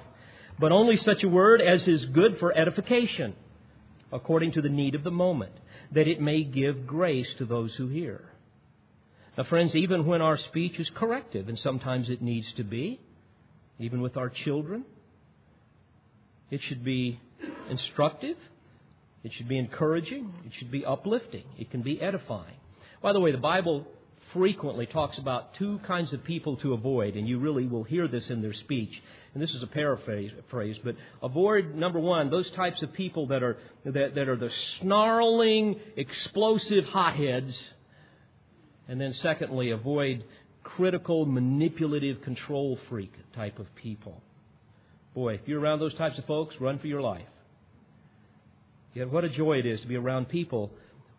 but 0.58 0.72
only 0.72 0.96
such 0.96 1.22
a 1.22 1.28
word 1.28 1.60
as 1.60 1.86
is 1.86 2.04
good 2.06 2.36
for 2.38 2.52
edification, 2.58 3.36
according 4.10 4.50
to 4.52 4.60
the 4.60 4.68
need 4.68 4.96
of 4.96 5.04
the 5.04 5.12
moment, 5.12 5.52
that 5.92 6.08
it 6.08 6.20
may 6.20 6.42
give 6.42 6.88
grace 6.88 7.32
to 7.36 7.44
those 7.44 7.76
who 7.76 7.86
hear." 7.86 8.32
Now, 9.38 9.44
friends, 9.44 9.76
even 9.76 10.04
when 10.04 10.20
our 10.20 10.36
speech 10.36 10.80
is 10.80 10.90
corrective, 10.90 11.48
and 11.48 11.60
sometimes 11.60 12.10
it 12.10 12.20
needs 12.20 12.52
to 12.54 12.64
be, 12.64 12.98
even 13.78 14.00
with 14.00 14.16
our 14.16 14.30
children, 14.30 14.84
it 16.50 16.60
should 16.60 16.82
be 16.82 17.20
instructive 17.70 18.36
it 19.22 19.32
should 19.32 19.48
be 19.48 19.56
encouraging. 19.56 20.34
It 20.44 20.52
should 20.58 20.70
be 20.70 20.84
uplifting. 20.84 21.44
It 21.56 21.70
can 21.70 21.80
be 21.80 21.98
edifying. 21.98 22.58
By 23.00 23.14
the 23.14 23.20
way, 23.20 23.32
the 23.32 23.38
Bible 23.38 23.86
frequently 24.34 24.84
talks 24.84 25.16
about 25.16 25.54
two 25.54 25.78
kinds 25.86 26.12
of 26.12 26.22
people 26.24 26.56
to 26.58 26.74
avoid, 26.74 27.14
and 27.14 27.26
you 27.26 27.38
really 27.38 27.66
will 27.66 27.84
hear 27.84 28.06
this 28.06 28.28
in 28.28 28.42
their 28.42 28.52
speech. 28.52 29.02
And 29.32 29.42
this 29.42 29.52
is 29.52 29.62
a 29.62 29.66
paraphrase, 29.66 30.30
phrase, 30.50 30.76
but 30.84 30.96
avoid 31.22 31.74
number 31.74 31.98
one 31.98 32.30
those 32.30 32.50
types 32.50 32.82
of 32.82 32.92
people 32.92 33.28
that 33.28 33.42
are 33.42 33.56
that, 33.84 34.14
that 34.14 34.28
are 34.28 34.36
the 34.36 34.50
snarling, 34.80 35.80
explosive 35.96 36.84
hotheads, 36.86 37.56
and 38.88 39.00
then 39.00 39.14
secondly, 39.14 39.70
avoid 39.70 40.24
critical, 40.62 41.24
manipulative, 41.24 42.20
control 42.22 42.78
freak 42.88 43.12
type 43.34 43.58
of 43.58 43.66
people. 43.76 44.20
Boy, 45.14 45.34
if 45.34 45.42
you're 45.46 45.60
around 45.60 45.78
those 45.78 45.94
types 45.94 46.18
of 46.18 46.24
folks, 46.26 46.54
run 46.60 46.78
for 46.78 46.88
your 46.88 47.00
life. 47.00 47.26
Yet 48.94 49.10
what 49.10 49.24
a 49.24 49.28
joy 49.28 49.58
it 49.58 49.66
is 49.66 49.80
to 49.80 49.86
be 49.86 49.96
around 49.96 50.28
people 50.28 50.70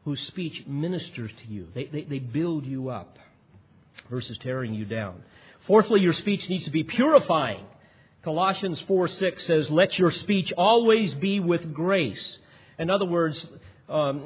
whose 0.06 0.22
speech 0.28 0.64
ministers 0.68 1.32
to 1.44 1.52
you. 1.52 1.68
They, 1.74 1.86
they, 1.86 2.04
they 2.04 2.20
build 2.20 2.66
you 2.66 2.90
up 2.90 3.18
versus 4.10 4.38
tearing 4.42 4.74
you 4.74 4.86
down. 4.86 5.24
Fourthly, 5.68 6.00
your 6.00 6.14
speech 6.14 6.48
needs 6.48 6.64
to 6.66 6.72
be 6.72 6.84
purifying. 6.84 7.66
Colossians 8.24 8.82
4 8.88 9.08
6 9.08 9.48
says, 9.48 9.70
Let 9.70 9.98
your 9.98 10.12
speech 10.12 10.54
always 10.58 11.14
be 11.16 11.40
with 11.40 11.74
grace. 11.74 12.40
In 12.78 12.90
other 12.90 13.06
words, 13.06 13.46
um, 13.90 14.24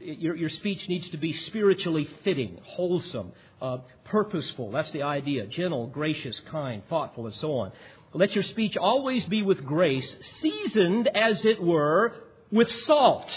your, 0.00 0.36
your, 0.36 0.50
speech 0.50 0.88
needs 0.88 1.08
to 1.10 1.16
be 1.16 1.32
spiritually 1.32 2.08
fitting, 2.22 2.58
wholesome, 2.62 3.32
uh, 3.60 3.78
purposeful. 4.04 4.70
That's 4.70 4.90
the 4.92 5.02
idea. 5.02 5.46
Gentle, 5.46 5.88
gracious, 5.88 6.40
kind, 6.50 6.82
thoughtful, 6.88 7.26
and 7.26 7.34
so 7.36 7.54
on. 7.54 7.72
Let 8.12 8.32
your 8.34 8.44
speech 8.44 8.76
always 8.76 9.24
be 9.26 9.42
with 9.42 9.64
grace, 9.64 10.14
seasoned, 10.40 11.08
as 11.08 11.44
it 11.44 11.60
were, 11.62 12.14
with 12.52 12.70
salt, 12.86 13.28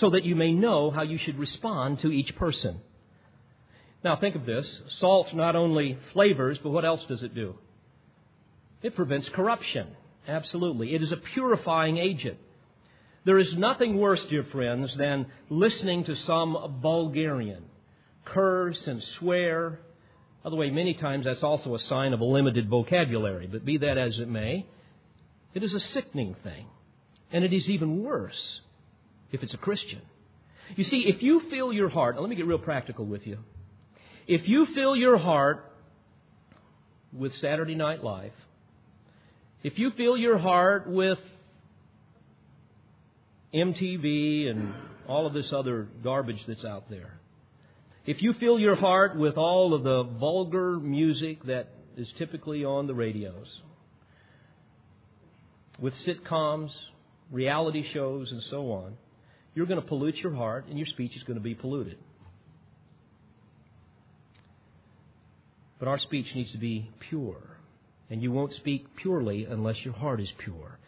so 0.00 0.10
that 0.10 0.24
you 0.24 0.34
may 0.34 0.52
know 0.52 0.90
how 0.90 1.02
you 1.02 1.18
should 1.18 1.38
respond 1.38 2.00
to 2.00 2.12
each 2.12 2.34
person. 2.36 2.80
Now, 4.04 4.16
think 4.16 4.36
of 4.36 4.46
this 4.46 4.80
salt 5.00 5.34
not 5.34 5.56
only 5.56 5.98
flavors, 6.12 6.58
but 6.62 6.70
what 6.70 6.84
else 6.84 7.04
does 7.08 7.22
it 7.22 7.34
do? 7.34 7.56
It 8.82 8.94
prevents 8.94 9.28
corruption. 9.30 9.88
Absolutely. 10.28 10.94
It 10.94 11.02
is 11.02 11.10
a 11.10 11.16
purifying 11.16 11.98
agent. 11.98 12.38
There 13.24 13.38
is 13.38 13.52
nothing 13.54 13.98
worse, 13.98 14.24
dear 14.26 14.44
friends, 14.44 14.94
than 14.96 15.26
listening 15.50 16.04
to 16.04 16.14
some 16.16 16.78
vulgarian 16.80 17.64
curse 18.24 18.86
and 18.86 19.02
swear. 19.18 19.80
By 20.44 20.50
the 20.50 20.56
way, 20.56 20.70
many 20.70 20.94
times 20.94 21.24
that's 21.24 21.42
also 21.42 21.74
a 21.74 21.80
sign 21.80 22.12
of 22.12 22.20
a 22.20 22.24
limited 22.24 22.68
vocabulary, 22.68 23.48
but 23.48 23.64
be 23.64 23.78
that 23.78 23.98
as 23.98 24.18
it 24.18 24.28
may, 24.28 24.66
it 25.54 25.62
is 25.64 25.74
a 25.74 25.80
sickening 25.80 26.36
thing. 26.44 26.66
And 27.32 27.44
it 27.44 27.52
is 27.52 27.68
even 27.68 28.02
worse 28.02 28.60
if 29.32 29.42
it's 29.42 29.54
a 29.54 29.58
Christian. 29.58 30.00
You 30.76 30.84
see, 30.84 31.04
if 31.06 31.22
you 31.22 31.42
fill 31.50 31.72
your 31.72 31.88
heart, 31.88 32.20
let 32.20 32.28
me 32.28 32.36
get 32.36 32.46
real 32.46 32.58
practical 32.58 33.06
with 33.06 33.26
you. 33.26 33.38
If 34.26 34.48
you 34.48 34.66
fill 34.74 34.94
your 34.94 35.16
heart 35.16 35.72
with 37.12 37.32
Saturday 37.40 37.74
Night 37.74 38.04
Live, 38.04 38.32
if 39.62 39.78
you 39.78 39.90
fill 39.96 40.16
your 40.16 40.38
heart 40.38 40.88
with 40.88 41.18
MTV 43.54 44.50
and 44.50 44.74
all 45.08 45.26
of 45.26 45.32
this 45.32 45.52
other 45.52 45.88
garbage 46.04 46.40
that's 46.46 46.64
out 46.64 46.90
there, 46.90 47.18
if 48.06 48.22
you 48.22 48.34
fill 48.34 48.58
your 48.58 48.76
heart 48.76 49.18
with 49.18 49.36
all 49.36 49.74
of 49.74 49.82
the 49.82 50.02
vulgar 50.02 50.78
music 50.78 51.44
that 51.44 51.68
is 51.96 52.08
typically 52.18 52.64
on 52.64 52.86
the 52.86 52.94
radios, 52.94 53.60
with 55.78 55.94
sitcoms, 56.06 56.70
reality 57.30 57.84
shows, 57.92 58.30
and 58.30 58.42
so 58.44 58.72
on, 58.72 58.96
you're 59.58 59.66
going 59.66 59.80
to 59.80 59.86
pollute 59.88 60.14
your 60.18 60.32
heart 60.32 60.66
and 60.68 60.78
your 60.78 60.86
speech 60.86 61.16
is 61.16 61.24
going 61.24 61.36
to 61.36 61.42
be 61.42 61.52
polluted. 61.52 61.98
But 65.80 65.88
our 65.88 65.98
speech 65.98 66.26
needs 66.36 66.52
to 66.52 66.58
be 66.58 66.88
pure. 67.10 67.42
And 68.08 68.22
you 68.22 68.30
won't 68.30 68.52
speak 68.54 68.86
purely 68.94 69.46
unless 69.46 69.84
your 69.84 69.94
heart 69.94 70.20
is 70.20 70.28
pure. 70.38 70.78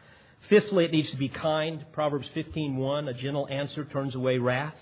Fifthly, 0.48 0.84
it 0.84 0.92
needs 0.92 1.10
to 1.10 1.16
be 1.16 1.28
kind. 1.28 1.84
Proverbs 1.92 2.28
15:1, 2.36 3.10
a 3.10 3.14
gentle 3.14 3.48
answer 3.48 3.84
turns 3.86 4.14
away 4.14 4.38
wrath, 4.38 4.76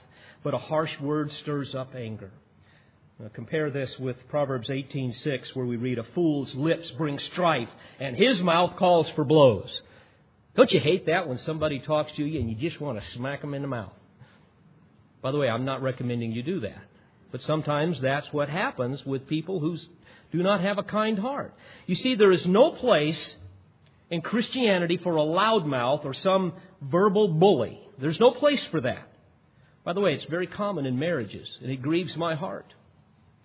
but 0.44 0.52
a 0.52 0.58
harsh 0.58 0.92
word 1.00 1.32
stirs 1.40 1.74
up 1.74 1.94
anger. 1.94 2.30
Now 3.18 3.30
compare 3.32 3.70
this 3.70 3.98
with 3.98 4.16
Proverbs 4.28 4.68
18:6 4.68 5.54
where 5.54 5.64
we 5.64 5.76
read 5.76 5.98
a 5.98 6.04
fool's 6.14 6.54
lips 6.54 6.90
bring 6.98 7.18
strife 7.32 7.70
and 7.98 8.14
his 8.14 8.38
mouth 8.42 8.76
calls 8.76 9.08
for 9.16 9.24
blows. 9.24 9.80
Don't 10.58 10.72
you 10.72 10.80
hate 10.80 11.06
that 11.06 11.28
when 11.28 11.38
somebody 11.46 11.78
talks 11.78 12.10
to 12.16 12.24
you 12.24 12.40
and 12.40 12.50
you 12.50 12.56
just 12.56 12.80
want 12.80 13.00
to 13.00 13.10
smack 13.12 13.42
them 13.42 13.54
in 13.54 13.62
the 13.62 13.68
mouth? 13.68 13.92
By 15.22 15.30
the 15.30 15.38
way, 15.38 15.48
I'm 15.48 15.64
not 15.64 15.82
recommending 15.82 16.32
you 16.32 16.42
do 16.42 16.58
that. 16.62 16.82
But 17.30 17.42
sometimes 17.42 18.00
that's 18.00 18.26
what 18.32 18.48
happens 18.48 19.06
with 19.06 19.28
people 19.28 19.60
who 19.60 19.78
do 20.32 20.42
not 20.42 20.60
have 20.60 20.76
a 20.78 20.82
kind 20.82 21.16
heart. 21.16 21.54
You 21.86 21.94
see, 21.94 22.16
there 22.16 22.32
is 22.32 22.44
no 22.44 22.72
place 22.72 23.34
in 24.10 24.20
Christianity 24.20 24.96
for 24.96 25.14
a 25.14 25.20
loudmouth 25.20 26.04
or 26.04 26.12
some 26.12 26.54
verbal 26.82 27.28
bully. 27.28 27.80
There's 28.00 28.18
no 28.18 28.32
place 28.32 28.64
for 28.72 28.80
that. 28.80 29.12
By 29.84 29.92
the 29.92 30.00
way, 30.00 30.14
it's 30.14 30.24
very 30.24 30.48
common 30.48 30.86
in 30.86 30.98
marriages, 30.98 31.48
and 31.62 31.70
it 31.70 31.82
grieves 31.82 32.16
my 32.16 32.34
heart. 32.34 32.74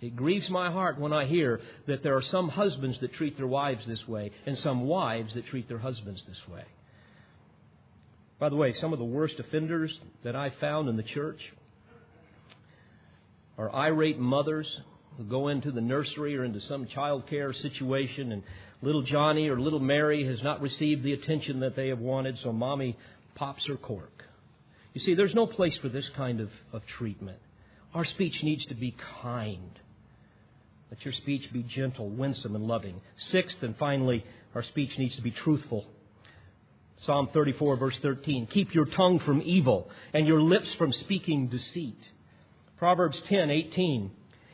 It 0.02 0.16
grieves 0.16 0.50
my 0.50 0.72
heart 0.72 1.00
when 1.00 1.14
I 1.14 1.28
hear 1.28 1.62
that 1.86 2.02
there 2.02 2.18
are 2.18 2.24
some 2.24 2.50
husbands 2.50 3.00
that 3.02 3.14
treat 3.14 3.38
their 3.38 3.46
wives 3.46 3.86
this 3.86 4.08
way 4.08 4.32
and 4.48 4.58
some 4.58 4.88
wives 4.88 5.36
that 5.36 5.46
treat 5.46 5.68
their 5.68 5.78
husbands 5.78 6.24
this 6.28 6.42
way. 6.52 6.64
By 8.40 8.50
the 8.50 8.56
way, 8.56 8.74
some 8.80 8.94
of 8.94 9.00
the 9.00 9.06
worst 9.06 9.36
offenders 9.40 9.98
that 10.24 10.36
I 10.36 10.52
found 10.60 10.90
in 10.90 10.98
the 10.98 11.04
church 11.04 11.40
are 13.58 13.74
irate 13.74 14.20
mothers 14.20 14.68
who 15.18 15.24
go 15.24 15.48
into 15.48 15.72
the 15.72 15.82
nursery 15.82 16.36
or 16.36 16.44
into 16.44 16.60
some 16.62 16.88
child 16.88 17.28
care 17.30 17.54
situation 17.54 18.32
and 18.32 18.44
little 18.82 19.04
Johnny 19.04 19.48
or 19.48 19.60
little 19.60 19.80
Mary 19.80 20.26
has 20.26 20.42
not 20.42 20.62
received 20.62 21.04
the 21.04 21.14
attention 21.14 21.62
that 21.62 21.76
they 21.76 21.90
have 21.90 22.00
wanted, 22.00 22.38
so 22.44 22.52
mommy 22.52 22.98
pops 23.36 23.66
her 23.68 23.78
cork. 23.78 24.24
You 24.94 25.02
see, 25.02 25.14
there's 25.14 25.34
no 25.34 25.48
place 25.48 25.78
for 25.82 25.90
this 25.90 26.10
kind 26.16 26.40
of, 26.40 26.50
of 26.72 26.82
treatment. 26.98 27.40
Our 27.94 28.06
speech 28.06 28.36
needs 28.44 28.66
to 28.66 28.76
be 28.76 28.96
kind. 29.22 29.80
Let 30.92 31.04
your 31.06 31.14
speech 31.14 31.52
be 31.52 31.64
gentle, 31.64 32.10
winsome, 32.10 32.56
and 32.56 32.66
loving. 32.66 33.02
Sixth 33.32 33.58
and 33.62 33.76
finally, 33.78 34.24
our 34.54 34.64
speech 34.64 34.92
needs 34.98 35.16
to 35.16 35.22
be 35.22 35.32
truthful. 35.32 35.86
Psalm 37.06 37.30
34, 37.34 37.76
verse 37.76 37.98
13. 38.02 38.48
Keep 38.48 38.74
your 38.74 38.86
tongue 38.86 39.20
from 39.20 39.42
evil 39.42 39.90
and 40.14 40.26
your 40.26 40.42
lips 40.42 40.74
from 40.76 40.94
speaking 40.94 41.48
deceit. 41.48 41.98
Proverbs 42.78 43.22
10, 43.28 43.50
18. 43.50 44.12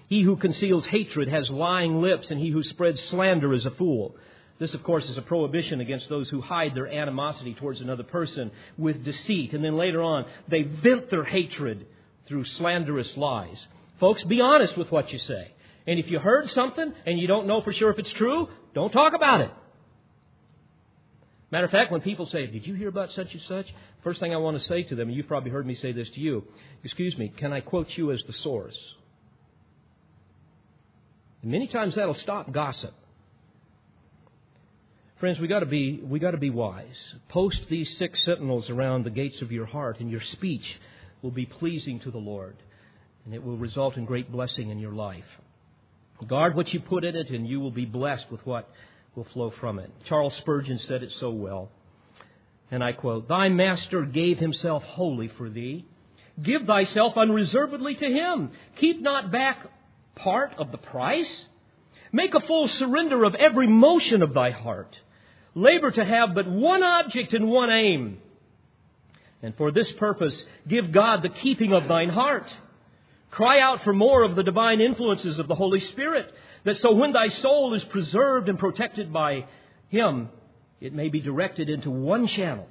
He 0.08 0.24
who 0.24 0.36
conceals 0.36 0.86
hatred 0.88 1.28
has 1.28 1.50
lying 1.50 2.02
lips, 2.02 2.32
and 2.32 2.40
he 2.40 2.50
who 2.50 2.64
spreads 2.64 3.00
slander 3.10 3.54
is 3.54 3.66
a 3.66 3.72
fool. 3.72 4.16
This, 4.58 4.74
of 4.74 4.84
course, 4.84 5.08
is 5.08 5.18
a 5.18 5.22
prohibition 5.22 5.80
against 5.80 6.10
those 6.10 6.28
who 6.30 6.42
hide 6.42 6.74
their 6.74 6.88
animosity 6.88 7.54
towards 7.54 7.80
another 7.80 8.04
person 8.04 8.52
with 8.78 9.06
deceit. 9.06 9.54
And 9.54 9.64
then 9.64 9.78
later 9.78 10.02
on, 10.02 10.26
they 10.48 10.64
vent 10.64 11.12
their 11.12 11.24
hatred 11.24 11.86
through 12.28 12.46
slanderous 12.46 13.16
lies. 13.16 13.58
Folks, 14.00 14.24
be 14.24 14.42
honest 14.42 14.76
with 14.76 14.92
what 14.92 15.12
you 15.14 15.20
say. 15.20 15.52
And 15.86 16.00
if 16.00 16.10
you 16.10 16.20
heard 16.20 16.50
something 16.50 16.94
and 17.06 17.20
you 17.20 17.28
don't 17.28 17.48
know 17.48 17.62
for 17.62 17.72
sure 17.72 17.92
if 17.92 18.00
it's 18.00 18.12
true, 18.14 18.50
don't 18.74 18.92
talk 18.92 19.14
about 19.14 19.42
it. 19.42 19.52
Matter 21.52 21.66
of 21.66 21.72
fact, 21.72 21.92
when 21.92 22.02
people 22.02 22.28
say, 22.28 22.46
Did 22.48 22.66
you 22.68 22.76
hear 22.76 22.90
about 22.90 23.12
such 23.14 23.34
and 23.34 23.42
such? 23.44 23.66
First 24.04 24.20
thing 24.20 24.34
I 24.34 24.38
want 24.38 24.62
to 24.62 24.68
say 24.68 24.84
to 24.84 24.96
them, 24.96 25.10
and 25.10 25.18
you've 25.18 25.28
probably 25.28 25.52
heard 25.52 25.66
me 25.66 25.76
say 25.76 25.92
this 25.92 26.10
to 26.12 26.20
you, 26.20 26.44
Excuse 26.84 27.18
me, 27.18 27.30
can 27.36 27.52
I 27.52 27.62
quote 27.62 27.88
you 27.96 28.12
as 28.12 28.22
the 28.28 28.34
source? 28.34 28.78
And 31.42 31.52
many 31.52 31.68
times 31.68 31.96
that'll 31.96 32.14
stop 32.16 32.52
gossip. 32.52 32.94
Friends, 35.20 35.40
we 35.40 35.48
got 35.48 35.60
to 35.60 35.66
be 35.66 36.00
we 36.02 36.20
got 36.20 36.32
to 36.32 36.38
be 36.38 36.50
wise. 36.50 36.98
Post 37.30 37.60
these 37.70 37.98
six 37.98 38.24
sentinels 38.24 38.70
around 38.70 39.04
the 39.04 39.10
gates 39.10 39.42
of 39.42 39.52
your 39.52 39.66
heart, 39.66 40.00
and 40.00 40.10
your 40.10 40.22
speech 40.22 40.80
will 41.22 41.32
be 41.32 41.46
pleasing 41.46 42.00
to 42.02 42.12
the 42.12 42.18
Lord, 42.18 42.56
and 43.26 43.34
it 43.34 43.44
will 43.44 43.58
result 43.58 43.98
in 43.98 44.06
great 44.06 44.32
blessing 44.32 44.70
in 44.70 44.80
your 44.80 44.94
life. 44.94 45.26
Guard 46.28 46.56
what 46.56 46.74
you 46.74 46.80
put 46.80 47.04
in 47.04 47.16
it, 47.16 47.30
and 47.30 47.48
you 47.48 47.60
will 47.60 47.72
be 47.72 47.86
blessed 47.86 48.32
with 48.32 48.46
what 48.46 48.70
will 49.20 49.26
flow 49.34 49.50
from 49.60 49.80
it. 49.80 49.92
Charles 50.06 50.34
Spurgeon 50.36 50.78
said 50.78 51.04
it 51.04 51.12
so 51.20 51.30
well, 51.30 51.70
and 52.72 52.82
I 52.82 52.94
quote: 52.94 53.28
"Thy 53.28 53.50
Master 53.50 54.06
gave 54.06 54.40
Himself 54.40 54.82
wholly 54.84 55.28
for 55.28 55.50
thee. 55.50 55.84
Give 56.42 56.66
thyself 56.66 57.18
unreservedly 57.18 57.96
to 57.96 58.06
Him. 58.06 58.52
Keep 58.78 59.02
not 59.02 59.30
back 59.30 59.68
part 60.16 60.54
of 60.58 60.72
the 60.72 60.78
price." 60.78 61.48
Make 62.14 62.34
a 62.34 62.40
full 62.40 62.70
surrender 62.70 63.26
of 63.26 63.36
every 63.36 63.68
motion 63.68 64.24
of 64.24 64.34
thy 64.34 64.52
heart. 64.52 64.98
Labor 65.54 65.92
to 65.92 66.04
have 66.06 66.34
but 66.34 66.48
one 66.48 66.82
object 66.82 67.34
and 67.34 67.50
one 67.50 67.70
aim. 67.70 68.20
And 69.44 69.54
for 69.58 69.70
this 69.70 69.92
purpose, 69.94 70.42
give 70.68 70.92
God 70.92 71.22
the 71.22 71.30
keeping 71.30 71.74
of 71.74 71.88
thine 71.88 72.10
heart. 72.10 72.48
Cry 73.32 73.60
out 73.60 73.84
for 73.84 73.94
more 73.94 74.24
of 74.24 74.36
the 74.36 74.44
divine 74.44 74.82
influences 74.82 75.38
of 75.38 75.48
the 75.48 75.56
Holy 75.56 75.82
Spirit, 75.82 76.34
that 76.64 76.78
so 76.78 76.94
when 76.94 77.14
thy 77.14 77.30
soul 77.30 77.74
is 77.74 77.84
preserved 77.86 78.50
and 78.50 78.60
protected 78.60 79.12
by 79.12 79.46
Him, 79.90 80.30
it 80.82 80.94
may 80.94 81.10
be 81.10 81.20
directed 81.20 81.70
into 81.70 81.90
one 81.90 82.28
channel 82.28 82.68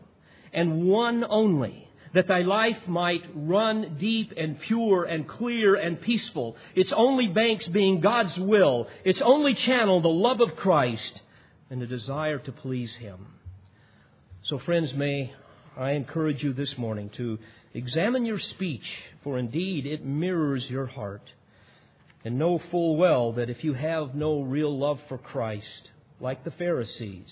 and 0.53 0.85
one 0.85 1.25
only, 1.29 1.89
that 2.15 2.27
thy 2.27 2.41
life 2.41 2.79
might 2.87 3.25
run 3.35 3.97
deep 3.99 4.33
and 4.37 4.59
pure 4.61 5.05
and 5.05 5.29
clear 5.29 5.75
and 5.75 6.01
peaceful, 6.01 6.57
its 6.75 6.93
only 6.93 7.29
banks 7.29 7.67
being 7.69 8.01
God's 8.01 8.37
will, 8.39 8.89
its 9.05 9.21
only 9.21 9.55
channel 9.55 10.01
the 10.01 10.09
love 10.09 10.41
of 10.41 10.57
Christ, 10.57 11.21
and 11.71 11.83
the 11.83 11.87
desire 11.87 12.39
to 12.39 12.53
please 12.53 12.93
Him. 12.95 13.27
So, 14.45 14.59
friends, 14.59 14.95
may 14.95 15.35
I 15.77 15.91
encourage 15.93 16.43
you 16.43 16.55
this 16.55 16.79
morning 16.79 17.11
to 17.17 17.39
examine 17.75 18.25
your 18.25 18.41
speech, 18.41 18.85
for 19.23 19.39
indeed 19.39 19.85
it 19.85 20.05
mirrors 20.05 20.65
your 20.71 20.87
heart. 20.87 21.23
And 22.25 22.39
know 22.39 22.61
full 22.71 22.97
well 22.97 23.33
that 23.33 23.49
if 23.49 23.63
you 23.63 23.75
have 23.75 24.15
no 24.15 24.43
real 24.43 24.77
love 24.77 24.99
for 25.09 25.19
Christ, 25.19 25.91
like 26.21 26.45
the 26.45 26.51
Pharisees, 26.51 27.29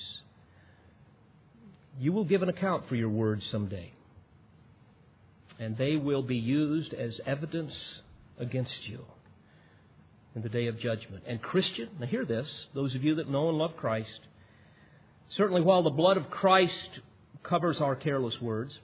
you 1.99 2.13
will 2.13 2.25
give 2.25 2.43
an 2.43 2.49
account 2.49 2.89
for 2.89 2.95
your 2.95 3.09
words 3.09 3.45
someday. 3.51 3.93
And 5.59 5.77
they 5.77 5.97
will 5.97 6.23
be 6.23 6.37
used 6.37 6.93
as 6.93 7.21
evidence 7.25 7.75
against 8.39 8.87
you 8.87 9.05
in 10.35 10.43
the 10.43 10.49
day 10.49 10.67
of 10.67 10.79
judgment. 10.79 11.25
And 11.27 11.41
Christian, 11.41 11.89
now 11.99 12.07
hear 12.07 12.27
this, 12.27 12.47
those 12.75 12.95
of 12.95 13.03
you 13.03 13.17
that 13.17 13.29
know 13.29 13.49
and 13.49 13.59
love 13.59 13.77
Christ, 13.77 14.21
certainly 15.31 15.63
while 15.63 15.83
the 15.83 15.91
blood 15.91 16.19
of 16.19 16.31
Christ 16.31 17.01
covers 17.43 17.81
our 17.81 17.97
careless 17.97 18.41
words, 18.41 18.79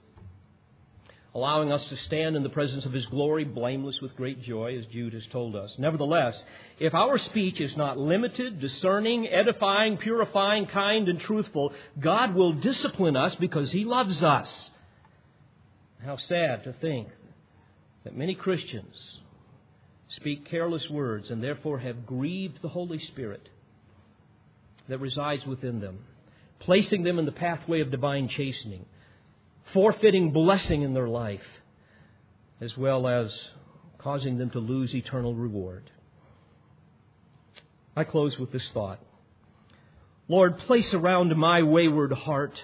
allowing 1.35 1.71
us 1.71 1.83
to 1.89 1.97
stand 1.97 2.35
in 2.35 2.43
the 2.43 2.49
presence 2.49 2.85
of 2.85 2.93
His 2.93 3.05
glory 3.07 3.43
blameless 3.43 3.99
with 4.01 4.15
great 4.15 4.43
joy, 4.43 4.77
as 4.77 4.85
Jude 4.87 5.13
has 5.13 5.25
told 5.31 5.55
us. 5.55 5.73
Nevertheless, 5.77 6.41
if 6.79 6.93
our 6.93 7.17
speech 7.17 7.59
is 7.59 7.75
not 7.75 7.97
limited, 7.97 8.59
discerning, 8.59 9.27
edifying, 9.27 9.97
purifying, 9.97 10.67
kind, 10.67 11.09
and 11.09 11.19
truthful, 11.19 11.73
God 11.99 12.35
will 12.35 12.53
discipline 12.53 13.17
us 13.17 13.35
because 13.35 13.71
He 13.71 13.83
loves 13.83 14.21
us. 14.21 14.49
How 16.05 16.17
sad 16.17 16.65
to 16.65 16.73
think 16.73 17.07
that 18.03 18.15
many 18.15 18.35
Christians 18.35 18.95
speak 20.09 20.45
careless 20.45 20.87
words 20.89 21.31
and 21.31 21.43
therefore 21.43 21.79
have 21.79 22.05
grieved 22.05 22.61
the 22.61 22.69
Holy 22.69 22.99
Spirit 22.99 23.49
that 24.87 24.99
resides 24.99 25.45
within 25.45 25.79
them, 25.79 25.99
placing 26.59 27.03
them 27.03 27.17
in 27.17 27.25
the 27.25 27.31
pathway 27.31 27.79
of 27.79 27.89
divine 27.89 28.27
chastening, 28.27 28.85
forfeiting 29.73 30.31
blessing 30.31 30.83
in 30.83 30.93
their 30.93 31.07
life, 31.07 31.45
as 32.61 32.77
well 32.77 33.07
as 33.07 33.33
causing 33.97 34.37
them 34.37 34.49
to 34.51 34.59
lose 34.59 34.93
eternal 34.93 35.35
reward. 35.35 35.89
I 37.95 38.03
close 38.03 38.37
with 38.37 38.51
this 38.51 38.67
thought. 38.73 38.99
Lord, 40.27 40.57
place 40.59 40.93
around 40.93 41.35
my 41.35 41.63
wayward 41.63 42.13
heart 42.13 42.59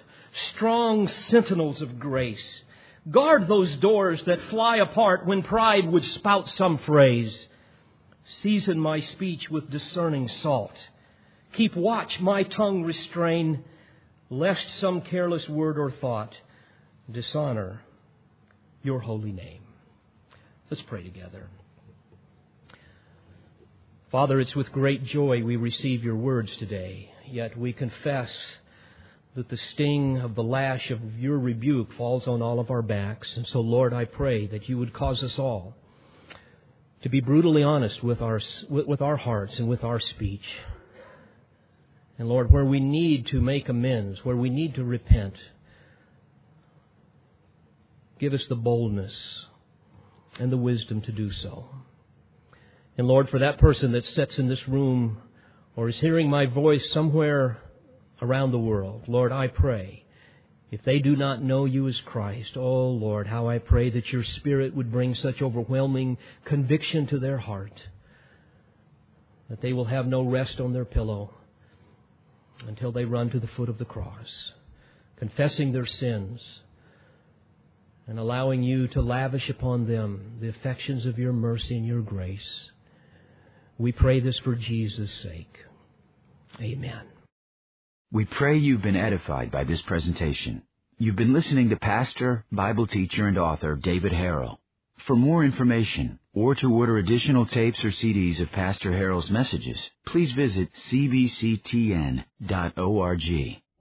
strong 0.52 1.08
sentinels 1.08 1.82
of 1.82 2.00
grace 2.00 2.62
Guard 3.10 3.48
those 3.48 3.76
doors 3.78 4.22
that 4.26 4.42
fly 4.50 4.78
apart 4.78 5.26
when 5.26 5.42
pride 5.42 5.90
would 5.90 6.04
spout 6.04 6.48
some 6.50 6.78
phrase. 6.80 7.48
Season 8.42 8.80
my 8.80 9.00
speech 9.00 9.50
with 9.50 9.70
discerning 9.72 10.28
salt. 10.28 10.74
Keep 11.54 11.76
watch 11.76 12.20
my 12.20 12.44
tongue 12.44 12.84
restrain, 12.84 13.64
lest 14.30 14.64
some 14.80 15.02
careless 15.02 15.48
word 15.50 15.80
or 15.80 15.90
thought 15.90 16.36
dishonor 17.12 17.82
your 18.84 19.00
holy 19.00 19.32
name. 19.32 19.62
Let's 20.70 20.84
pray 20.84 21.04
together. 21.04 21.48
Father, 24.12 24.40
it's 24.40 24.56
with 24.56 24.72
great 24.72 25.04
joy 25.06 25.44
we 25.44 25.56
receive 25.56 26.04
your 26.04 26.16
words 26.16 26.56
today, 26.58 27.12
yet 27.28 27.58
we 27.58 27.74
confess 27.74 28.30
that 29.36 29.50
the 29.50 29.58
sting 29.72 30.18
of 30.18 30.36
the 30.36 30.44
lash 30.44 30.90
of 30.90 31.00
your 31.20 31.38
rebuke 31.38 31.94
falls 31.94 32.28
on 32.28 32.42
all 32.42 32.60
of 32.60 32.72
our 32.72 32.82
backs. 32.82 33.38
And 33.38 33.46
so, 33.48 33.62
Lord, 33.62 33.94
I 33.94 34.06
pray 34.06 34.48
that 34.48 34.68
you 34.68 34.78
would 34.80 34.94
cause 34.94 35.22
us 35.22 35.38
all 35.38 35.76
to 37.04 37.10
be 37.10 37.22
brutally 37.22 37.64
honest 37.64 38.04
with 38.04 38.22
our, 38.22 38.42
with 38.70 39.02
our 39.02 39.16
hearts 39.16 39.58
and 39.58 39.70
with 39.70 39.84
our 39.84 40.00
speech. 40.00 40.44
And 42.18 42.28
Lord, 42.28 42.52
where 42.52 42.66
we 42.66 42.80
need 42.80 43.28
to 43.28 43.40
make 43.40 43.70
amends, 43.70 44.26
where 44.26 44.36
we 44.36 44.50
need 44.50 44.76
to 44.76 44.84
repent, 44.84 45.36
give 48.20 48.34
us 48.34 48.46
the 48.48 48.56
boldness 48.56 49.14
and 50.40 50.52
the 50.52 50.58
wisdom 50.58 51.02
to 51.02 51.12
do 51.12 51.32
so. 51.32 51.66
And 52.98 53.08
Lord, 53.08 53.30
for 53.30 53.40
that 53.40 53.60
person 53.60 53.94
that 53.94 54.06
sits 54.06 54.38
in 54.38 54.48
this 54.48 54.68
room 54.68 55.20
or 55.76 55.90
is 55.90 55.98
hearing 55.98 56.30
my 56.30 56.46
voice 56.46 56.92
somewhere 56.92 57.62
around 58.22 58.52
the 58.52 58.60
world. 58.60 59.04
Lord, 59.08 59.32
I 59.32 59.48
pray, 59.48 60.04
if 60.72 60.84
they 60.84 61.00
do 61.00 61.16
not 61.16 61.42
know 61.42 61.66
you 61.66 61.88
as 61.88 62.00
Christ, 62.02 62.58
oh 62.58 62.90
Lord, 62.90 63.28
how 63.28 63.48
I 63.48 63.60
pray 63.60 63.90
that 63.90 64.12
your 64.12 64.24
Spirit 64.24 64.76
would 64.76 64.92
bring 64.92 65.16
such 65.16 65.42
overwhelming 65.42 66.18
conviction 66.44 67.08
to 67.08 67.20
their 67.20 67.38
heart 67.38 67.82
that 69.50 69.62
they 69.62 69.74
will 69.74 69.86
have 69.86 70.06
no 70.06 70.22
rest 70.22 70.60
on 70.60 70.74
their 70.74 70.86
pillow 70.86 71.34
until 72.68 72.92
they 72.92 73.06
run 73.06 73.30
to 73.32 73.40
the 73.40 73.48
foot 73.48 73.70
of 73.70 73.80
the 73.80 73.86
cross, 73.86 74.52
confessing 75.18 75.72
their 75.72 75.88
sins 75.88 76.42
and 78.10 78.18
allowing 78.18 78.64
you 78.64 78.88
to 78.88 79.02
lavish 79.02 79.50
upon 79.50 79.88
them 79.88 80.38
the 80.42 80.50
affections 80.50 81.06
of 81.06 81.20
your 81.20 81.32
mercy 81.32 81.78
and 81.78 81.86
your 81.86 82.02
grace. 82.02 82.72
We 83.78 83.92
pray 83.92 84.20
this 84.20 84.40
for 84.40 84.56
Jesus' 84.56 85.14
sake. 85.22 85.56
Amen. 86.60 87.04
We 88.12 88.26
pray 88.26 88.58
you've 88.58 88.82
been 88.82 88.96
edified 88.96 89.52
by 89.52 89.64
this 89.64 89.84
presentation. 89.84 90.64
You've 90.98 91.16
been 91.16 91.34
listening 91.34 91.70
to 91.70 91.76
pastor, 91.76 92.46
Bible 92.52 92.88
teacher, 92.88 93.28
and 93.28 93.38
author 93.38 93.76
David 93.76 94.12
Harrell. 94.12 94.58
For 95.06 95.16
more 95.16 95.46
information 95.46 96.18
or 96.34 96.56
to 96.56 96.74
order 96.74 96.98
additional 96.98 97.46
tapes 97.46 97.86
or 97.86 97.92
CDs 97.92 98.40
of 98.40 98.52
Pastor 98.52 98.90
Harrell's 98.92 99.30
messages, 99.30 99.78
please 100.08 100.32
visit 100.32 100.70
cbctn.org 100.92 102.24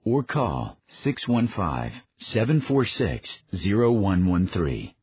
or 0.05 0.23
call 0.23 0.77
615 1.03 2.01
746 2.19 3.39
0113. 3.53 4.93